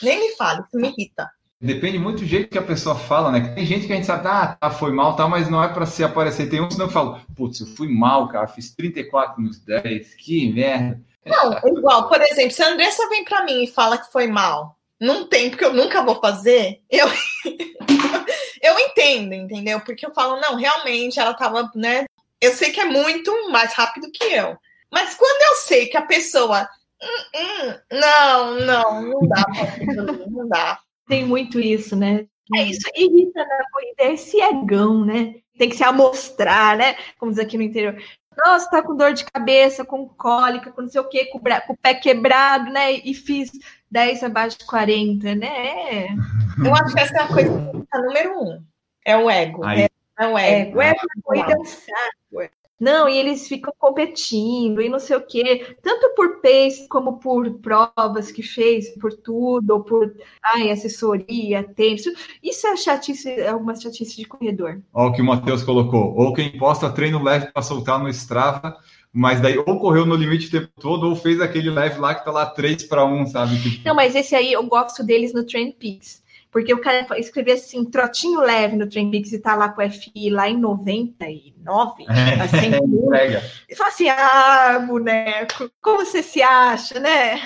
nem 0.04 0.20
me 0.20 0.36
fale, 0.36 0.62
isso 0.68 0.78
me 0.78 0.90
irrita. 0.90 1.30
Depende 1.62 2.00
muito 2.00 2.20
do 2.20 2.26
jeito 2.26 2.50
que 2.50 2.58
a 2.58 2.64
pessoa 2.64 2.96
fala, 2.96 3.32
né? 3.32 3.54
Tem 3.54 3.66
gente 3.66 3.86
que 3.86 3.92
a 3.92 3.96
gente 3.98 4.06
sabe, 4.06 4.26
ah, 4.30 4.56
tá, 4.60 4.72
foi 4.72 4.94
mal, 4.94 5.18
tá, 5.18 5.28
mas 5.28 5.50
não 5.50 5.62
é 5.62 5.68
pra 5.68 5.86
se 5.86 6.02
aparecer. 6.02 6.50
Tem 6.50 6.62
uns 6.62 6.76
que 6.76 6.80
não 6.80 6.90
falam, 6.90 7.20
putz, 7.36 7.60
eu 7.60 7.68
fui 7.68 7.90
mal, 7.90 8.30
cara, 8.30 8.48
fiz 8.48 8.74
34 8.74 9.42
nos 9.42 9.60
10, 9.60 10.16
que 10.16 10.54
merda. 10.54 11.02
Não, 11.26 11.58
igual, 11.78 12.08
por 12.08 12.22
exemplo, 12.22 12.52
se 12.52 12.64
a 12.64 12.70
Andressa 12.70 13.10
vem 13.10 13.26
pra 13.26 13.44
mim 13.44 13.64
e 13.64 13.68
fala 13.68 13.98
que 13.98 14.10
foi 14.10 14.26
mal, 14.26 14.78
num 15.02 15.26
tempo 15.28 15.58
que 15.58 15.66
eu 15.66 15.74
nunca 15.74 16.02
vou 16.02 16.16
fazer, 16.22 16.82
eu, 16.90 17.08
eu 18.64 18.80
entendo, 18.80 19.34
entendeu? 19.34 19.82
Porque 19.82 20.06
eu 20.06 20.14
falo, 20.14 20.40
não, 20.40 20.56
realmente 20.56 21.20
ela 21.20 21.34
tava, 21.34 21.70
né? 21.76 22.06
Eu 22.40 22.54
sei 22.54 22.72
que 22.72 22.80
é 22.80 22.86
muito 22.86 23.52
mais 23.52 23.74
rápido 23.74 24.10
que 24.14 24.24
eu. 24.24 24.58
Mas 24.90 25.14
quando 25.16 25.42
eu 25.42 25.56
sei 25.58 25.88
que 25.88 25.98
a 25.98 26.02
pessoa. 26.02 26.68
"Hum, 27.02 27.40
hum, 27.40 27.74
não, 27.92 28.60
não, 28.62 29.02
não 29.04 29.28
dá 29.28 29.44
pra 29.44 30.04
não 30.28 30.48
dá. 30.48 30.80
Tem 31.10 31.26
muito 31.26 31.60
isso, 31.60 31.96
né? 31.96 32.28
É 32.56 32.64
isso, 32.64 32.88
irrita 32.96 33.44
na 33.44 33.70
corrida, 33.72 33.96
é 33.98 34.14
esse 34.14 34.40
egão, 34.40 35.04
né? 35.04 35.36
Tem 35.58 35.68
que 35.68 35.76
se 35.76 35.84
amostrar, 35.84 36.78
né? 36.78 36.96
Como 37.18 37.32
diz 37.32 37.40
aqui 37.40 37.58
no 37.58 37.64
interior. 37.64 38.02
Nossa, 38.38 38.70
tá 38.70 38.82
com 38.82 38.96
dor 38.96 39.14
de 39.14 39.26
cabeça, 39.26 39.84
com 39.84 40.08
cólica, 40.08 40.72
com 40.72 40.84
não 40.84 40.90
sei 40.90 41.02
o 41.02 41.10
quê, 41.10 41.26
com, 41.26 41.40
o 41.40 41.74
o 41.74 41.78
pé 41.78 41.96
quebrado, 41.96 42.72
né? 42.72 42.94
E 42.94 43.14
fiz 43.14 43.52
10 43.92 44.24
abaixo 44.24 44.60
de 44.60 44.66
40, 44.66 45.36
né? 45.36 45.48
É, 45.48 46.08
Eu 46.64 46.74
acho 46.74 46.94
que 46.94 47.02
essa 47.02 47.18
é 47.18 47.24
a 47.24 47.28
coisa 47.28 47.72
a 47.92 48.02
número 48.02 48.40
um. 48.40 48.64
É 49.06 49.18
o 49.18 49.30
ego. 49.30 49.66
Aí. 49.66 49.88
É, 50.20 50.28
o 50.28 50.38
é, 50.38 50.62
ego. 50.62 50.82
é, 50.82 50.92
a 50.92 51.22
corrida 51.24 51.54
é 51.54 51.58
um 51.58 51.66
saco. 51.66 52.50
Não, 52.80 53.10
e 53.10 53.18
eles 53.18 53.48
ficam 53.48 53.74
competindo 53.78 54.82
e 54.82 54.88
não 54.88 55.00
sei 55.00 55.18
o 55.18 55.22
quê, 55.22 55.76
tanto 55.82 56.16
por 56.16 56.40
pace 56.42 56.88
como 56.88 57.20
por 57.20 57.60
provas 57.60 58.32
que 58.32 58.42
fez, 58.42 58.90
por 58.98 59.12
tudo, 59.12 59.72
ou 59.72 59.84
por 59.84 60.16
ai, 60.56 60.72
assessoria, 60.72 61.64
tempo. 61.64 62.02
Isso 62.42 62.68
é 62.68 62.78
chatice, 62.78 63.30
é 63.30 63.54
uma 63.54 63.76
chatice 63.76 64.16
de 64.16 64.26
corredor. 64.26 64.82
Olha 64.94 65.10
o 65.10 65.14
que 65.14 65.22
o 65.22 65.26
Matheus 65.26 65.64
colocou. 65.64 66.16
Ou 66.16 66.34
quem 66.34 66.58
posta 66.58 66.90
treino 66.90 67.22
leve 67.22 67.52
para 67.52 67.62
soltar 67.62 68.00
no 68.02 68.08
Strava, 68.10 68.78
mas 69.12 69.42
daí 69.42 69.58
ou 69.58 69.80
correu 69.80 70.06
no 70.06 70.16
limite 70.16 70.48
o 70.48 70.52
tempo 70.52 70.70
todo, 70.80 71.10
ou 71.10 71.16
fez 71.16 71.42
aquele 71.42 71.70
leve 71.70 72.00
lá 72.00 72.16
que 72.16 72.24
tá 72.24 72.32
lá 72.32 72.46
3 72.46 72.84
para 72.84 73.04
1, 73.04 73.26
sabe? 73.28 73.62
Tipo... 73.62 73.88
Não, 73.88 73.96
mas 73.96 74.16
esse 74.16 74.36
aí 74.36 74.54
eu 74.54 74.64
gosto 74.64 75.04
deles 75.04 75.34
no 75.34 75.44
Trend 75.44 75.74
Peaks. 75.74 76.24
Porque 76.52 76.74
o 76.74 76.82
cara 76.82 77.06
escrever 77.20 77.54
assim, 77.54 77.86
trotinho 77.86 78.40
leve 78.42 78.76
no 78.76 78.90
Peaks 78.90 79.32
e 79.32 79.40
tá 79.40 79.56
lá 79.56 79.70
com 79.70 79.82
o 79.82 79.90
FI 79.90 80.32
lá 80.32 80.50
em 80.50 80.58
99, 80.58 82.06
É, 82.10 82.42
assim, 82.42 82.72
pega. 83.10 83.44
e 83.70 83.76
fala 83.76 83.90
assim, 83.90 84.10
ah, 84.10 84.84
boneco, 84.88 85.70
como 85.82 86.04
você 86.04 86.24
se 86.24 86.42
acha, 86.42 87.00
né? 87.00 87.40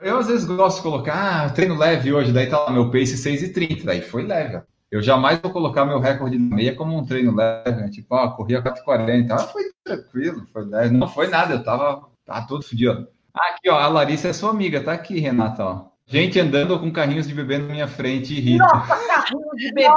Eu 0.00 0.18
às 0.18 0.26
vezes 0.26 0.44
gosto 0.44 0.78
de 0.78 0.82
colocar, 0.82 1.44
ah, 1.46 1.50
treino 1.50 1.76
leve 1.76 2.12
hoje, 2.12 2.32
daí 2.32 2.48
tá 2.48 2.58
lá 2.58 2.70
meu 2.70 2.90
pace 2.90 3.16
6,30, 3.16 3.84
daí 3.84 4.00
foi 4.00 4.24
leve. 4.24 4.60
Eu 4.90 5.02
jamais 5.02 5.38
vou 5.40 5.52
colocar 5.52 5.84
meu 5.84 6.00
recorde 6.00 6.38
na 6.38 6.56
meia 6.56 6.74
como 6.74 6.96
um 6.96 7.04
treino 7.04 7.34
leve, 7.34 7.70
né? 7.70 7.90
tipo, 7.90 8.14
ó, 8.14 8.28
corri 8.30 8.56
a 8.56 8.62
4,40, 8.62 9.30
ah, 9.32 9.38
foi 9.38 9.62
tranquilo, 9.84 10.46
foi 10.52 10.64
leve. 10.64 10.96
Não 10.96 11.06
foi 11.06 11.28
nada, 11.28 11.54
eu 11.54 11.62
tava, 11.62 12.08
tava 12.24 12.46
todo 12.46 12.62
fodido. 12.64 13.06
Aqui, 13.34 13.68
ó, 13.68 13.78
a 13.78 13.86
Larissa 13.88 14.28
é 14.28 14.32
sua 14.32 14.50
amiga, 14.50 14.82
tá 14.82 14.92
aqui, 14.92 15.20
Renata, 15.20 15.64
ó. 15.64 15.97
Gente 16.10 16.40
andando 16.40 16.80
com 16.80 16.90
carrinhos 16.90 17.28
de 17.28 17.34
bebê 17.34 17.58
na 17.58 17.66
minha 17.70 17.86
frente 17.86 18.32
e 18.32 18.38
irrita. 18.38 18.64
Carrinho 18.66 19.50
de 19.56 19.72
bebê. 19.74 19.88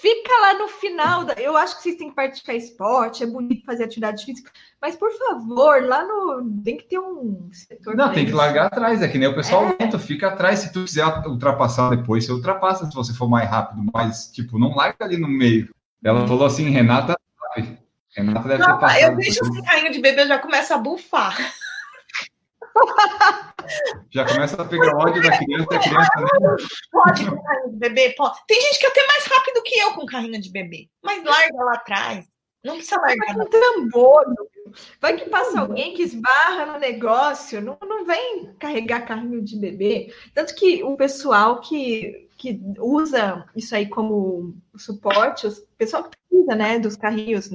Fica 0.00 0.40
lá 0.42 0.58
no 0.58 0.68
final. 0.68 1.24
Da... 1.24 1.32
Eu 1.34 1.56
acho 1.56 1.76
que 1.76 1.82
vocês 1.82 1.96
têm 1.96 2.10
que 2.10 2.14
praticar 2.14 2.54
esporte, 2.54 3.22
é 3.22 3.26
bonito 3.26 3.64
fazer 3.64 3.84
atividade 3.84 4.26
física, 4.26 4.50
mas 4.80 4.94
por 4.94 5.10
favor, 5.10 5.82
lá 5.82 6.04
no. 6.04 6.60
Tem 6.62 6.76
que 6.76 6.84
ter 6.84 6.98
um 6.98 7.48
setor. 7.50 7.96
Não, 7.96 8.12
tem 8.12 8.26
que 8.26 8.32
largar 8.32 8.66
atrás, 8.66 9.00
é 9.00 9.08
que 9.08 9.16
nem 9.16 9.26
o 9.26 9.34
pessoal 9.34 9.74
É. 9.78 9.82
lento, 9.84 9.98
fica 9.98 10.28
atrás. 10.28 10.58
Se 10.58 10.70
tu 10.70 10.84
quiser 10.84 11.06
ultrapassar 11.26 11.88
depois, 11.96 12.26
você 12.26 12.32
ultrapassa 12.32 12.84
se 12.84 12.94
você 12.94 13.14
for 13.14 13.28
mais 13.28 13.48
rápido, 13.48 13.82
mas, 13.94 14.30
tipo, 14.32 14.58
não 14.58 14.74
larga 14.74 15.02
ali 15.06 15.16
no 15.16 15.28
meio. 15.28 15.74
Ela 16.04 16.28
falou 16.28 16.44
assim, 16.44 16.68
Renata, 16.68 17.16
sabe? 17.54 17.78
Renata 18.14 18.46
deve 18.48 18.62
ter 18.62 18.68
Não, 18.68 18.78
passado. 18.78 19.00
eu 19.00 19.16
vejo 19.16 19.38
por 19.40 19.48
esse 19.48 19.62
carrinho 19.62 19.92
de 19.92 20.00
bebê, 20.00 20.20
eu 20.22 20.28
já 20.28 20.38
começo 20.38 20.74
a 20.74 20.78
bufar. 20.78 21.34
Já 24.10 24.24
começa 24.26 24.60
a 24.60 24.64
pegar 24.64 24.96
ódio 24.96 25.22
da 25.22 25.38
criança, 25.38 25.74
a 25.74 25.78
criança 25.78 26.10
né? 26.20 26.56
Pode 26.90 27.30
com 27.30 27.42
carrinho 27.42 27.72
de 27.72 27.78
bebê? 27.78 28.14
Pode. 28.16 28.38
Tem 28.46 28.60
gente 28.60 28.78
que 28.78 28.86
é 28.86 28.88
até 28.88 29.06
mais 29.06 29.24
rápido 29.26 29.62
que 29.62 29.78
eu 29.78 29.92
com 29.92 30.06
carrinho 30.06 30.40
de 30.40 30.50
bebê. 30.50 30.88
Mas 31.02 31.24
larga 31.24 31.64
lá 31.64 31.74
atrás. 31.74 32.26
Não 32.62 32.76
precisa 32.76 33.00
largar. 33.00 33.36
Vai 33.36 33.46
com 33.46 33.50
trambolho. 33.50 34.48
Vai 35.00 35.16
que 35.16 35.28
passa 35.28 35.60
alguém 35.60 35.94
que 35.94 36.02
esbarra 36.02 36.66
no 36.66 36.78
negócio, 36.78 37.60
não, 37.60 37.78
não 37.82 38.04
vem 38.04 38.52
carregar 38.58 39.06
carrinho 39.06 39.42
de 39.42 39.58
bebê. 39.58 40.12
Tanto 40.32 40.54
que 40.54 40.82
o 40.82 40.96
pessoal 40.96 41.60
que, 41.60 42.28
que 42.38 42.60
usa 42.78 43.44
isso 43.54 43.74
aí 43.74 43.86
como 43.86 44.56
suporte, 44.76 45.46
o 45.46 45.52
pessoal 45.76 46.04
que 46.04 46.16
precisa, 46.16 46.56
né, 46.56 46.78
dos 46.78 46.96
carrinhos, 46.96 47.50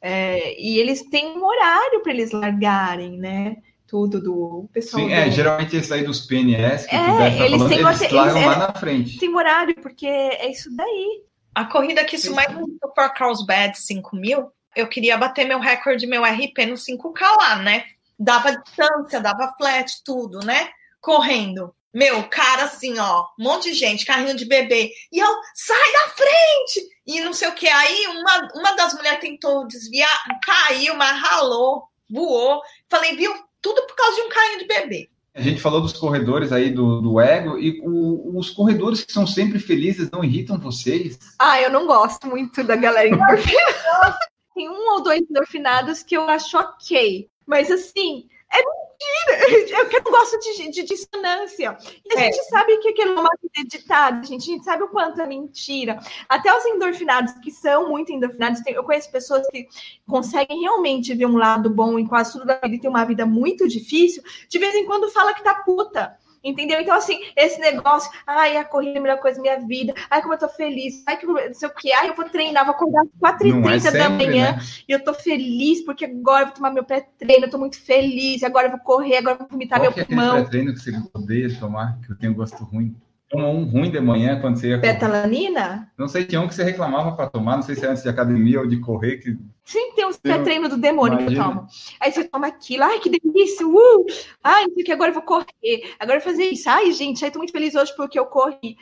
é, 0.00 0.60
e 0.60 0.78
eles 0.78 1.02
têm 1.10 1.36
um 1.36 1.44
horário 1.44 2.02
para 2.02 2.12
eles 2.12 2.32
largarem, 2.32 3.18
né? 3.18 3.56
Tudo 3.86 4.20
do 4.20 4.68
pessoal. 4.72 5.02
Sim, 5.02 5.08
do- 5.08 5.14
é, 5.14 5.30
geralmente 5.30 5.76
esse 5.76 5.92
aí 5.92 6.02
dos 6.04 6.20
PNS 6.20 6.86
que 6.88 6.94
É, 6.94 6.98
estar 6.98 7.26
eles 7.28 7.50
falando, 7.50 7.68
têm 7.68 7.78
eles 7.78 8.12
lá 8.12 8.54
é- 8.54 8.56
na 8.58 8.72
frente. 8.72 9.18
Tem 9.18 9.34
horário, 9.34 9.74
porque 9.76 10.06
é 10.06 10.50
isso 10.50 10.74
daí. 10.74 11.22
A 11.54 11.64
corrida 11.66 12.04
que 12.04 12.16
isso 12.16 12.34
mais 12.34 12.48
me 12.52 12.62
irritou 12.62 12.92
foi 12.94 13.04
a 13.04 13.08
Carlsbad 13.10 13.76
5 13.76 14.16
mil. 14.16 14.50
Eu 14.74 14.88
queria 14.88 15.16
bater 15.16 15.44
meu 15.46 15.60
recorde, 15.60 16.06
meu 16.06 16.24
RP 16.24 16.66
no 16.66 16.76
5K 16.76 17.36
lá, 17.36 17.56
né? 17.56 17.84
Dava 18.18 18.56
distância, 18.56 19.20
dava 19.20 19.54
flat, 19.56 20.02
tudo, 20.04 20.40
né? 20.40 20.70
Correndo. 21.00 21.72
Meu, 21.92 22.24
cara, 22.28 22.64
assim, 22.64 22.98
ó, 22.98 23.26
um 23.38 23.44
monte 23.44 23.70
de 23.70 23.74
gente, 23.74 24.04
carrinho 24.04 24.34
de 24.34 24.44
bebê. 24.46 24.90
E 25.12 25.18
eu, 25.20 25.28
sai 25.54 25.92
da 25.92 26.08
frente! 26.08 26.88
E 27.06 27.20
não 27.20 27.32
sei 27.32 27.46
o 27.48 27.52
que. 27.54 27.68
Aí 27.68 28.06
uma, 28.08 28.48
uma 28.56 28.72
das 28.74 28.94
mulheres 28.94 29.20
tentou 29.20 29.64
desviar, 29.68 30.10
caiu, 30.44 30.96
mas 30.96 31.20
ralou, 31.20 31.84
voou. 32.10 32.60
Falei, 32.90 33.14
viu? 33.14 33.32
Tudo 33.64 33.84
por 33.86 33.96
causa 33.96 34.16
de 34.16 34.22
um 34.22 34.28
carrinho 34.28 34.58
de 34.58 34.66
bebê. 34.66 35.08
A 35.34 35.40
gente 35.40 35.60
falou 35.60 35.80
dos 35.80 35.94
corredores 35.94 36.52
aí 36.52 36.70
do, 36.70 37.00
do 37.00 37.18
ego, 37.20 37.58
e 37.58 37.80
o- 37.82 38.38
os 38.38 38.50
corredores 38.50 39.02
que 39.02 39.12
são 39.12 39.26
sempre 39.26 39.58
felizes 39.58 40.08
não 40.10 40.22
irritam 40.22 40.58
vocês? 40.58 41.18
Ah, 41.40 41.60
eu 41.60 41.70
não 41.70 41.86
gosto 41.86 42.26
muito 42.28 42.62
da 42.62 42.76
galera 42.76 43.08
endorfinada. 43.08 44.16
Tem 44.54 44.68
um 44.68 44.92
ou 44.92 45.02
dois 45.02 45.22
endorfinados 45.28 46.02
que 46.04 46.16
eu 46.16 46.22
acho 46.28 46.56
ok. 46.56 47.26
Mas 47.44 47.70
assim, 47.70 48.28
é 48.52 48.62
mentira. 49.04 49.78
Eu 49.80 49.88
que 49.88 50.00
não 50.00 50.10
gosto 50.12 50.38
de, 50.40 50.70
de 50.70 50.82
dissonância. 50.82 51.76
E 52.04 52.18
a 52.18 52.20
É. 52.20 52.24
gente 52.32 52.44
sabe 52.44 52.76
que 52.78 52.88
aquilo 52.88 53.16
é 53.16 53.20
uma 53.20 53.30
vida 53.42 53.60
editada, 53.60 54.22
gente. 54.26 54.42
A 54.50 54.54
gente 54.54 54.64
sabe 54.64 54.82
o 54.84 54.88
quanto 54.88 55.20
é 55.20 55.26
mentira. 55.26 55.98
Até 56.28 56.56
os 56.56 56.64
endorfinados, 56.66 57.32
que 57.42 57.50
são 57.50 57.88
muito 57.88 58.12
endorfinados, 58.12 58.60
tem- 58.62 58.74
eu 58.74 58.84
conheço 58.84 59.10
pessoas 59.10 59.46
que 59.50 59.68
conseguem 60.06 60.60
realmente 60.60 61.14
ver 61.14 61.26
um 61.26 61.36
lado 61.36 61.68
bom 61.70 61.98
em 61.98 62.06
quase 62.06 62.32
tudo 62.32 62.44
da 62.46 62.54
vida 62.62 62.74
e 62.76 62.80
ter 62.80 62.88
uma 62.88 63.04
vida 63.04 63.24
muito 63.26 63.66
difícil. 63.68 64.22
De 64.48 64.58
vez 64.58 64.74
em 64.74 64.86
quando 64.86 65.10
fala 65.10 65.34
que 65.34 65.42
tá 65.42 65.54
puta. 65.54 66.16
Entendeu? 66.44 66.80
Então, 66.80 66.94
assim, 66.94 67.18
esse 67.34 67.58
negócio, 67.58 68.10
ai, 68.26 68.58
a 68.58 68.64
corrida 68.64 68.96
é 68.96 68.98
a 68.98 69.02
melhor 69.02 69.18
coisa 69.18 69.36
da 69.38 69.42
minha 69.42 69.66
vida, 69.66 69.94
ai, 70.10 70.20
como 70.20 70.34
eu 70.34 70.38
tô 70.38 70.48
feliz, 70.48 71.02
ai, 71.06 71.16
que 71.16 71.26
não 71.26 71.54
sei 71.54 71.68
o 71.68 71.74
que, 71.74 71.90
ai, 71.90 72.10
eu 72.10 72.14
vou 72.14 72.28
treinar, 72.28 72.64
vou 72.66 72.74
acordar 72.74 73.02
às 73.02 73.38
4h30 73.38 73.60
Não 73.60 73.70
é 73.70 73.78
da 73.92 74.10
manhã 74.10 74.52
né? 74.52 74.58
e 74.86 74.92
eu 74.92 75.02
tô 75.02 75.14
feliz 75.14 75.82
porque 75.82 76.04
agora 76.04 76.42
eu 76.42 76.46
vou 76.48 76.56
tomar 76.56 76.70
meu 76.70 76.84
pré-treino, 76.84 77.46
eu 77.46 77.50
tô 77.50 77.58
muito 77.58 77.80
feliz, 77.80 78.42
agora 78.42 78.66
eu 78.66 78.72
vou 78.72 78.80
correr, 78.80 79.16
agora 79.16 79.36
eu 79.36 79.38
vou 79.38 79.48
vomitar 79.48 79.80
Qual 79.80 79.90
meu 79.90 80.02
é 80.02 80.04
pulmão. 80.04 80.34
pré-treino 80.34 80.74
que 80.74 80.80
você 80.80 80.92
odeia 81.14 81.58
tomar, 81.58 81.98
que 82.00 82.12
eu 82.12 82.16
tenho 82.16 82.34
gosto 82.34 82.62
ruim? 82.64 82.94
Toma 83.34 83.48
um 83.48 83.64
ruim 83.64 83.90
de 83.90 84.00
manhã 84.00 84.40
quando 84.40 84.58
você 84.58 84.68
ia 84.68 84.78
correr. 84.78 84.92
Betalanina? 84.92 85.92
Não 85.98 86.06
sei, 86.06 86.24
tinha 86.24 86.40
um 86.40 86.46
que 86.46 86.54
você 86.54 86.62
reclamava 86.62 87.16
para 87.16 87.28
tomar, 87.28 87.56
não 87.56 87.62
sei 87.64 87.74
se 87.74 87.84
é 87.84 87.88
antes 87.88 88.04
de 88.04 88.08
academia 88.08 88.60
ou 88.60 88.68
de 88.68 88.78
correr, 88.78 89.18
que 89.18 89.36
Sempre 89.64 89.96
tem 89.96 90.06
uns 90.06 90.16
pré-treino 90.18 90.68
do 90.68 90.76
demônio 90.76 91.18
que 91.18 91.24
eu 91.24 91.32
Imagina. 91.32 91.44
tomo. 91.56 91.66
Aí 91.98 92.12
você 92.12 92.24
toma 92.24 92.46
aquilo, 92.46 92.84
ai, 92.84 93.00
que 93.00 93.10
delícia, 93.10 93.66
uh! 93.66 94.06
Ai, 94.42 94.66
que, 94.68 94.92
agora 94.92 95.10
eu 95.10 95.14
vou 95.14 95.22
correr, 95.22 95.94
agora 95.98 96.18
eu 96.18 96.22
vou 96.22 96.30
fazer 96.30 96.44
isso. 96.44 96.68
Ai, 96.70 96.92
gente, 96.92 97.24
aí 97.24 97.30
tô 97.30 97.38
muito 97.38 97.52
feliz 97.52 97.74
hoje 97.74 97.92
porque 97.96 98.18
eu 98.18 98.26
corri. 98.26 98.76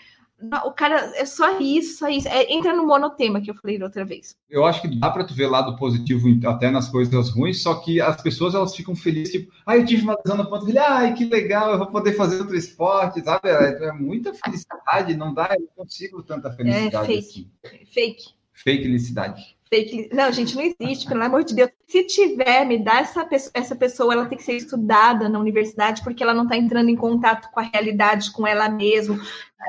O 0.64 0.72
cara, 0.72 1.12
é 1.16 1.24
só 1.24 1.58
isso, 1.60 1.98
só 1.98 2.08
isso. 2.08 2.28
É, 2.28 2.52
entra 2.52 2.74
no 2.74 2.86
monotema 2.86 3.40
que 3.40 3.50
eu 3.50 3.54
falei 3.54 3.78
da 3.78 3.86
outra 3.86 4.04
vez. 4.04 4.36
eu 4.50 4.64
acho 4.64 4.82
que 4.82 4.98
dá 4.98 5.10
para 5.10 5.24
tu 5.24 5.34
ver 5.34 5.46
lado 5.46 5.76
positivo 5.76 6.28
até 6.46 6.70
nas 6.70 6.88
coisas 6.88 7.30
ruins, 7.30 7.62
só 7.62 7.74
que 7.76 8.00
as 8.00 8.20
pessoas 8.20 8.54
elas 8.54 8.74
ficam 8.74 8.94
felizes, 8.94 9.32
tipo, 9.32 9.52
ah, 9.66 9.76
eu 9.76 9.84
tive 9.84 10.02
uma 10.02 10.16
lesão 10.24 10.36
no 10.36 10.48
ponto, 10.48 10.66
ai, 10.78 11.14
que 11.14 11.24
legal, 11.24 11.72
eu 11.72 11.78
vou 11.78 11.86
poder 11.86 12.12
fazer 12.14 12.38
outro 12.40 12.56
esporte, 12.56 13.22
sabe? 13.22 13.48
É, 13.48 13.88
é 13.88 13.92
muita 13.92 14.34
felicidade, 14.34 15.16
não 15.16 15.32
dá, 15.32 15.54
eu 15.54 15.60
não 15.60 15.84
consigo 15.84 16.22
tanta 16.22 16.50
felicidade 16.52 17.06
fake. 17.06 17.18
assim. 17.18 17.50
Fake. 17.92 18.24
Fake 18.52 18.82
felicidade. 18.82 19.56
Fake. 19.72 20.10
Não, 20.12 20.30
gente, 20.30 20.54
não 20.54 20.62
existe, 20.62 21.08
pelo 21.08 21.22
amor 21.22 21.44
de 21.44 21.54
Deus. 21.54 21.70
Se 21.88 22.04
tiver, 22.04 22.66
me 22.66 22.76
dá 22.78 23.00
essa 23.00 23.24
pessoa, 23.24 23.52
essa 23.54 23.74
pessoa, 23.74 24.12
ela 24.12 24.26
tem 24.26 24.36
que 24.36 24.44
ser 24.44 24.54
estudada 24.54 25.30
na 25.30 25.38
universidade, 25.38 26.02
porque 26.04 26.22
ela 26.22 26.34
não 26.34 26.42
está 26.42 26.58
entrando 26.58 26.90
em 26.90 26.96
contato 26.96 27.50
com 27.50 27.58
a 27.58 27.62
realidade, 27.62 28.30
com 28.32 28.46
ela 28.46 28.68
mesma. 28.68 29.18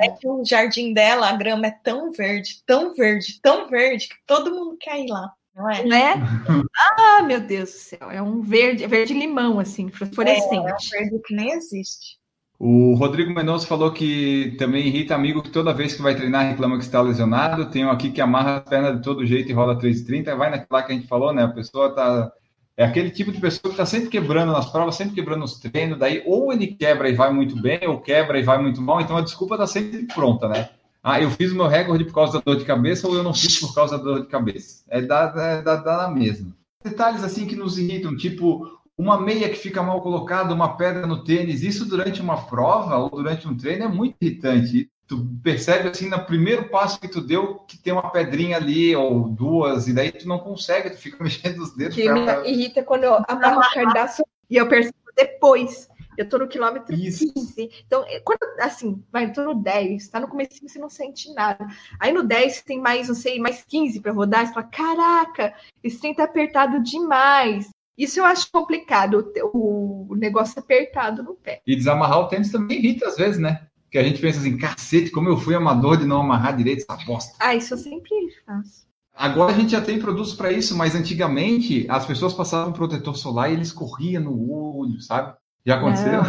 É 0.01 0.09
que 0.09 0.27
o 0.27 0.43
jardim 0.43 0.93
dela, 0.93 1.29
a 1.29 1.37
grama 1.37 1.67
é 1.67 1.71
tão 1.71 2.11
verde, 2.11 2.61
tão 2.65 2.93
verde, 2.93 3.39
tão 3.41 3.69
verde, 3.69 4.09
que 4.09 4.15
todo 4.25 4.53
mundo 4.53 4.75
quer 4.77 4.99
ir 4.99 5.09
lá, 5.09 5.31
não 5.55 5.69
é? 5.71 5.83
Não 5.85 5.95
é? 5.95 6.15
Ah, 6.99 7.23
meu 7.23 7.39
Deus 7.39 7.71
do 7.71 7.77
céu. 7.77 8.11
É 8.11 8.21
um 8.21 8.41
verde, 8.41 8.83
é 8.83 8.87
verde 8.87 9.13
limão, 9.13 9.57
assim, 9.57 9.89
É, 10.01 10.03
é 10.03 10.05
um 10.05 10.13
fluorescente. 10.13 10.89
verde 10.89 11.21
que 11.25 11.33
nem 11.33 11.51
existe. 11.51 12.17
O 12.65 12.93
Rodrigo 12.93 13.33
Mendonça 13.33 13.67
falou 13.67 13.91
que 13.91 14.55
também 14.57 14.87
irrita 14.87 15.13
amigo 15.13 15.41
que 15.41 15.49
toda 15.49 15.73
vez 15.73 15.95
que 15.95 16.01
vai 16.01 16.15
treinar 16.15 16.47
reclama 16.47 16.77
que 16.77 16.85
está 16.85 17.01
lesionado. 17.01 17.65
Tem 17.65 17.83
um 17.83 17.91
aqui 17.91 18.09
que 18.09 18.21
amarra 18.21 18.59
as 18.59 18.63
pernas 18.63 18.95
de 18.95 19.03
todo 19.03 19.25
jeito 19.25 19.49
e 19.49 19.53
rola 19.53 19.77
3,30. 19.77 20.33
Vai 20.37 20.49
naquela 20.49 20.81
que 20.81 20.93
a 20.93 20.95
gente 20.95 21.05
falou, 21.05 21.33
né? 21.33 21.43
A 21.43 21.49
pessoa 21.49 21.93
tá. 21.93 22.31
É 22.77 22.85
aquele 22.85 23.09
tipo 23.09 23.33
de 23.33 23.41
pessoa 23.41 23.63
que 23.63 23.71
está 23.71 23.85
sempre 23.85 24.07
quebrando 24.07 24.53
nas 24.53 24.71
provas, 24.71 24.95
sempre 24.95 25.13
quebrando 25.13 25.43
os 25.43 25.59
treinos. 25.59 25.99
Daí, 25.99 26.23
ou 26.25 26.53
ele 26.53 26.67
quebra 26.67 27.09
e 27.09 27.13
vai 27.13 27.33
muito 27.33 27.61
bem, 27.61 27.85
ou 27.85 27.99
quebra 27.99 28.39
e 28.39 28.43
vai 28.43 28.57
muito 28.61 28.81
mal. 28.81 29.01
Então 29.01 29.17
a 29.17 29.21
desculpa 29.21 29.55
está 29.55 29.67
sempre 29.67 30.03
pronta, 30.03 30.47
né? 30.47 30.69
Ah, 31.03 31.19
eu 31.19 31.31
fiz 31.31 31.51
o 31.51 31.55
meu 31.55 31.67
recorde 31.67 32.05
por 32.05 32.13
causa 32.13 32.37
da 32.37 32.43
dor 32.45 32.55
de 32.55 32.63
cabeça, 32.63 33.05
ou 33.09 33.13
eu 33.13 33.23
não 33.23 33.33
fiz 33.33 33.59
por 33.59 33.75
causa 33.75 33.97
da 33.97 34.03
dor 34.05 34.21
de 34.21 34.27
cabeça. 34.27 34.85
É 34.87 35.01
da, 35.01 35.33
é 35.35 35.61
da, 35.61 35.75
da 35.75 36.07
mesma. 36.07 36.55
Detalhes 36.81 37.25
assim 37.25 37.45
que 37.45 37.57
nos 37.57 37.77
irritam, 37.77 38.15
tipo 38.15 38.81
uma 38.97 39.19
meia 39.19 39.49
que 39.49 39.55
fica 39.55 39.81
mal 39.81 40.01
colocada, 40.01 40.53
uma 40.53 40.77
pedra 40.77 41.07
no 41.07 41.23
tênis, 41.23 41.63
isso 41.63 41.85
durante 41.85 42.21
uma 42.21 42.45
prova 42.45 42.97
ou 42.97 43.09
durante 43.09 43.47
um 43.47 43.57
treino 43.57 43.85
é 43.85 43.87
muito 43.87 44.15
irritante. 44.21 44.89
Tu 45.07 45.27
percebe 45.43 45.89
assim 45.89 46.09
no 46.09 46.23
primeiro 46.25 46.69
passo 46.69 46.99
que 46.99 47.07
tu 47.07 47.19
deu 47.19 47.55
que 47.67 47.77
tem 47.77 47.91
uma 47.91 48.09
pedrinha 48.09 48.57
ali 48.57 48.95
ou 48.95 49.27
duas, 49.27 49.87
e 49.87 49.93
daí 49.93 50.11
tu 50.11 50.27
não 50.27 50.39
consegue, 50.39 50.91
tu 50.91 50.97
fica 50.97 51.17
mexendo 51.23 51.59
os 51.59 51.75
dedos. 51.75 51.95
Que 51.95 52.05
pra- 52.05 52.41
me 52.41 52.49
irrita 52.49 52.83
quando 52.83 53.03
eu 53.03 53.15
amarro 53.27 53.59
o 53.59 53.73
cardaço 53.73 54.23
e 54.49 54.55
eu 54.55 54.67
percebo 54.67 54.95
depois. 55.15 55.87
Eu 56.15 56.29
tô 56.29 56.37
no 56.37 56.47
quilômetro 56.47 56.93
Isso. 56.93 57.31
15. 57.33 57.71
Então, 57.87 58.03
é, 58.07 58.19
quando, 58.19 58.37
assim, 58.59 59.03
vai, 59.11 59.31
tô 59.31 59.43
no 59.43 59.55
10, 59.55 60.07
tá 60.09 60.19
no 60.19 60.27
começo 60.27 60.51
você 60.61 60.77
não 60.77 60.89
sente 60.89 61.33
nada. 61.33 61.65
Aí 61.99 62.13
no 62.13 62.23
10 62.23 62.61
tem 62.61 62.79
mais, 62.79 63.07
não 63.07 63.15
sei, 63.15 63.39
mais 63.39 63.63
15 63.67 63.99
para 63.99 64.11
rodar, 64.11 64.45
você 64.45 64.53
fala, 64.53 64.67
caraca, 64.67 65.53
esse 65.83 65.99
trem 65.99 66.13
tá 66.13 66.23
apertado 66.23 66.81
demais. 66.83 67.67
Isso 67.97 68.19
eu 68.19 68.25
acho 68.25 68.51
complicado, 68.51 69.31
o, 69.53 70.15
negócio 70.15 70.59
apertado 70.59 71.21
no 71.21 71.35
pé. 71.35 71.61
E 71.65 71.75
desamarrar 71.75 72.19
o 72.19 72.27
tênis 72.27 72.51
também 72.51 72.79
irrita 72.79 73.07
às 73.07 73.17
vezes, 73.17 73.39
né? 73.39 73.67
Que 73.91 73.97
a 73.97 74.03
gente 74.03 74.19
pensa 74.19 74.39
assim, 74.39 74.57
cacete, 74.57 75.11
como 75.11 75.29
eu 75.29 75.37
fui 75.37 75.53
amador 75.53 75.97
de 75.97 76.05
não 76.05 76.21
amarrar 76.21 76.55
direito 76.55 76.85
essa 76.89 77.05
bosta. 77.05 77.35
Ah, 77.39 77.53
isso 77.53 77.73
eu 77.73 77.77
sempre 77.77 78.09
faço. 78.45 78.87
Agora 79.15 79.51
a 79.51 79.55
gente 79.55 79.71
já 79.71 79.81
tem 79.81 79.99
produtos 79.99 80.33
para 80.33 80.51
isso, 80.51 80.75
mas 80.75 80.95
antigamente 80.95 81.85
as 81.87 82.05
pessoas 82.05 82.33
passavam 82.33 82.73
protetor 82.73 83.15
solar 83.15 83.51
e 83.51 83.53
eles 83.53 83.71
corriam 83.71 84.23
no 84.23 84.51
olho, 84.51 84.99
sabe? 85.01 85.35
Já 85.65 85.75
aconteceu? 85.75 86.23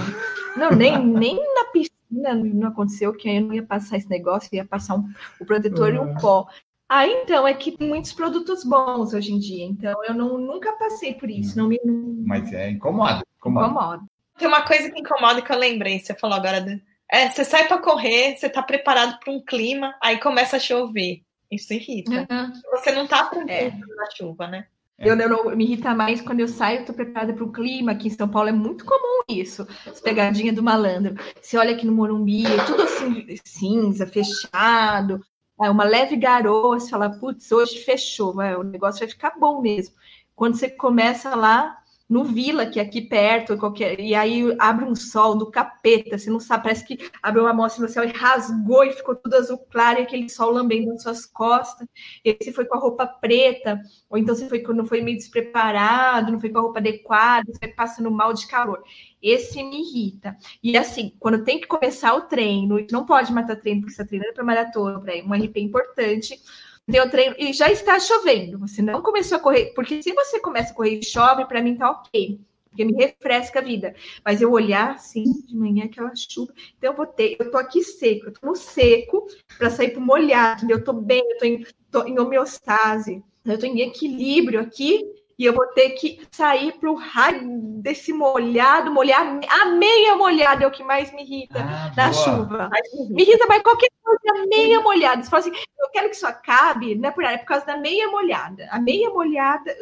Não, 0.57 0.71
não 0.71 0.77
nem, 0.77 1.05
nem 1.05 1.37
na 1.37 1.65
piscina 1.73 2.35
não 2.35 2.69
aconteceu 2.69 3.13
que 3.13 3.29
eu 3.29 3.41
não 3.41 3.55
ia 3.55 3.63
passar 3.63 3.97
esse 3.97 4.09
negócio, 4.09 4.51
ia 4.53 4.65
passar 4.65 4.97
um, 4.97 5.09
o 5.41 5.47
protetor 5.47 5.95
e 5.95 5.99
o 5.99 6.15
pó. 6.17 6.47
Ah, 6.89 7.07
então, 7.07 7.47
é 7.47 7.55
que 7.55 7.73
tem 7.73 7.89
muitos 7.89 8.13
produtos 8.13 8.63
bons 8.65 9.15
hoje 9.15 9.33
em 9.33 9.39
dia, 9.39 9.65
então 9.65 9.95
eu 10.05 10.15
não, 10.15 10.39
nunca 10.39 10.73
passei 10.75 11.15
por 11.15 11.31
isso. 11.31 11.57
Não 11.57 11.69
me. 11.69 11.81
Mas 12.27 12.53
é 12.53 12.71
incomoda. 12.71 13.23
Incomoda. 13.39 13.67
incomoda. 13.69 14.03
Tem 14.39 14.49
uma 14.49 14.63
coisa 14.63 14.91
que 14.91 15.01
incomoda 15.01 15.41
que 15.41 15.53
eu 15.53 15.59
lembrei, 15.59 15.99
você 15.99 16.15
falou 16.15 16.37
agora. 16.37 16.61
De... 16.61 16.83
É, 17.11 17.31
você 17.31 17.45
sai 17.45 17.67
para 17.67 17.79
correr, 17.79 18.37
você 18.37 18.49
tá 18.49 18.63
preparado 18.63 19.19
para 19.19 19.33
um 19.33 19.41
clima, 19.41 19.95
aí 20.03 20.19
começa 20.19 20.57
a 20.57 20.61
chover. 20.61 21.23
Isso 21.51 21.73
irrita. 21.73 22.27
Uhum. 22.31 22.53
Você 22.73 22.93
não 22.93 23.07
tá 23.07 23.25
tranquilo 23.25 23.79
na 23.97 24.11
chuva, 24.11 24.47
né? 24.49 24.67
Eu, 24.99 25.19
eu 25.19 25.29
não- 25.29 25.57
me 25.57 25.65
irrita 25.65 25.95
mais 25.95 26.21
quando 26.21 26.41
eu 26.41 26.49
saio, 26.49 26.81
eu 26.81 26.87
tô 26.87 26.93
preparada 26.93 27.33
para 27.33 27.45
o 27.45 27.53
clima. 27.53 27.93
Aqui 27.93 28.09
em 28.09 28.11
São 28.11 28.29
Paulo 28.29 28.49
é 28.49 28.53
muito 28.53 28.85
comum 28.85 29.23
isso, 29.29 29.67
as 29.87 30.01
pegadinhas 30.01 30.55
do 30.55 30.63
malandro. 30.63 31.15
Você 31.41 31.57
olha 31.57 31.75
aqui 31.75 31.87
no 31.87 31.93
Morumbi, 31.93 32.45
é 32.47 32.65
tudo 32.65 32.83
assim, 32.83 33.27
cinza, 33.45 34.07
fechado, 34.07 35.15
é 35.17 35.34
uma 35.59 35.85
leve 35.85 36.17
garoa, 36.17 36.79
você 36.81 36.91
fala, 36.91 37.11
putz, 37.11 37.51
hoje 37.53 37.79
fechou, 37.85 38.35
o 38.37 38.63
negócio 38.63 39.01
vai 39.01 39.09
ficar 39.09 39.39
bom 39.39 39.61
mesmo. 39.61 39.95
Quando 40.35 40.57
você 40.57 40.69
começa 40.69 41.35
lá 41.35 41.81
no 42.09 42.23
Vila, 42.25 42.67
que 42.67 42.79
é 42.79 42.83
aqui 42.83 43.01
perto, 43.01 43.57
qualquer, 43.57 43.99
e 43.99 44.15
aí 44.15 44.55
abre 44.59 44.85
um 44.85 44.95
sol 44.95 45.37
do 45.37 45.51
capeta, 45.51 46.19
você 46.19 46.31
não 46.31 46.39
sabe, 46.39 46.65
parece 46.65 46.85
que 46.87 46.99
abriu 47.23 47.45
uma 47.45 47.51
amostra 47.51 47.83
no 47.83 47.89
céu 47.89 48.05
e 48.05 48.13
rasgou 48.13 48.85
e 48.85 48.93
ficou 48.93 49.17
tudo 49.17 49.35
azul 49.35 49.59
claro, 49.71 49.99
e 49.99 50.03
aquele 50.03 50.29
sol 50.29 50.51
lambendo 50.51 50.93
as 50.93 51.03
suas 51.03 51.27
costas. 51.27 51.89
E 52.25 52.31
aí 52.31 52.37
você 52.41 52.53
foi 52.53 52.67
com 52.67 52.77
a 52.77 52.81
roupa 52.81 53.07
preta, 53.07 53.81
ou 54.11 54.19
então 54.19 54.35
você 54.35 54.49
foi, 54.49 54.63
não 54.63 54.85
foi 54.85 55.01
meio 55.01 55.17
despreparado, 55.17 56.31
não 56.31 56.41
foi 56.41 56.51
com 56.51 56.59
a 56.59 56.63
roupa 56.63 56.79
adequada, 56.79 57.51
você 57.51 57.59
vai 57.61 57.75
passando 57.75 58.11
mal 58.11 58.35
de 58.35 58.47
calor. 58.47 58.83
Esse 59.23 59.63
me 59.63 59.81
irrita. 59.81 60.37
E 60.63 60.77
assim, 60.77 61.15
quando 61.19 61.43
tem 61.43 61.59
que 61.59 61.67
começar 61.67 62.15
o 62.15 62.23
treino, 62.23 62.87
não 62.93 63.07
pode 63.07 63.33
matar 63.33 63.57
treino, 63.57 63.81
porque 63.81 63.95
você 63.95 64.03
está 64.03 64.09
treinando 64.09 64.35
para 64.35 64.45
maratona, 64.45 65.01
para 65.01 65.15
um 65.25 65.33
RP 65.33 65.57
importante. 65.59 66.39
O 66.87 67.11
treino 67.11 67.35
e 67.39 67.53
já 67.53 67.71
está 67.71 67.99
chovendo. 67.99 68.59
Você 68.59 68.83
não 68.83 69.03
começou 69.03 69.37
a 69.37 69.41
correr, 69.41 69.73
porque 69.75 70.03
se 70.03 70.13
você 70.13 70.39
começa 70.39 70.73
a 70.73 70.75
correr 70.75 70.99
e 70.99 71.05
chove, 71.05 71.47
para 71.47 71.63
mim 71.63 71.77
tá 71.77 71.91
ok. 71.91 72.41
Porque 72.69 72.85
me 72.85 72.93
refresca 72.93 73.61
a 73.61 73.63
vida. 73.63 73.95
Mas 74.25 74.43
eu 74.43 74.51
olhar 74.51 74.91
assim, 74.91 75.25
de 75.47 75.57
manhã, 75.57 75.85
aquela 75.85 76.13
chuva. 76.15 76.53
Então 76.77 76.93
eu 76.93 76.97
vou 76.97 77.07
ter, 77.07 77.37
eu 77.39 77.51
tô 77.51 77.57
aqui 77.57 77.83
seco, 77.83 78.27
eu 78.27 78.33
tô 78.33 78.47
no 78.47 78.57
seco 78.57 79.27
para 79.57 79.71
sair 79.71 79.91
pro 79.91 80.01
molhado, 80.01 80.59
entendeu? 80.59 80.79
Eu 80.79 80.85
tô 80.85 80.93
bem, 80.93 81.23
eu 81.31 81.39
tô 81.39 81.45
em, 81.45 81.67
tô 81.91 82.05
em 82.05 82.19
homeostase, 82.19 83.23
eu 83.45 83.59
tô 83.59 83.67
em 83.67 83.81
equilíbrio 83.81 84.61
aqui 84.61 85.05
e 85.39 85.45
eu 85.45 85.53
vou 85.53 85.67
ter 85.69 85.91
que 85.91 86.21
sair 86.31 86.73
pro 86.79 86.95
raio 86.95 87.41
desse 87.81 88.13
molhado, 88.13 88.93
molhar 88.93 89.41
a 89.49 89.65
meia 89.67 90.17
molhada 90.17 90.65
é 90.65 90.67
o 90.67 90.71
que 90.71 90.85
mais 90.85 91.13
me 91.13 91.23
irrita 91.23 91.61
Ah, 91.61 91.93
na 91.97 92.11
boa. 92.11 92.13
chuva. 92.13 92.71
Me 93.11 93.23
irrita 93.23 93.47
mais 93.47 93.63
qualquer 93.63 93.89
coisa 94.03 94.47
meia 94.47 94.81
molhada. 94.81 95.23
Você 95.23 95.31
fala 95.31 95.41
assim, 95.41 95.53
eu 95.79 95.91
quero 95.93 96.09
que 96.09 96.17
isso 96.17 96.27
acabe, 96.27 96.95
não 96.95 97.09
é 97.09 97.13
por, 97.13 97.25
é 97.25 97.39
por 97.39 97.47
causa 97.47 97.67
da 97.67 97.77
meia 97.77 98.09
molhada. 98.09 98.69
A 98.71 98.81
meia 98.81 99.11
molhada, 99.11 99.75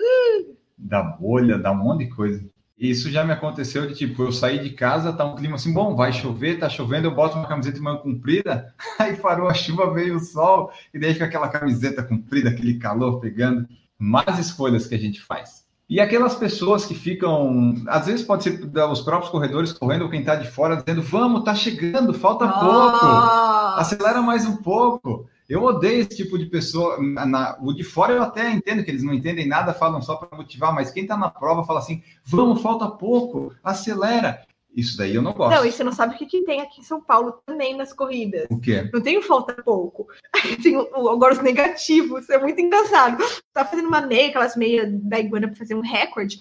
Da 0.76 1.02
bolha, 1.02 1.58
dá 1.58 1.70
um 1.72 1.76
monte 1.76 2.04
de 2.06 2.10
coisa. 2.14 2.44
Isso 2.78 3.10
já 3.10 3.24
me 3.24 3.32
aconteceu 3.32 3.86
de 3.86 3.94
tipo, 3.94 4.24
eu 4.24 4.32
saí 4.32 4.58
de 4.58 4.70
casa, 4.70 5.12
tá 5.12 5.24
um 5.24 5.36
clima 5.36 5.54
assim, 5.54 5.72
bom, 5.72 5.94
vai 5.94 6.12
chover, 6.12 6.58
tá 6.58 6.68
chovendo, 6.68 7.06
eu 7.06 7.14
boto 7.14 7.38
uma 7.38 7.46
camiseta 7.46 7.76
de 7.76 7.80
manga 7.82 8.02
comprida, 8.02 8.74
aí 8.98 9.16
parou 9.16 9.46
a 9.46 9.54
chuva, 9.54 9.94
veio 9.94 10.16
o 10.16 10.20
sol, 10.20 10.72
e 10.92 10.98
daí 10.98 11.12
fica 11.12 11.26
aquela 11.26 11.48
camiseta 11.48 12.02
comprida, 12.02 12.50
aquele 12.50 12.80
calor 12.80 13.20
pegando. 13.20 13.68
Más 14.02 14.38
escolhas 14.38 14.86
que 14.86 14.96
a 14.96 14.98
gente 14.98 15.20
faz. 15.20 15.62
E 15.88 16.00
aquelas 16.00 16.34
pessoas 16.34 16.84
que 16.84 16.94
ficam, 16.94 17.74
às 17.86 18.06
vezes 18.06 18.24
pode 18.24 18.42
ser 18.42 18.60
os 18.90 19.00
próprios 19.02 19.30
corredores 19.30 19.72
correndo 19.72 20.02
ou 20.02 20.10
quem 20.10 20.24
tá 20.24 20.34
de 20.34 20.50
fora 20.50 20.76
dizendo, 20.76 21.02
vamos, 21.02 21.44
tá 21.44 21.54
chegando, 21.54 22.12
falta 22.12 22.48
pouco. 22.48 22.66
Nossa! 23.06 23.80
acelera 23.80 24.20
mais 24.22 24.44
um 24.44 24.56
pouco. 24.56 25.26
Eu 25.48 25.62
odeio 25.62 26.00
esse 26.00 26.16
tipo 26.16 26.38
de 26.38 26.46
pessoa. 26.46 26.96
Na- 27.00 27.56
o 27.60 27.72
de 27.72 27.84
fora 27.84 28.14
eu 28.14 28.22
até 28.22 28.50
entendo 28.50 28.82
que 28.82 28.90
eles 28.90 29.02
não 29.02 29.12
entendem 29.12 29.46
nada, 29.46 29.74
falam 29.74 30.00
só 30.00 30.16
para 30.16 30.36
motivar, 30.36 30.74
mas 30.74 30.90
quem 30.90 31.02
está 31.02 31.16
na 31.16 31.28
prova 31.28 31.64
fala 31.64 31.78
assim: 31.80 32.02
vamos, 32.24 32.62
falta 32.62 32.88
pouco, 32.88 33.52
acelera. 33.62 34.40
Isso 34.74 34.96
daí 34.96 35.14
eu 35.14 35.20
não 35.22 35.32
gosto. 35.34 35.54
Não, 35.54 35.66
e 35.66 35.70
você 35.70 35.84
não 35.84 35.92
sabe 35.92 36.14
o 36.14 36.18
que, 36.18 36.24
que 36.24 36.42
tem 36.44 36.60
aqui 36.62 36.80
em 36.80 36.84
São 36.84 37.00
Paulo 37.02 37.34
também 37.44 37.76
nas 37.76 37.92
corridas. 37.92 38.46
O 38.50 38.58
quê? 38.58 38.88
Não 38.92 39.00
tem 39.02 39.18
o 39.18 39.22
falta 39.22 39.54
pouco. 39.62 40.06
Tem 40.62 40.76
o- 40.76 41.08
agora 41.10 41.34
os 41.34 41.42
negativos. 41.42 42.28
É 42.30 42.38
muito 42.38 42.60
engraçado. 42.60 43.22
Tá 43.52 43.64
fazendo 43.64 43.88
uma 43.88 44.00
meia, 44.00 44.28
aquelas 44.28 44.56
meias 44.56 44.88
da 45.02 45.18
Iguana 45.20 45.48
para 45.48 45.56
fazer 45.56 45.74
um 45.74 45.80
recorde. 45.82 46.40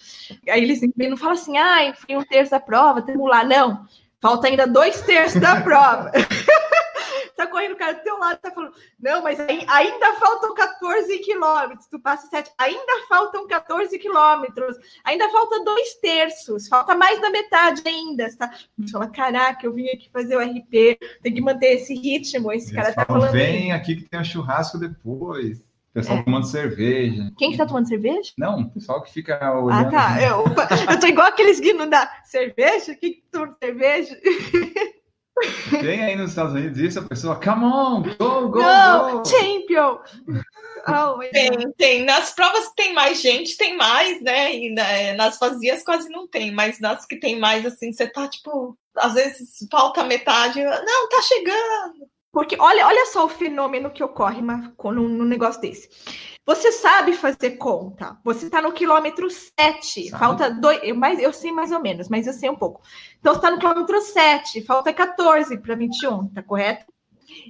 Aí 0.50 0.64
eles 0.64 0.80
não 1.10 1.18
falam 1.18 1.34
assim, 1.34 1.58
ai, 1.58 1.94
foi 1.94 2.16
um 2.16 2.24
terço 2.24 2.52
da 2.52 2.60
prova, 2.60 3.02
temos 3.02 3.30
lá. 3.30 3.44
Não, 3.44 3.86
falta 4.22 4.48
ainda 4.48 4.66
dois 4.66 5.02
terços 5.02 5.40
da 5.42 5.60
prova. 5.62 6.12
tá 7.46 7.48
correndo 7.52 7.74
o 7.74 7.78
cara 7.78 7.94
do 7.94 8.04
teu 8.04 8.18
lado, 8.18 8.38
tá 8.40 8.52
falando, 8.52 8.74
não, 9.00 9.22
mas 9.24 9.40
ainda 9.40 10.14
faltam 10.20 10.54
14 10.54 11.18
quilômetros. 11.20 11.88
Tu 11.88 12.00
passa 12.00 12.28
7, 12.28 12.52
ainda 12.58 13.06
faltam 13.08 13.48
14 13.48 13.98
quilômetros. 14.00 14.78
Ainda 15.04 15.30
falta 15.30 15.64
dois 15.64 15.96
terços. 15.96 16.68
Falta 16.68 16.96
mais 16.96 17.20
da 17.22 17.30
metade 17.30 17.82
ainda. 17.86 18.28
Tá... 18.38 18.52
Você 18.78 18.92
fala, 18.92 19.08
caraca, 19.08 19.66
eu 19.66 19.74
vim 19.74 19.88
aqui 19.90 20.10
fazer 20.12 20.36
o 20.36 20.40
RP, 20.42 20.98
tem 21.24 21.34
que 21.34 21.42
manter 21.42 21.74
esse 21.76 21.94
ritmo. 21.94 22.52
Esse 22.52 22.74
cara 22.74 22.88
Eles 22.88 22.96
tá 22.96 23.06
falam, 23.06 23.22
falando. 23.22 23.34
vem 23.38 23.72
aqui 23.72 23.96
que 23.96 24.04
tem 24.10 24.20
um 24.20 24.24
churrasco 24.24 24.78
depois. 24.78 25.60
O 25.60 25.94
pessoal 25.94 26.20
É. 26.20 26.24
tomando 26.24 26.46
cerveja. 26.48 27.32
Quem 27.38 27.52
que 27.52 27.58
tá 27.58 27.66
tomando 27.66 27.86
cerveja? 27.88 28.32
Não, 28.38 28.62
o 28.62 28.70
pessoal 28.70 29.02
que 29.04 29.12
fica 29.12 29.38
Ah, 29.42 29.60
olhando. 29.60 29.92
tá. 29.92 30.22
Eu, 30.22 30.46
eu 30.90 31.00
tô 31.00 31.06
igual 31.08 31.28
aqueles 31.28 31.60
guinos 31.60 31.90
da 31.90 32.10
cerveja. 32.24 32.96
Quem 32.96 33.14
que 33.16 33.24
toma 33.30 33.54
cerveja? 33.62 34.18
Tem 35.70 36.02
aí 36.04 36.16
nos 36.16 36.30
Estados 36.30 36.54
Unidos 36.54 36.78
isso, 36.80 37.00
a 37.00 37.04
pessoa, 37.04 37.36
come 37.36 37.64
on, 37.66 38.02
go, 38.04 38.50
go, 38.50 38.60
Não, 38.60 39.18
go. 39.18 39.26
champion! 39.28 39.98
Oh. 40.88 41.20
Tem, 41.32 41.72
tem. 41.78 42.06
Nas 42.06 42.34
provas 42.34 42.68
que 42.70 42.76
tem 42.76 42.94
mais 42.94 43.22
gente, 43.22 43.56
tem 43.56 43.78
mais, 43.78 44.20
né? 44.22 44.54
E 44.56 44.74
na- 44.74 45.14
nas 45.16 45.38
vazias 45.38 45.84
quase 45.84 46.10
não 46.10 46.28
tem, 46.28 46.52
mas 46.52 46.80
nas 46.80 47.06
que 47.06 47.16
tem 47.18 47.40
mais, 47.40 47.66
assim, 47.66 47.94
você 47.94 48.08
tá, 48.08 48.28
tipo, 48.28 48.76
às 48.98 49.14
vezes 49.14 49.50
falta 49.72 50.04
metade. 50.04 50.60
Não, 50.64 51.08
tá 51.10 51.22
chegando. 51.22 52.08
Porque 52.34 52.56
olha, 52.60 52.88
olha 52.88 53.06
só 53.08 53.26
o 53.26 53.30
fenômeno 53.30 53.92
que 53.92 54.04
ocorre 54.04 54.42
num 54.42 55.24
negócio 55.26 55.62
desse. 55.62 55.90
Você 56.46 56.72
sabe 56.72 57.14
fazer 57.14 57.52
conta. 57.52 58.18
Você 58.24 58.46
está 58.48 58.62
no 58.62 58.72
quilômetro 58.74 59.30
7. 59.30 60.10
Sabe. 60.10 60.20
Falta 60.20 60.50
dois. 60.50 60.80
Eu, 60.84 60.96
mais, 60.96 61.20
eu 61.20 61.32
sei 61.32 61.52
mais 61.52 61.72
ou 61.72 61.80
menos, 61.80 62.10
mas 62.10 62.26
eu 62.28 62.34
sei 62.34 62.50
um 62.50 62.56
pouco. 62.56 62.82
Então, 63.20 63.34
você 63.34 63.38
está 63.40 63.52
no 63.52 63.60
quilômetro 63.60 64.02
7. 64.02 64.62
Falta 64.64 64.92
14 64.92 65.58
para 65.60 65.76
21, 65.76 66.28
tá 66.30 66.42
correto? 66.42 66.86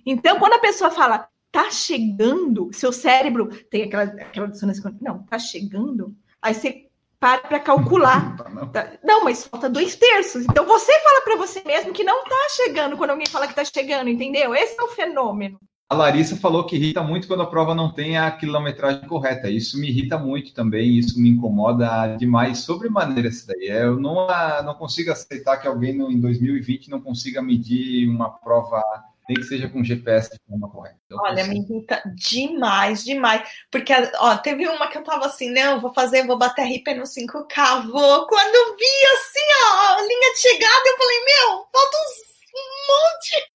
Então, 0.06 0.38
quando 0.40 0.54
a 0.54 0.60
pessoa 0.60 0.92
fala, 0.92 1.28
tá 1.52 1.72
chegando, 1.72 2.70
seu 2.74 2.92
cérebro 2.92 3.48
tem 3.70 3.84
aquela, 3.84 4.04
aquela 4.04 4.48
dissonância. 4.48 4.94
Não, 5.02 5.24
tá 5.24 5.40
chegando. 5.40 6.14
Aí 6.42 6.54
você 6.54 6.88
para 7.20 7.38
para 7.42 7.60
calcular. 7.60 8.36
Não. 8.50 8.68
Tá- 8.72 8.94
Não, 9.04 9.24
mas 9.24 9.46
falta 9.46 9.70
dois 9.70 9.96
terços. 9.96 10.44
Então 10.46 10.66
você 10.66 10.92
fala 11.02 11.22
para 11.22 11.36
você 11.36 11.62
mesmo 11.64 11.94
que 11.94 12.04
não 12.04 12.24
tá 12.24 12.48
chegando 12.56 12.98
quando 12.98 13.12
alguém 13.12 13.28
fala 13.28 13.48
que 13.48 13.54
tá 13.54 13.64
chegando, 13.64 14.10
entendeu? 14.10 14.56
Esse 14.56 14.80
é 14.80 14.84
o 14.84 14.88
fenômeno. 14.88 15.60
A 15.92 15.94
Larissa 15.94 16.38
falou 16.38 16.66
que 16.66 16.78
irrita 16.78 17.04
muito 17.04 17.28
quando 17.28 17.44
a 17.44 17.46
prova 17.46 17.76
não 17.76 17.92
tem 17.94 18.18
a 18.18 18.32
quilometragem 18.32 19.06
correta. 19.10 19.50
Isso 19.50 19.78
me 19.78 19.90
irrita 19.90 20.18
muito 20.18 20.54
também, 20.54 20.98
isso 20.98 21.20
me 21.20 21.28
incomoda 21.28 22.16
demais, 22.18 22.60
sobremaneira 22.60 23.28
isso 23.28 23.46
daí. 23.46 23.68
É, 23.68 23.84
Eu 23.84 24.00
não, 24.00 24.26
não 24.64 24.74
consigo 24.76 25.12
aceitar 25.12 25.58
que 25.58 25.68
alguém 25.68 25.94
no, 25.94 26.10
em 26.10 26.18
2020 26.18 26.90
não 26.90 27.02
consiga 27.02 27.42
medir 27.42 28.08
uma 28.08 28.30
prova, 28.30 28.82
nem 29.28 29.36
que 29.36 29.44
seja 29.44 29.68
com 29.68 29.84
GPS 29.84 30.30
de 30.32 30.40
forma 30.48 30.70
correta. 30.70 30.96
Eu 31.10 31.18
Olha, 31.18 31.44
consigo. 31.44 31.50
me 31.50 31.60
irrita 31.60 32.02
demais, 32.16 33.04
demais. 33.04 33.50
Porque, 33.70 33.92
ó, 34.20 34.38
teve 34.38 34.66
uma 34.70 34.88
que 34.88 34.98
eu 34.98 35.04
tava 35.04 35.26
assim, 35.26 35.52
não, 35.52 35.82
vou 35.82 35.94
fazer, 35.94 36.26
vou 36.26 36.38
bater 36.38 36.62
RP 36.68 36.88
no 36.96 37.06
5K, 37.06 37.82
vou. 37.92 38.28
Quando 38.28 38.56
eu 38.56 38.78
vi, 38.78 39.06
assim, 39.16 39.48
ó, 39.66 39.98
a 39.98 40.02
linha 40.04 40.34
de 40.36 40.40
chegada, 40.40 40.84
eu 40.88 40.98
falei, 40.98 41.18
meu, 41.26 41.50
falta 41.70 41.98
uns- 41.98 42.32
um 42.56 42.88
monte. 42.88 43.52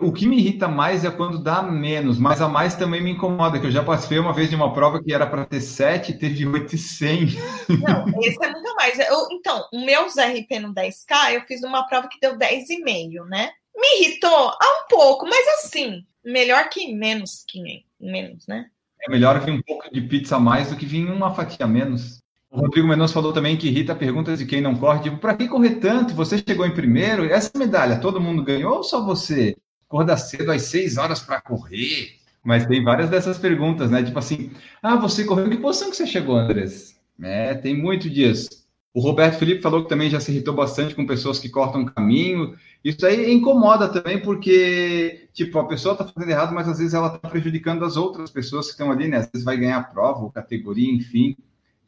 O 0.00 0.12
que 0.12 0.26
me 0.26 0.38
irrita 0.38 0.66
mais 0.66 1.04
é 1.04 1.10
quando 1.10 1.42
dá 1.42 1.62
menos, 1.62 2.18
mas 2.18 2.40
a 2.40 2.48
mais 2.48 2.74
também 2.74 3.02
me 3.02 3.10
incomoda, 3.10 3.60
que 3.60 3.66
eu 3.66 3.70
já 3.70 3.82
participei 3.82 4.18
uma 4.18 4.32
vez 4.32 4.48
de 4.48 4.56
uma 4.56 4.72
prova 4.72 5.02
que 5.02 5.12
era 5.12 5.26
para 5.26 5.44
ter 5.44 5.60
7 5.60 6.12
e 6.12 6.18
teve 6.18 6.46
8 6.46 6.74
e 6.74 6.78
100. 6.78 7.26
Não, 7.68 8.06
esse 8.22 8.42
é 8.42 8.50
muito 8.50 8.74
mais. 8.76 8.98
Eu- 8.98 9.28
então, 9.32 9.62
o 9.72 9.84
meu 9.84 10.06
RP 10.06 10.58
no 10.58 10.72
10K, 10.72 11.34
eu 11.34 11.42
fiz 11.42 11.62
uma 11.62 11.86
prova 11.86 12.08
que 12.08 12.18
deu 12.18 12.36
10,5, 12.38 13.24
né? 13.26 13.50
Me 13.76 14.00
irritou 14.00 14.30
ah, 14.48 14.84
um 14.84 14.88
pouco, 14.88 15.26
mas 15.26 15.46
assim, 15.58 16.02
melhor 16.24 16.68
que 16.70 16.94
menos 16.94 17.44
que 17.46 17.60
menos, 18.00 18.46
né? 18.46 18.66
É 19.02 19.10
melhor 19.10 19.38
vir 19.40 19.52
um 19.52 19.62
pouco 19.62 19.90
de 19.92 20.00
pizza 20.00 20.36
a 20.36 20.40
mais 20.40 20.70
do 20.70 20.76
que 20.76 20.86
vir 20.86 21.10
uma 21.10 21.34
fatia 21.34 21.64
a 21.66 21.68
menos. 21.68 22.20
O 22.50 22.58
Rodrigo 22.58 22.88
Mendonça 22.88 23.14
falou 23.14 23.32
também 23.32 23.56
que 23.56 23.68
irrita 23.68 23.94
perguntas 23.94 24.38
de 24.38 24.46
quem 24.46 24.60
não 24.60 24.74
corre. 24.74 25.02
Tipo, 25.04 25.18
para 25.18 25.36
que 25.36 25.46
correr 25.48 25.76
tanto? 25.76 26.14
Você 26.14 26.36
chegou 26.38 26.66
em 26.66 26.74
primeiro? 26.74 27.24
Essa 27.24 27.50
medalha 27.56 28.00
todo 28.00 28.20
mundo 28.20 28.42
ganhou 28.42 28.78
ou 28.78 28.82
só 28.82 29.04
você? 29.04 29.56
Acorda 29.90 30.16
cedo 30.16 30.52
às 30.52 30.62
seis 30.62 30.96
horas 30.96 31.18
para 31.18 31.40
correr? 31.40 32.12
Mas 32.44 32.64
tem 32.64 32.84
várias 32.84 33.10
dessas 33.10 33.38
perguntas, 33.38 33.90
né? 33.90 34.04
Tipo 34.04 34.20
assim, 34.20 34.52
ah, 34.80 34.94
você 34.94 35.24
correu, 35.24 35.50
que 35.50 35.56
posição 35.56 35.90
que 35.90 35.96
você 35.96 36.06
chegou, 36.06 36.36
Andrés? 36.36 36.96
É, 37.20 37.54
tem 37.56 37.76
muito 37.76 38.08
disso. 38.08 38.48
O 38.94 39.00
Roberto 39.00 39.40
Felipe 39.40 39.60
falou 39.60 39.82
que 39.82 39.88
também 39.88 40.08
já 40.08 40.20
se 40.20 40.30
irritou 40.30 40.54
bastante 40.54 40.94
com 40.94 41.04
pessoas 41.04 41.40
que 41.40 41.48
cortam 41.48 41.84
caminho. 41.84 42.56
Isso 42.84 43.04
aí 43.04 43.32
incomoda 43.32 43.88
também, 43.88 44.22
porque, 44.22 45.28
tipo, 45.32 45.58
a 45.58 45.66
pessoa 45.66 45.94
está 45.94 46.06
fazendo 46.06 46.30
errado, 46.30 46.54
mas 46.54 46.68
às 46.68 46.78
vezes 46.78 46.94
ela 46.94 47.08
está 47.12 47.28
prejudicando 47.28 47.84
as 47.84 47.96
outras 47.96 48.30
pessoas 48.30 48.66
que 48.66 48.72
estão 48.72 48.92
ali, 48.92 49.08
né? 49.08 49.16
Às 49.16 49.30
vezes 49.32 49.44
vai 49.44 49.56
ganhar 49.56 49.90
prova 49.92 50.20
ou 50.20 50.30
categoria, 50.30 50.88
enfim. 50.88 51.36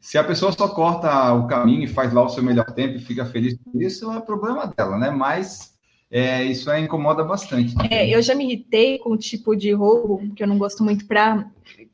Se 0.01 0.17
a 0.17 0.23
pessoa 0.25 0.51
só 0.51 0.67
corta 0.67 1.31
o 1.31 1.47
caminho 1.47 1.85
e 1.85 1.87
faz 1.87 2.11
lá 2.11 2.21
o 2.21 2.29
seu 2.29 2.43
melhor 2.43 2.65
tempo 2.65 2.97
e 2.97 3.01
fica 3.01 3.25
feliz 3.25 3.57
por 3.57 3.81
isso, 3.81 4.11
é 4.11 4.19
problema 4.19 4.67
dela, 4.67 4.97
né? 4.97 5.09
Mas 5.09 5.72
é, 6.15 6.43
isso 6.43 6.69
aí 6.69 6.83
incomoda 6.83 7.23
bastante. 7.23 7.73
É, 7.89 8.07
eu 8.07 8.21
já 8.21 8.35
me 8.35 8.43
irritei 8.43 8.99
com 8.99 9.09
o 9.09 9.17
tipo 9.17 9.55
de 9.55 9.71
roubo 9.71 10.21
que 10.35 10.43
eu 10.43 10.47
não 10.47 10.59
gosto 10.59 10.83
muito 10.83 11.07
para 11.07 11.49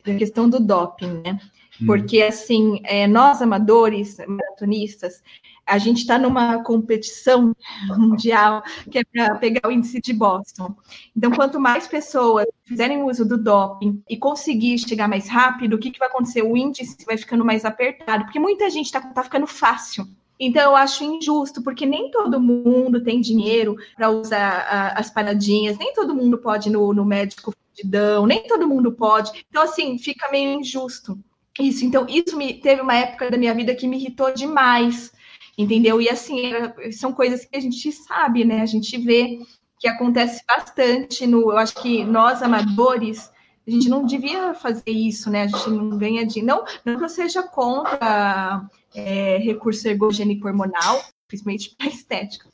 a 0.05 0.13
questão 0.15 0.49
do 0.49 0.59
doping, 0.59 1.21
né? 1.23 1.39
Hum. 1.81 1.85
Porque, 1.85 2.21
assim, 2.21 2.81
é, 2.83 3.07
nós 3.07 3.41
amadores, 3.41 4.17
maratonistas, 4.27 5.23
a 5.65 5.77
gente 5.77 5.99
está 5.99 6.17
numa 6.17 6.61
competição 6.63 7.55
mundial 7.97 8.61
que 8.91 8.99
é 8.99 9.03
para 9.05 9.35
pegar 9.35 9.69
o 9.69 9.71
índice 9.71 10.01
de 10.01 10.11
Boston. 10.11 10.75
Então, 11.15 11.31
quanto 11.31 11.57
mais 11.57 11.87
pessoas 11.87 12.45
fizerem 12.65 13.03
uso 13.03 13.25
do 13.25 13.37
doping 13.37 14.03
e 14.09 14.17
conseguir 14.17 14.79
chegar 14.79 15.07
mais 15.07 15.29
rápido, 15.29 15.75
o 15.75 15.79
que, 15.79 15.91
que 15.91 15.99
vai 15.99 16.09
acontecer? 16.09 16.41
O 16.41 16.57
índice 16.57 16.97
vai 17.05 17.15
ficando 17.15 17.45
mais 17.45 17.63
apertado, 17.63 18.25
porque 18.25 18.39
muita 18.39 18.69
gente 18.69 18.87
está 18.87 18.99
tá 18.99 19.23
ficando 19.23 19.47
fácil. 19.47 20.05
Então, 20.39 20.71
eu 20.71 20.75
acho 20.75 21.03
injusto, 21.03 21.61
porque 21.61 21.85
nem 21.85 22.09
todo 22.11 22.39
mundo 22.39 23.03
tem 23.03 23.19
dinheiro 23.19 23.75
para 23.95 24.09
usar 24.09 24.65
a, 24.69 24.99
as 24.99 25.09
paradinhas, 25.09 25.77
nem 25.77 25.93
todo 25.93 26.15
mundo 26.15 26.37
pode 26.37 26.69
ir 26.69 26.71
no, 26.71 26.93
no 26.93 27.03
médico 27.03 27.53
fudidão, 27.75 28.25
nem 28.25 28.47
todo 28.47 28.67
mundo 28.67 28.91
pode. 28.91 29.45
Então, 29.49 29.63
assim, 29.63 29.97
fica 29.97 30.31
meio 30.31 30.59
injusto 30.59 31.19
isso. 31.59 31.83
Então, 31.83 32.05
isso 32.07 32.37
me 32.37 32.53
teve 32.53 32.81
uma 32.81 32.95
época 32.95 33.29
da 33.29 33.37
minha 33.37 33.53
vida 33.53 33.75
que 33.75 33.87
me 33.87 33.97
irritou 33.97 34.33
demais 34.33 35.11
entendeu? 35.59 36.01
E 36.01 36.07
assim, 36.07 36.53
são 36.93 37.11
coisas 37.11 37.43
que 37.43 37.57
a 37.57 37.59
gente 37.59 37.91
sabe, 37.91 38.45
né? 38.45 38.61
A 38.61 38.65
gente 38.65 38.97
vê 38.97 39.39
que 39.77 39.89
acontece 39.89 40.41
bastante 40.47 41.27
no. 41.27 41.51
Eu 41.51 41.57
acho 41.57 41.75
que 41.81 42.03
nós, 42.05 42.41
amadores, 42.41 43.29
a 43.69 43.71
gente 43.71 43.87
não 43.87 44.03
devia 44.03 44.53
fazer 44.53 44.89
isso, 44.89 45.29
né? 45.29 45.43
A 45.43 45.47
gente 45.47 45.69
não 45.69 45.97
ganha 45.97 46.25
de. 46.25 46.41
Não, 46.41 46.65
não 46.83 46.97
que 46.97 47.03
eu 47.03 47.09
seja 47.09 47.43
contra 47.43 48.67
é, 48.95 49.37
recurso 49.37 49.87
ergogênico 49.87 50.47
hormonal, 50.47 51.03
principalmente 51.27 51.75
para 51.77 51.87
estética. 51.87 52.49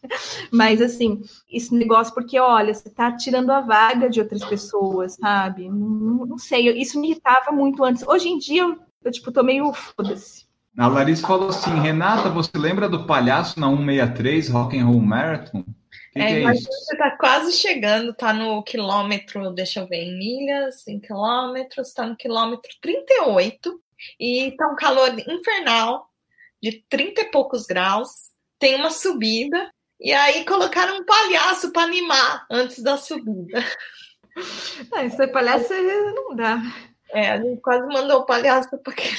Mas, 0.52 0.82
assim, 0.82 1.22
esse 1.50 1.74
negócio, 1.74 2.14
porque, 2.14 2.38
olha, 2.38 2.74
você 2.74 2.90
está 2.90 3.12
tirando 3.16 3.50
a 3.50 3.62
vaga 3.62 4.10
de 4.10 4.20
outras 4.20 4.44
pessoas, 4.44 5.14
sabe? 5.14 5.70
Não, 5.70 6.26
não, 6.26 6.38
sei, 6.38 6.70
isso 6.78 7.00
me 7.00 7.12
irritava 7.12 7.52
muito 7.52 7.84
antes. 7.84 8.06
Hoje 8.06 8.28
em 8.28 8.38
dia, 8.38 8.64
eu, 8.64 8.78
eu 9.04 9.12
tipo, 9.12 9.32
tô 9.32 9.42
meio 9.42 9.72
foda-se. 9.74 10.46
A 10.78 10.88
Larissa 10.88 11.26
falou 11.26 11.48
assim, 11.48 11.80
Renata, 11.80 12.30
você 12.30 12.52
lembra 12.58 12.90
do 12.90 13.06
palhaço 13.06 13.58
na 13.58 13.70
163 13.70 14.50
Rock 14.50 14.78
and 14.78 14.86
Roll 14.86 15.00
Marathon? 15.00 15.64
Que 16.16 16.22
é, 16.22 16.28
que 16.28 16.48
é 16.48 16.54
isso? 16.54 16.70
Você 16.70 16.94
está 16.94 17.12
quase 17.12 17.52
chegando, 17.52 18.12
está 18.12 18.32
no 18.32 18.64
quilômetro, 18.64 19.52
deixa 19.52 19.82
eu 19.82 19.88
ver, 19.88 19.98
em 19.98 20.18
milhas, 20.18 20.88
em 20.88 20.98
quilômetros, 20.98 21.90
está 21.90 22.08
no 22.08 22.16
quilômetro 22.16 22.72
38 22.82 23.82
e 24.18 24.48
está 24.48 24.66
um 24.68 24.78
calor 24.78 25.14
infernal 25.28 26.10
de 26.64 26.84
30 26.90 27.22
e 27.22 27.32
poucos 27.32 27.66
graus, 27.66 28.32
tem 28.58 28.76
uma 28.76 28.90
subida 28.90 29.70
e 30.00 30.14
aí 30.14 30.46
colocaram 30.46 31.00
um 31.00 31.06
palhaço 31.06 31.74
para 31.74 31.84
animar 31.84 32.46
antes 32.50 32.82
da 32.82 32.96
subida. 32.98 33.64
Ah, 34.94 35.06
isso 35.06 35.22
é 35.22 35.28
palhaço 35.28 35.74
não 35.74 36.36
dá. 36.36 36.62
É, 37.12 37.32
a 37.32 37.42
gente 37.42 37.62
quase 37.62 37.88
mandou 37.88 38.22
o 38.22 38.26
palhaço 38.26 38.78
para 38.80 38.92
aquele 38.92 39.16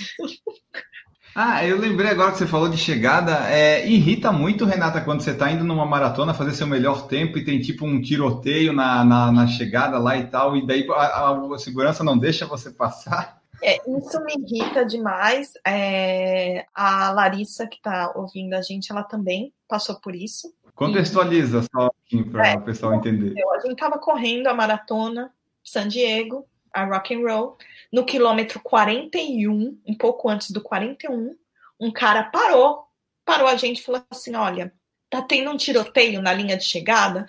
ah, 1.39 1.66
eu 1.66 1.78
lembrei 1.78 2.11
agora 2.11 2.32
que 2.32 2.39
você 2.39 2.47
falou 2.47 2.66
de 2.66 2.78
chegada. 2.78 3.47
É, 3.51 3.87
irrita 3.87 4.32
muito, 4.32 4.64
Renata, 4.64 5.03
quando 5.03 5.20
você 5.20 5.32
está 5.32 5.53
indo 5.53 5.64
numa 5.64 5.84
maratona 5.84 6.32
fazer 6.32 6.53
seu 6.53 6.66
melhor 6.66 7.07
tempo 7.09 7.37
e 7.37 7.45
tem 7.45 7.61
tipo 7.61 7.84
um 7.84 8.01
tiroteio 8.01 8.72
na, 8.72 9.05
na, 9.05 9.30
na 9.30 9.47
chegada 9.47 9.99
lá 9.99 10.16
e 10.16 10.24
tal, 10.28 10.57
e 10.57 10.66
daí 10.66 10.89
a, 10.91 11.30
a, 11.30 11.59
segurança 11.59 12.03
não 12.03 12.16
deixa 12.16 12.47
você 12.47 12.70
passar. 12.70 13.43
É, 13.62 13.76
isso 13.76 14.18
me 14.24 14.32
irrita 14.34 14.82
demais. 14.82 15.53
É, 15.66 16.64
a 16.74 17.11
Larissa, 17.11 17.66
que 17.66 17.76
está 17.76 18.14
ouvindo 18.16 18.55
a 18.55 18.62
gente, 18.62 18.91
ela 18.91 19.03
também 19.03 19.53
passou 19.68 19.97
por 19.97 20.16
isso. 20.16 20.55
Contextualiza 20.74 21.62
só 21.70 21.91
para 22.32 22.49
é, 22.49 22.57
o 22.57 22.62
pessoal 22.62 22.95
entender. 22.95 23.34
A 23.55 23.61
gente 23.61 23.72
estava 23.72 23.99
correndo 23.99 24.47
a 24.47 24.55
maratona 24.55 25.30
San 25.62 25.89
Diego, 25.89 26.47
a 26.77 26.85
rock 26.85 27.14
and 27.14 27.20
roll. 27.20 27.57
No 27.93 28.05
quilômetro 28.05 28.61
41, 28.61 29.81
um 29.87 29.95
pouco 29.95 30.29
antes 30.29 30.51
do 30.51 30.61
41, 30.61 31.37
um 31.81 31.91
cara 31.91 32.24
parou, 32.24 32.87
parou 33.24 33.49
a 33.49 33.57
gente 33.57 33.81
e 33.81 33.83
falou 33.83 34.05
assim: 34.11 34.35
olha, 34.35 34.72
tá 35.09 35.22
tendo 35.22 35.51
um 35.51 35.57
tiroteio 35.57 36.20
na 36.20 36.33
linha 36.33 36.57
de 36.57 36.64
chegada 36.64 37.27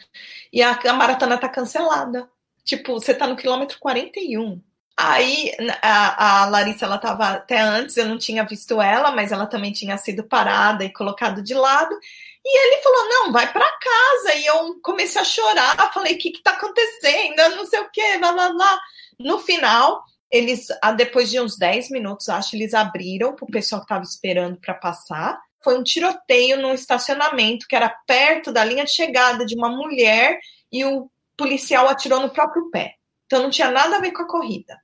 e 0.52 0.62
a, 0.62 0.72
a 0.72 0.94
maratona 0.94 1.38
tá 1.38 1.48
cancelada. 1.48 2.30
Tipo, 2.64 2.94
você 2.94 3.14
tá 3.14 3.26
no 3.26 3.38
quilômetro 3.38 3.80
41. 3.80 4.62
Aí 5.00 5.52
a, 5.82 6.42
a, 6.42 6.46
Larissa, 6.48 6.86
ela 6.86 6.98
tava 6.98 7.30
até 7.30 7.60
antes, 7.62 7.96
eu 7.98 8.08
não 8.08 8.18
tinha 8.18 8.44
visto 8.44 8.82
ela, 8.82 9.12
mas 9.12 9.32
ela 9.32 9.46
também 9.46 9.72
tinha 9.72 9.96
sido 9.98 10.24
parada 10.24 10.84
e 10.84 10.92
colocado 10.92 11.42
de 11.42 11.54
lado. 11.54 11.98
E 12.44 12.60
ele 12.60 12.82
falou: 12.82 13.10
não, 13.10 13.32
vai 13.32 13.52
para 13.52 13.66
casa. 13.80 14.36
E 14.36 14.46
eu 14.46 14.80
comecei 14.82 15.22
a 15.22 15.26
chorar, 15.26 15.94
falei: 15.94 16.16
o 16.16 16.18
que, 16.18 16.32
que 16.32 16.42
tá 16.42 16.52
acontecendo? 16.52 17.40
Eu 17.40 17.56
não 17.58 17.66
sei 17.66 17.80
o 17.80 17.90
que, 17.92 18.18
blá 18.18 18.32
blá 18.32 18.50
blá. 18.52 18.80
No 19.20 19.40
final, 19.40 20.04
eles, 20.32 20.68
ah, 20.82 20.92
depois 20.92 21.30
de 21.30 21.40
uns 21.40 21.58
10 21.58 21.90
minutos, 21.90 22.30
acho, 22.30 22.56
eles 22.56 22.74
abriram 22.74 23.36
para 23.36 23.46
o 23.46 23.52
pessoal 23.52 23.82
que 23.82 23.86
estava 23.86 24.04
esperando 24.04 24.58
para 24.58 24.74
passar. 24.74 25.40
Foi 25.64 25.78
um 25.78 25.84
tiroteio 25.84 26.62
num 26.62 26.74
estacionamento 26.74 27.68
que 27.68 27.76
era 27.76 27.90
perto 28.06 28.52
da 28.52 28.64
linha 28.64 28.86
de 28.86 28.92
chegada 28.92 29.46
de 29.46 29.56
uma 29.56 29.70
mulher 29.70 30.40
e 30.72 30.86
o 30.86 31.10
policial 31.36 31.88
atirou 31.88 32.20
no 32.20 32.30
próprio 32.30 32.70
pé. 32.70 32.96
Então 33.26 33.44
não 33.44 33.50
tinha 33.50 33.72
nada 33.72 33.98
a 33.98 34.00
ver 34.00 34.12
com 34.12 34.24
a 34.24 34.28
corrida. 34.28 34.78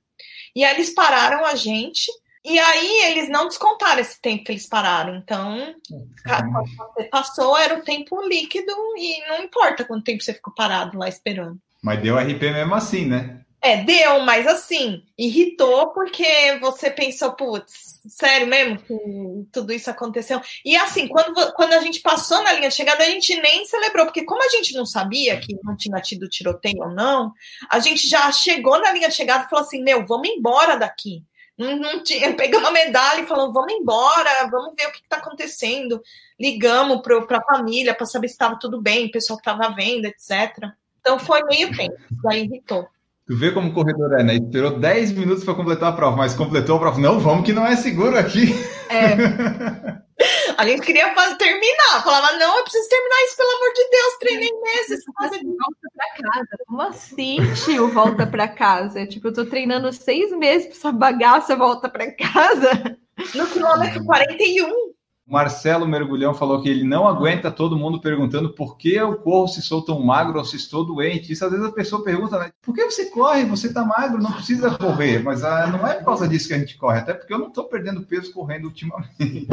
E 0.54 0.64
aí 0.64 0.74
eles 0.74 0.94
pararam 0.94 1.44
a 1.44 1.54
gente 1.54 2.10
e 2.44 2.58
aí 2.58 3.10
eles 3.10 3.28
não 3.28 3.48
descontaram 3.48 4.00
esse 4.00 4.20
tempo 4.20 4.44
que 4.44 4.52
eles 4.52 4.68
pararam. 4.68 5.16
Então, 5.16 5.74
quando 6.22 6.76
você 6.94 7.04
passou, 7.04 7.56
era 7.56 7.78
o 7.78 7.82
tempo 7.82 8.20
líquido 8.26 8.72
e 8.98 9.26
não 9.28 9.42
importa 9.42 9.84
quanto 9.84 10.04
tempo 10.04 10.22
você 10.22 10.34
ficou 10.34 10.54
parado 10.54 10.98
lá 10.98 11.08
esperando. 11.08 11.58
Mas 11.82 12.02
deu 12.02 12.18
RP 12.18 12.42
mesmo 12.42 12.74
assim, 12.74 13.06
né? 13.06 13.43
É, 13.64 13.82
deu, 13.82 14.20
mas 14.20 14.46
assim, 14.46 15.02
irritou 15.16 15.90
porque 15.94 16.58
você 16.60 16.90
pensou, 16.90 17.32
putz, 17.32 17.98
sério 18.06 18.46
mesmo 18.46 18.76
que 18.76 18.94
tudo 19.50 19.72
isso 19.72 19.88
aconteceu? 19.88 20.38
E 20.62 20.76
assim, 20.76 21.08
quando, 21.08 21.50
quando 21.54 21.72
a 21.72 21.80
gente 21.80 22.02
passou 22.02 22.42
na 22.42 22.52
linha 22.52 22.68
de 22.68 22.74
chegada, 22.74 23.02
a 23.02 23.06
gente 23.06 23.34
nem 23.40 23.64
celebrou, 23.64 24.04
porque 24.04 24.22
como 24.26 24.44
a 24.44 24.50
gente 24.50 24.74
não 24.74 24.84
sabia 24.84 25.40
que 25.40 25.56
não 25.62 25.74
tinha 25.74 25.98
tido 26.02 26.28
tiroteio 26.28 26.82
ou 26.82 26.90
não, 26.90 27.32
a 27.70 27.78
gente 27.78 28.06
já 28.06 28.30
chegou 28.30 28.78
na 28.78 28.92
linha 28.92 29.08
de 29.08 29.14
chegada 29.14 29.46
e 29.46 29.48
falou 29.48 29.64
assim: 29.64 29.82
meu, 29.82 30.04
vamos 30.06 30.28
embora 30.28 30.76
daqui. 30.76 31.24
Não, 31.56 31.74
não 31.74 32.02
tinha, 32.02 32.34
pegamos 32.36 32.68
a 32.68 32.70
medalha 32.70 33.22
e 33.22 33.26
falou: 33.26 33.50
vamos 33.50 33.72
embora, 33.72 34.46
vamos 34.50 34.74
ver 34.76 34.88
o 34.88 34.92
que 34.92 34.98
está 34.98 35.16
acontecendo. 35.16 36.02
Ligamos 36.38 37.00
para 37.00 37.38
a 37.38 37.56
família 37.56 37.94
para 37.94 38.04
saber 38.04 38.28
se 38.28 38.34
estava 38.34 38.58
tudo 38.58 38.82
bem, 38.82 39.06
o 39.06 39.10
pessoal 39.10 39.38
que 39.38 39.50
estava 39.50 39.74
vendo, 39.74 40.04
etc. 40.04 40.68
Então 41.00 41.18
foi 41.18 41.42
meio 41.44 41.74
tempo, 41.74 41.96
aí 42.28 42.44
irritou. 42.44 42.86
Tu 43.26 43.36
vê 43.36 43.50
como 43.52 43.70
o 43.70 43.72
corredor 43.72 44.20
é, 44.20 44.22
né? 44.22 44.34
Esperou 44.34 44.78
10 44.78 45.12
minutos 45.12 45.44
para 45.44 45.54
completar 45.54 45.92
a 45.92 45.96
prova, 45.96 46.16
mas 46.16 46.34
completou 46.34 46.76
a 46.76 46.80
prova. 46.80 47.00
Não, 47.00 47.18
vamos 47.18 47.46
que 47.46 47.54
não 47.54 47.66
é 47.66 47.74
seguro 47.74 48.18
aqui. 48.18 48.54
É. 48.90 50.04
A 50.56 50.66
gente 50.66 50.82
queria 50.82 51.12
fazer, 51.14 51.36
terminar. 51.36 52.04
Falava, 52.04 52.32
não, 52.38 52.56
eu 52.58 52.62
preciso 52.62 52.88
terminar 52.88 53.24
isso, 53.24 53.36
pelo 53.36 53.50
amor 53.50 53.72
de 53.74 53.90
Deus, 53.90 54.18
treinei 54.20 54.50
meses. 54.60 55.04
Fazer 55.18 55.38
de 55.38 55.46
volta 55.46 55.88
para 55.96 56.30
casa. 56.30 56.48
Como 56.66 56.82
assim, 56.82 57.36
tio, 57.64 57.88
volta 57.88 58.26
para 58.26 58.48
casa? 58.48 59.06
Tipo, 59.06 59.28
eu 59.28 59.32
tô 59.32 59.46
treinando 59.46 59.92
seis 59.92 60.30
meses 60.36 60.66
para 60.66 60.76
essa 60.76 60.92
bagaça 60.92 61.56
volta 61.56 61.88
para 61.88 62.12
casa. 62.12 62.96
No 63.34 63.46
quilômetro 63.46 64.04
41. 64.04 64.94
Marcelo 65.26 65.88
Mergulhão 65.88 66.34
falou 66.34 66.60
que 66.60 66.68
ele 66.68 66.84
não 66.84 67.08
aguenta 67.08 67.50
todo 67.50 67.78
mundo 67.78 68.00
perguntando 68.00 68.50
por 68.50 68.76
que 68.76 68.94
eu 68.94 69.16
corro 69.16 69.48
se 69.48 69.62
sou 69.62 69.82
tão 69.82 70.00
magro 70.00 70.38
ou 70.38 70.44
se 70.44 70.56
estou 70.56 70.84
doente. 70.84 71.32
Isso 71.32 71.44
às 71.44 71.50
vezes 71.50 71.66
a 71.66 71.72
pessoa 71.72 72.04
pergunta, 72.04 72.38
né? 72.38 72.50
Por 72.60 72.74
que 72.74 72.84
você 72.84 73.06
corre? 73.06 73.44
Você 73.46 73.68
está 73.68 73.84
magro, 73.84 74.22
não 74.22 74.32
precisa 74.32 74.76
correr. 74.76 75.22
Mas 75.22 75.42
ah, 75.42 75.66
não 75.66 75.86
é 75.86 75.94
por 75.94 76.04
causa 76.04 76.28
disso 76.28 76.48
que 76.48 76.54
a 76.54 76.58
gente 76.58 76.76
corre, 76.76 76.98
até 76.98 77.14
porque 77.14 77.32
eu 77.32 77.38
não 77.38 77.48
estou 77.48 77.64
perdendo 77.64 78.02
peso 78.02 78.32
correndo 78.32 78.66
ultimamente. 78.66 79.48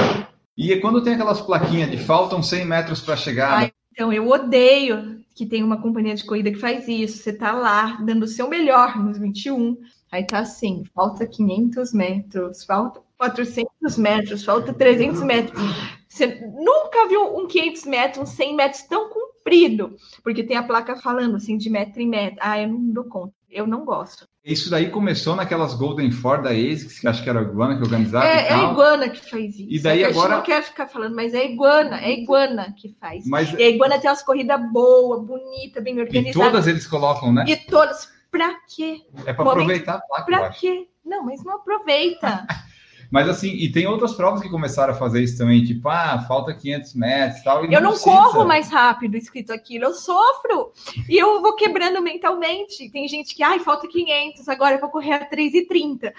E 0.58 0.74
é 0.74 0.80
quando 0.80 1.02
tem 1.02 1.14
aquelas 1.14 1.42
plaquinhas 1.42 1.90
de 1.90 1.98
faltam 1.98 2.44
100 2.44 2.66
metros 2.66 3.02
para 3.02 3.16
chegar. 3.16 3.72
então, 3.94 4.12
eu 4.12 4.30
odeio 4.30 5.22
que 5.34 5.46
tem 5.46 5.64
uma 5.64 5.82
companhia 5.82 6.14
de 6.14 6.26
corrida 6.26 6.52
que 6.52 6.60
faz 6.60 6.88
isso, 6.88 7.24
você 7.24 7.34
tá 7.34 7.54
lá 7.54 7.98
dando 8.02 8.24
o 8.24 8.28
seu 8.28 8.50
melhor 8.50 8.98
nos 8.98 9.18
21, 9.18 9.78
aí 10.12 10.26
tá 10.26 10.40
assim, 10.40 10.84
falta 10.94 11.26
500 11.26 11.94
metros, 11.94 12.66
falta 12.66 13.02
400 13.22 13.98
metros, 13.98 14.44
falta 14.44 14.74
300 14.74 15.22
metros. 15.22 15.62
Você 16.10 16.42
nunca 16.58 17.08
viu 17.08 17.38
um 17.38 17.48
500 17.48 17.86
metros, 17.86 18.24
um 18.24 18.26
100 18.26 18.56
metros 18.56 18.82
tão 18.84 19.10
comprido, 19.10 19.96
porque 20.24 20.44
tem 20.44 20.58
a 20.58 20.64
placa 20.64 20.96
falando 20.96 21.36
assim 21.36 21.56
de 21.56 21.70
metro 21.70 22.02
em 22.02 22.10
metro. 22.10 22.40
Ah, 22.42 22.60
eu 22.60 22.68
não 22.68 22.92
dou 22.92 23.04
conta, 23.04 23.34
eu 23.50 23.68
não 23.68 23.86
gosto. 23.86 24.26
Isso 24.44 24.72
daí 24.72 24.90
começou 24.90 25.36
naquelas 25.36 25.76
Golden 25.76 26.12
Four 26.12 26.42
da 26.42 26.50
ASICS, 26.50 27.00
que 27.00 27.08
acho 27.08 27.24
que 27.24 27.30
era 27.30 27.40
a 27.40 27.44
Iguana 27.44 27.78
que 27.78 27.84
organizava. 27.84 28.26
É, 28.26 28.48
é 28.48 28.54
a 28.54 28.72
Iguana 28.72 29.08
que 29.08 29.30
faz 29.30 29.54
isso. 29.60 29.68
E 29.70 29.80
daí 29.80 30.04
a 30.04 30.08
agora. 30.08 30.38
não 30.38 30.42
quer 30.42 30.64
ficar 30.64 30.88
falando, 30.88 31.16
mas 31.16 31.36
é 31.36 31.42
a 31.42 31.46
Iguana, 31.46 31.98
é 31.98 32.06
a 32.08 32.12
Iguana 32.12 32.74
que 32.76 32.90
faz. 33.00 33.28
Mas... 33.28 33.54
E 33.54 33.62
a 33.62 33.70
Iguana 33.70 34.00
tem 34.00 34.10
umas 34.10 34.24
corridas 34.24 34.60
boas, 34.72 35.24
bonitas, 35.24 35.84
bem 35.84 35.96
E 35.96 36.02
organizadas. 36.02 36.52
todas 36.52 36.68
eles 36.68 36.88
colocam, 36.88 37.32
né? 37.32 37.46
E 37.48 37.56
todas. 37.56 38.10
Pra 38.32 38.56
quê? 38.76 39.02
É 39.26 39.34
para 39.34 39.52
aproveitar 39.52 39.96
a 39.96 40.00
placa, 40.00 40.26
Pra 40.26 40.50
quê? 40.50 40.88
Não, 41.06 41.24
mas 41.24 41.44
não 41.44 41.56
aproveita. 41.58 42.48
Mas 43.12 43.28
assim, 43.28 43.50
e 43.50 43.70
tem 43.70 43.86
outras 43.86 44.14
provas 44.14 44.42
que 44.42 44.50
começaram 44.50 44.94
a 44.94 44.96
fazer 44.96 45.22
isso 45.22 45.38
também, 45.38 45.64
tipo, 45.66 45.90
ah, 45.90 46.24
falta 46.26 46.54
500 46.54 46.94
metros 46.94 47.42
e 47.42 47.44
tal. 47.44 47.66
e 47.66 47.74
Eu 47.74 47.82
não 47.82 47.98
corro 47.98 48.46
mais 48.46 48.70
rápido 48.70 49.18
escrito 49.18 49.52
aquilo, 49.52 49.86
eu 49.86 49.94
sofro. 49.94 50.72
E 51.10 51.18
eu 51.18 51.42
vou 51.42 51.56
quebrando 51.56 52.02
mentalmente. 52.02 52.90
Tem 52.90 53.06
gente 53.10 53.36
que, 53.36 53.44
ai, 53.44 53.60
falta 53.60 53.86
500, 53.86 54.48
agora 54.48 54.76
eu 54.76 54.80
vou 54.80 54.90
correr 54.90 55.14
a 55.14 55.30
3,30. 55.30 56.14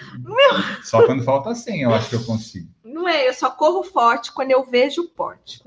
Só 0.83 1.03
quando 1.05 1.23
falta 1.23 1.55
100, 1.55 1.81
eu 1.81 1.93
acho 1.93 2.09
que 2.09 2.15
eu 2.15 2.23
consigo. 2.23 2.69
Não 2.83 3.09
é, 3.09 3.27
eu 3.27 3.33
só 3.33 3.49
corro 3.49 3.83
forte 3.83 4.31
quando 4.31 4.51
eu 4.51 4.63
vejo 4.63 5.01
o 5.01 5.09
porte. 5.09 5.61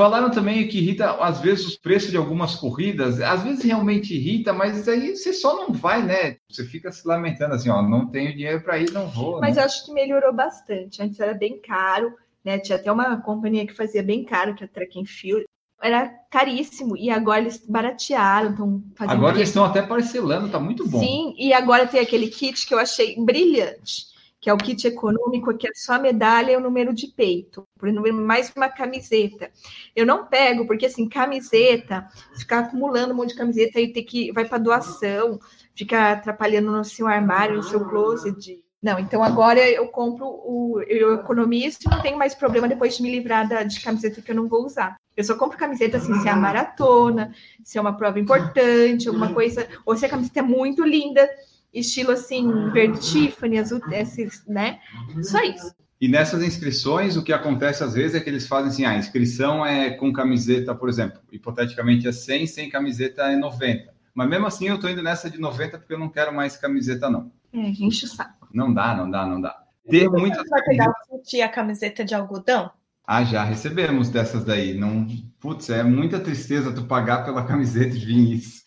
Falaram 0.00 0.30
também 0.30 0.66
que 0.66 0.78
irrita, 0.78 1.10
às 1.22 1.42
vezes, 1.42 1.66
os 1.66 1.76
preços 1.76 2.10
de 2.10 2.16
algumas 2.16 2.54
corridas, 2.54 3.20
às 3.20 3.42
vezes 3.42 3.62
realmente 3.62 4.14
irrita, 4.14 4.50
mas 4.50 4.88
aí 4.88 5.14
você 5.14 5.30
só 5.30 5.54
não 5.54 5.74
vai, 5.74 6.02
né? 6.02 6.36
Você 6.50 6.64
fica 6.64 6.90
se 6.90 7.06
lamentando 7.06 7.52
assim, 7.52 7.68
ó, 7.68 7.82
não 7.82 8.06
tenho 8.06 8.34
dinheiro 8.34 8.62
para 8.62 8.78
ir, 8.78 8.90
não 8.92 9.08
vou. 9.08 9.40
Mas 9.40 9.56
né? 9.56 9.60
eu 9.60 9.66
acho 9.66 9.84
que 9.84 9.92
melhorou 9.92 10.32
bastante. 10.32 11.02
Antes 11.02 11.20
era 11.20 11.34
bem 11.34 11.60
caro, 11.60 12.14
né? 12.42 12.58
Tinha 12.58 12.76
até 12.76 12.90
uma 12.90 13.20
companhia 13.20 13.66
que 13.66 13.74
fazia 13.74 14.02
bem 14.02 14.24
caro, 14.24 14.54
que 14.54 14.64
é 14.64 14.66
a 14.66 14.70
Track 14.70 14.98
and 14.98 15.04
Field. 15.04 15.44
Era 15.82 16.08
caríssimo. 16.30 16.96
E 16.96 17.10
agora 17.10 17.42
eles 17.42 17.62
baratearam, 17.68 18.52
estão 18.52 18.82
fazendo. 18.94 19.18
Agora 19.18 19.36
eles 19.36 19.48
estão 19.50 19.64
até 19.64 19.82
parcelando, 19.82 20.48
tá 20.48 20.58
muito 20.58 20.88
bom. 20.88 20.98
Sim, 20.98 21.34
e 21.36 21.52
agora 21.52 21.86
tem 21.86 22.00
aquele 22.00 22.28
kit 22.28 22.66
que 22.66 22.72
eu 22.72 22.78
achei 22.78 23.22
brilhante, 23.22 24.06
que 24.40 24.48
é 24.48 24.54
o 24.54 24.56
kit 24.56 24.82
econômico, 24.86 25.54
que 25.58 25.68
é 25.68 25.72
só 25.74 25.92
a 25.92 25.98
medalha 25.98 26.52
e 26.52 26.56
o 26.56 26.60
número 26.60 26.94
de 26.94 27.08
peito, 27.08 27.68
por 27.80 27.90
mais 28.12 28.52
uma 28.54 28.68
camiseta. 28.68 29.50
Eu 29.96 30.04
não 30.04 30.26
pego, 30.26 30.66
porque 30.66 30.86
assim, 30.86 31.08
camiseta, 31.08 32.06
ficar 32.36 32.60
acumulando 32.60 33.14
um 33.14 33.16
monte 33.16 33.30
de 33.30 33.36
camiseta 33.36 33.80
e 33.80 33.92
ter 33.92 34.02
que 34.02 34.30
vai 34.32 34.44
para 34.44 34.58
doação, 34.58 35.40
fica 35.74 36.12
atrapalhando 36.12 36.70
no 36.70 36.84
seu 36.84 37.08
armário, 37.08 37.56
no 37.56 37.62
seu 37.62 37.88
closet. 37.88 38.62
Não, 38.82 38.98
então 38.98 39.22
agora 39.22 39.60
eu 39.60 39.88
compro 39.88 40.26
o 40.26 40.82
eu 40.86 41.14
economizo 41.14 41.78
e 41.84 41.90
não 41.90 42.00
tenho 42.00 42.16
mais 42.16 42.34
problema 42.34 42.68
depois 42.68 42.96
de 42.96 43.02
me 43.02 43.10
livrar 43.10 43.46
da, 43.48 43.62
de 43.62 43.80
camiseta 43.80 44.22
que 44.22 44.30
eu 44.30 44.36
não 44.36 44.48
vou 44.48 44.64
usar. 44.64 44.96
Eu 45.16 45.24
só 45.24 45.34
compro 45.36 45.58
camiseta 45.58 45.98
assim, 45.98 46.14
se 46.20 46.28
é 46.28 46.30
a 46.30 46.36
maratona, 46.36 47.34
se 47.62 47.76
é 47.76 47.80
uma 47.80 47.96
prova 47.96 48.18
importante, 48.18 49.08
alguma 49.08 49.34
coisa, 49.34 49.68
ou 49.84 49.96
se 49.96 50.06
a 50.06 50.08
camiseta 50.08 50.40
é 50.40 50.42
muito 50.42 50.82
linda, 50.82 51.28
estilo 51.74 52.12
assim, 52.12 52.70
verde 52.70 53.00
Tiffany, 53.00 53.58
azul, 53.58 53.80
esses, 53.92 54.46
né? 54.46 54.80
Só 55.22 55.40
isso. 55.42 55.74
E 56.00 56.08
nessas 56.08 56.42
inscrições, 56.42 57.16
o 57.16 57.22
que 57.22 57.32
acontece 57.32 57.84
às 57.84 57.92
vezes 57.92 58.14
é 58.14 58.20
que 58.20 58.30
eles 58.30 58.46
fazem 58.46 58.68
assim, 58.70 58.84
ah, 58.86 58.90
a 58.92 58.98
inscrição 58.98 59.64
é 59.66 59.90
com 59.90 60.10
camiseta, 60.12 60.74
por 60.74 60.88
exemplo, 60.88 61.20
hipoteticamente 61.30 62.08
é 62.08 62.12
100, 62.12 62.46
sem 62.46 62.70
camiseta 62.70 63.24
é 63.24 63.36
90. 63.36 63.92
Mas 64.14 64.28
mesmo 64.28 64.46
assim 64.46 64.68
eu 64.68 64.80
tô 64.80 64.88
indo 64.88 65.02
nessa 65.02 65.30
de 65.30 65.38
90 65.38 65.78
porque 65.78 65.92
eu 65.92 65.98
não 65.98 66.08
quero 66.08 66.34
mais 66.34 66.56
camiseta 66.56 67.10
não. 67.10 67.30
É, 67.52 67.58
enche 67.58 68.06
o 68.06 68.08
saco. 68.08 68.48
Não 68.52 68.72
dá, 68.72 68.94
não 68.94 69.10
dá, 69.10 69.26
não 69.26 69.40
dá. 69.40 69.62
Ter 69.88 70.08
muitas 70.08 70.42
Você 70.42 70.48
vai 70.48 70.62
pegar 70.62 70.92
e 71.32 71.42
a 71.42 71.48
camiseta 71.48 72.04
de 72.04 72.14
algodão? 72.14 72.70
Ah, 73.06 73.24
já 73.24 73.44
recebemos 73.44 74.08
dessas 74.08 74.44
daí. 74.44 74.72
Não, 74.72 75.06
putz, 75.38 75.68
é 75.68 75.82
muita 75.82 76.20
tristeza 76.20 76.72
tu 76.72 76.84
pagar 76.84 77.24
pela 77.24 77.44
camiseta 77.44 77.90
de 77.90 78.06
vir 78.06 78.36
isso. 78.36 78.59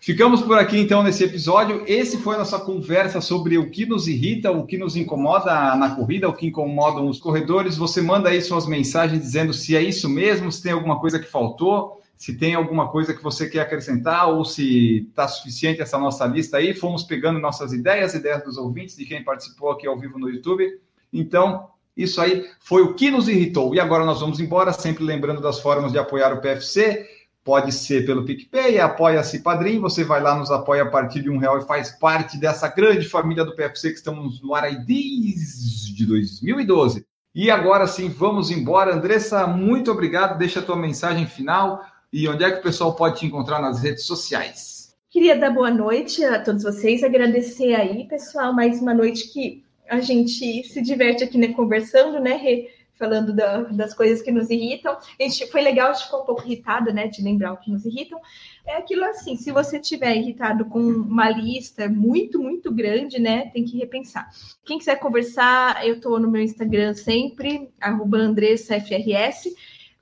Ficamos 0.00 0.40
por 0.40 0.56
aqui 0.56 0.78
então 0.78 1.02
nesse 1.02 1.24
episódio. 1.24 1.82
Esse 1.84 2.18
foi 2.18 2.36
a 2.36 2.38
nossa 2.38 2.58
conversa 2.60 3.20
sobre 3.20 3.58
o 3.58 3.68
que 3.68 3.84
nos 3.84 4.06
irrita, 4.06 4.50
o 4.50 4.64
que 4.64 4.78
nos 4.78 4.94
incomoda 4.94 5.74
na 5.74 5.90
corrida, 5.96 6.28
o 6.28 6.32
que 6.32 6.46
incomodam 6.46 7.08
os 7.08 7.18
corredores. 7.18 7.76
Você 7.76 8.00
manda 8.00 8.28
aí 8.28 8.40
suas 8.40 8.64
mensagens 8.64 9.20
dizendo 9.20 9.52
se 9.52 9.74
é 9.74 9.82
isso 9.82 10.08
mesmo, 10.08 10.52
se 10.52 10.62
tem 10.62 10.70
alguma 10.70 11.00
coisa 11.00 11.18
que 11.18 11.26
faltou, 11.26 12.00
se 12.16 12.38
tem 12.38 12.54
alguma 12.54 12.88
coisa 12.88 13.12
que 13.12 13.22
você 13.22 13.48
quer 13.48 13.60
acrescentar 13.60 14.28
ou 14.28 14.44
se 14.44 15.08
está 15.08 15.26
suficiente 15.26 15.82
essa 15.82 15.98
nossa 15.98 16.24
lista 16.26 16.58
aí. 16.58 16.74
Fomos 16.74 17.02
pegando 17.02 17.40
nossas 17.40 17.72
ideias, 17.72 18.14
ideias 18.14 18.44
dos 18.44 18.56
ouvintes, 18.56 18.96
de 18.96 19.04
quem 19.04 19.24
participou 19.24 19.72
aqui 19.72 19.88
ao 19.88 19.98
vivo 19.98 20.16
no 20.16 20.30
YouTube. 20.30 20.64
Então, 21.12 21.68
isso 21.96 22.20
aí 22.20 22.48
foi 22.60 22.82
o 22.82 22.94
que 22.94 23.10
nos 23.10 23.28
irritou. 23.28 23.74
E 23.74 23.80
agora 23.80 24.04
nós 24.04 24.20
vamos 24.20 24.38
embora, 24.38 24.72
sempre 24.72 25.02
lembrando 25.02 25.40
das 25.40 25.58
formas 25.58 25.90
de 25.90 25.98
apoiar 25.98 26.32
o 26.32 26.40
PFC. 26.40 27.04
Pode 27.48 27.72
ser 27.72 28.04
pelo 28.04 28.26
PicPay, 28.26 28.78
apoia-se 28.78 29.38
Padrim, 29.38 29.80
você 29.80 30.04
vai 30.04 30.20
lá, 30.20 30.36
nos 30.36 30.50
apoia 30.50 30.82
a 30.82 30.90
partir 30.90 31.22
de 31.22 31.30
um 31.30 31.38
real 31.38 31.58
e 31.58 31.64
faz 31.64 31.90
parte 31.90 32.36
dessa 32.36 32.68
grande 32.68 33.08
família 33.08 33.42
do 33.42 33.56
PFC 33.56 33.88
que 33.88 33.96
estamos 33.96 34.42
no 34.42 34.54
ar 34.54 34.64
aí 34.64 34.76
desde 34.84 36.04
2012. 36.04 37.06
E 37.34 37.50
agora 37.50 37.86
sim, 37.86 38.10
vamos 38.10 38.50
embora. 38.50 38.94
Andressa, 38.94 39.46
muito 39.46 39.90
obrigado. 39.90 40.36
Deixa 40.36 40.60
a 40.60 40.62
tua 40.62 40.76
mensagem 40.76 41.24
final 41.24 41.82
e 42.12 42.28
onde 42.28 42.44
é 42.44 42.50
que 42.50 42.58
o 42.58 42.62
pessoal 42.62 42.94
pode 42.94 43.20
te 43.20 43.24
encontrar 43.24 43.62
nas 43.62 43.80
redes 43.80 44.04
sociais. 44.04 44.94
Queria 45.08 45.34
dar 45.34 45.48
boa 45.48 45.70
noite 45.70 46.22
a 46.22 46.42
todos 46.42 46.62
vocês, 46.62 47.02
agradecer 47.02 47.74
aí, 47.74 48.06
pessoal, 48.06 48.52
mais 48.52 48.78
uma 48.82 48.92
noite 48.92 49.32
que 49.32 49.64
a 49.88 50.00
gente 50.00 50.64
se 50.64 50.82
diverte 50.82 51.24
aqui 51.24 51.38
né, 51.38 51.48
conversando, 51.54 52.20
né, 52.20 52.34
Rê? 52.34 52.68
Falando 52.98 53.32
da- 53.32 53.62
das 53.62 53.94
coisas 53.94 54.20
que 54.20 54.30
nos 54.30 54.50
irritam. 54.50 54.92
A 54.92 55.22
gente, 55.22 55.46
foi 55.50 55.62
legal, 55.62 55.90
a 55.90 55.92
gente 55.92 56.04
ficou 56.04 56.22
um 56.22 56.26
pouco 56.26 56.44
irritado, 56.44 56.92
né, 56.92 57.06
de 57.06 57.22
lembrar 57.22 57.52
o 57.52 57.56
que 57.56 57.70
nos 57.70 57.84
irritam. 57.86 58.18
É 58.66 58.76
aquilo 58.76 59.04
assim, 59.04 59.36
se 59.36 59.50
você 59.52 59.78
tiver 59.78 60.16
irritado 60.16 60.64
com 60.66 60.80
uma 60.80 61.30
lista 61.30 61.88
muito, 61.88 62.38
muito 62.38 62.72
grande, 62.72 63.18
né, 63.18 63.46
tem 63.50 63.64
que 63.64 63.78
repensar. 63.78 64.28
Quem 64.64 64.78
quiser 64.78 64.96
conversar, 64.96 65.86
eu 65.86 65.94
estou 65.94 66.18
no 66.18 66.30
meu 66.30 66.42
Instagram 66.42 66.94
sempre, 66.94 67.70
arroba 67.80 68.18
AndressaFRS. 68.18 69.54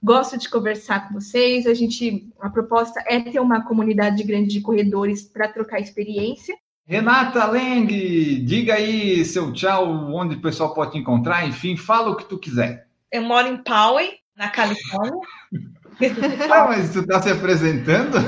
Gosto 0.03 0.39
de 0.39 0.49
conversar 0.49 1.09
com 1.09 1.15
vocês. 1.15 1.67
A 1.67 1.75
gente, 1.75 2.29
a 2.41 2.49
proposta 2.49 3.03
é 3.07 3.19
ter 3.21 3.41
uma 3.41 3.65
comunidade 3.65 4.23
grande 4.23 4.49
de 4.49 4.61
corredores 4.61 5.23
para 5.23 5.49
trocar 5.49 5.81
experiência. 5.81 6.57
Renata 6.89 7.45
Leng, 7.51 7.89
diga 8.45 8.75
aí 8.75 9.25
seu 9.25 9.53
tchau, 9.53 9.85
onde 10.15 10.37
o 10.37 10.41
pessoal 10.41 10.73
pode 10.73 10.93
te 10.93 10.99
encontrar, 10.99 11.49
enfim, 11.49 11.77
fala 11.77 12.11
o 12.11 12.17
que 12.17 12.29
tu 12.29 12.39
quiser. 12.39 12.86
Eu 13.17 13.23
moro 13.23 13.49
em 13.49 13.57
Poway, 13.57 14.19
na 14.37 14.51
Califórnia. 14.51 15.21
Ah, 16.53 16.67
mas 16.69 16.93
tu 16.93 17.07
tá 17.07 17.23
se 17.23 17.31
apresentando? 17.31 18.19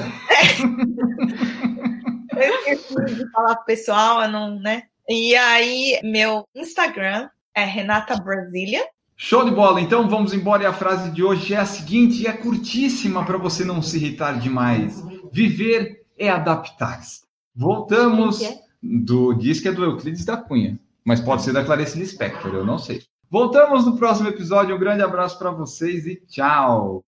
Eu 2.34 2.55
esqueci 2.55 3.14
de 3.14 3.30
falar 3.30 3.57
pro 3.57 3.66
pessoal, 3.66 4.22
eu 4.22 4.30
não, 4.30 4.59
né? 4.59 4.84
E 5.07 5.36
aí, 5.36 6.01
meu 6.03 6.49
Instagram 6.55 7.28
é 7.55 7.62
Renata 7.62 8.16
Brasília. 8.16 8.82
Show 9.14 9.45
de 9.45 9.51
bola. 9.51 9.82
Então 9.82 10.09
vamos 10.09 10.32
embora 10.32 10.62
e 10.62 10.66
a 10.66 10.72
frase 10.72 11.11
de 11.11 11.22
hoje 11.22 11.53
é 11.53 11.59
a 11.59 11.66
seguinte, 11.66 12.22
e 12.22 12.26
é 12.26 12.32
curtíssima 12.32 13.22
para 13.26 13.36
você 13.36 13.66
não 13.66 13.82
se 13.82 13.99
irritar 13.99 14.39
demais. 14.39 15.05
Viver 15.30 16.07
é 16.16 16.30
adaptar-se. 16.30 17.26
Voltamos 17.55 18.41
é? 18.41 18.59
do 18.82 19.34
diz 19.34 19.61
que 19.61 19.68
é 19.68 19.72
do 19.72 19.84
Euclides 19.84 20.24
da 20.24 20.39
Cunha, 20.39 20.80
mas 21.05 21.20
pode 21.20 21.43
ser 21.43 21.53
da 21.53 21.62
Clarice 21.62 21.99
Lispector, 21.99 22.55
eu 22.55 22.64
não 22.64 22.78
sei. 22.78 23.03
Voltamos 23.31 23.85
no 23.85 23.97
próximo 23.97 24.29
episódio. 24.29 24.74
Um 24.74 24.79
grande 24.79 25.03
abraço 25.03 25.39
para 25.39 25.51
vocês 25.51 26.07
e 26.07 26.16
tchau. 26.16 27.05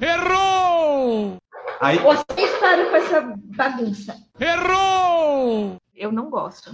Errou! 0.00 1.36
Aí, 1.80 1.98
Vocês 1.98 2.50
param 2.60 2.90
com 2.90 2.96
essa 2.96 3.34
bagunça. 3.56 4.16
Errou! 4.38 5.76
Eu 5.94 6.12
não 6.12 6.28
gosto. 6.28 6.70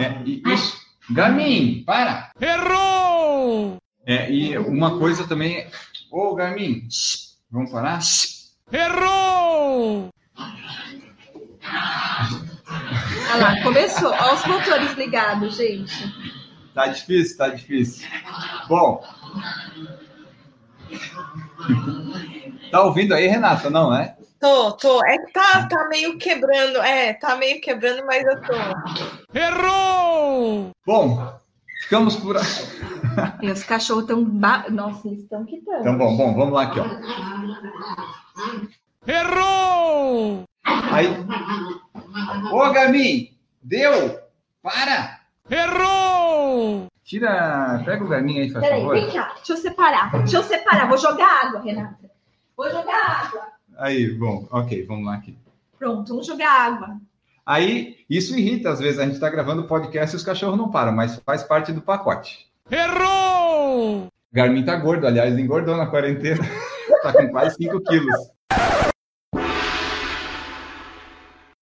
é, 0.00 0.22
e 0.24 0.42
isso. 0.46 0.78
Garmin, 1.10 1.84
para. 1.84 2.30
Errou! 2.40 3.76
É, 4.06 4.30
e 4.32 4.56
uma 4.56 4.98
coisa 4.98 5.26
também. 5.26 5.68
Ô, 6.10 6.34
Garmin, 6.34 6.88
vamos 7.50 7.70
parar? 7.70 8.00
Errou! 8.72 10.08
Olha 13.32 13.42
lá, 13.42 13.62
começou. 13.62 14.10
Olha 14.10 14.34
os 14.34 14.44
motores 14.46 14.92
ligados, 14.92 15.56
gente. 15.56 16.14
Tá 16.74 16.86
difícil, 16.86 17.36
tá 17.36 17.48
difícil. 17.48 18.08
Bom. 18.68 19.04
Tá 22.70 22.82
ouvindo 22.82 23.14
aí, 23.14 23.26
Renata? 23.26 23.68
Não, 23.70 23.90
né? 23.90 24.16
Tô, 24.40 24.72
tô. 24.72 25.04
É 25.04 25.18
que 25.18 25.32
tá, 25.32 25.66
tá 25.66 25.88
meio 25.88 26.16
quebrando. 26.18 26.78
É, 26.78 27.12
tá 27.14 27.36
meio 27.36 27.60
quebrando, 27.60 28.04
mas 28.06 28.24
eu 28.24 28.40
tô. 28.42 28.54
Errou! 29.34 30.70
Bom, 30.86 31.40
Ficamos 31.90 32.14
por. 32.14 32.36
E 33.42 33.50
os 33.50 33.64
cachorros 33.64 34.04
estão. 34.04 34.24
Ba... 34.24 34.66
Nossa, 34.70 35.08
eles 35.08 35.22
estão 35.22 35.44
que 35.44 35.56
estão. 35.56 35.80
Então, 35.80 35.98
bom, 35.98 36.16
bom, 36.16 36.34
vamos 36.34 36.54
lá 36.54 36.62
aqui, 36.62 36.78
ó. 36.78 36.86
Errou! 39.10 40.44
Aí. 40.64 41.08
Ô, 42.52 42.72
Garmin! 42.72 43.30
Deu! 43.62 44.18
Para! 44.62 45.20
Errou! 45.50 46.86
Tira. 47.04 47.82
Pega 47.84 48.04
o 48.04 48.08
Garmin 48.08 48.40
aí, 48.40 48.50
faz 48.50 48.64
Peraí, 48.64 48.80
favor. 48.80 48.94
vem 48.94 49.10
cá. 49.10 49.32
Deixa 49.36 49.52
eu 49.52 49.56
separar. 49.56 50.12
Deixa 50.18 50.36
eu 50.36 50.42
separar. 50.42 50.88
Vou 50.88 50.98
jogar 50.98 51.46
água, 51.46 51.60
Renata. 51.60 52.10
Vou 52.56 52.70
jogar 52.70 53.24
água. 53.26 53.42
Aí, 53.78 54.12
bom, 54.12 54.46
ok, 54.50 54.84
vamos 54.86 55.06
lá 55.06 55.14
aqui. 55.14 55.36
Pronto, 55.78 56.08
vamos 56.08 56.26
jogar 56.26 56.50
água. 56.50 57.00
Aí, 57.44 57.96
isso 58.08 58.38
irrita, 58.38 58.70
às 58.70 58.78
vezes, 58.78 59.00
a 59.00 59.04
gente 59.04 59.14
está 59.14 59.28
gravando 59.28 59.66
podcast 59.66 60.14
e 60.14 60.16
os 60.18 60.22
cachorros 60.22 60.58
não 60.58 60.70
param, 60.70 60.92
mas 60.92 61.20
faz 61.24 61.42
parte 61.42 61.72
do 61.72 61.80
pacote. 61.80 62.46
Errou! 62.70 64.06
Garmin 64.32 64.64
tá 64.64 64.76
gordo, 64.76 65.06
aliás, 65.06 65.36
engordou 65.36 65.76
na 65.76 65.86
quarentena. 65.86 66.44
tá 67.02 67.12
com 67.12 67.28
quase 67.30 67.56
5 67.56 67.80
quilos. 67.80 68.30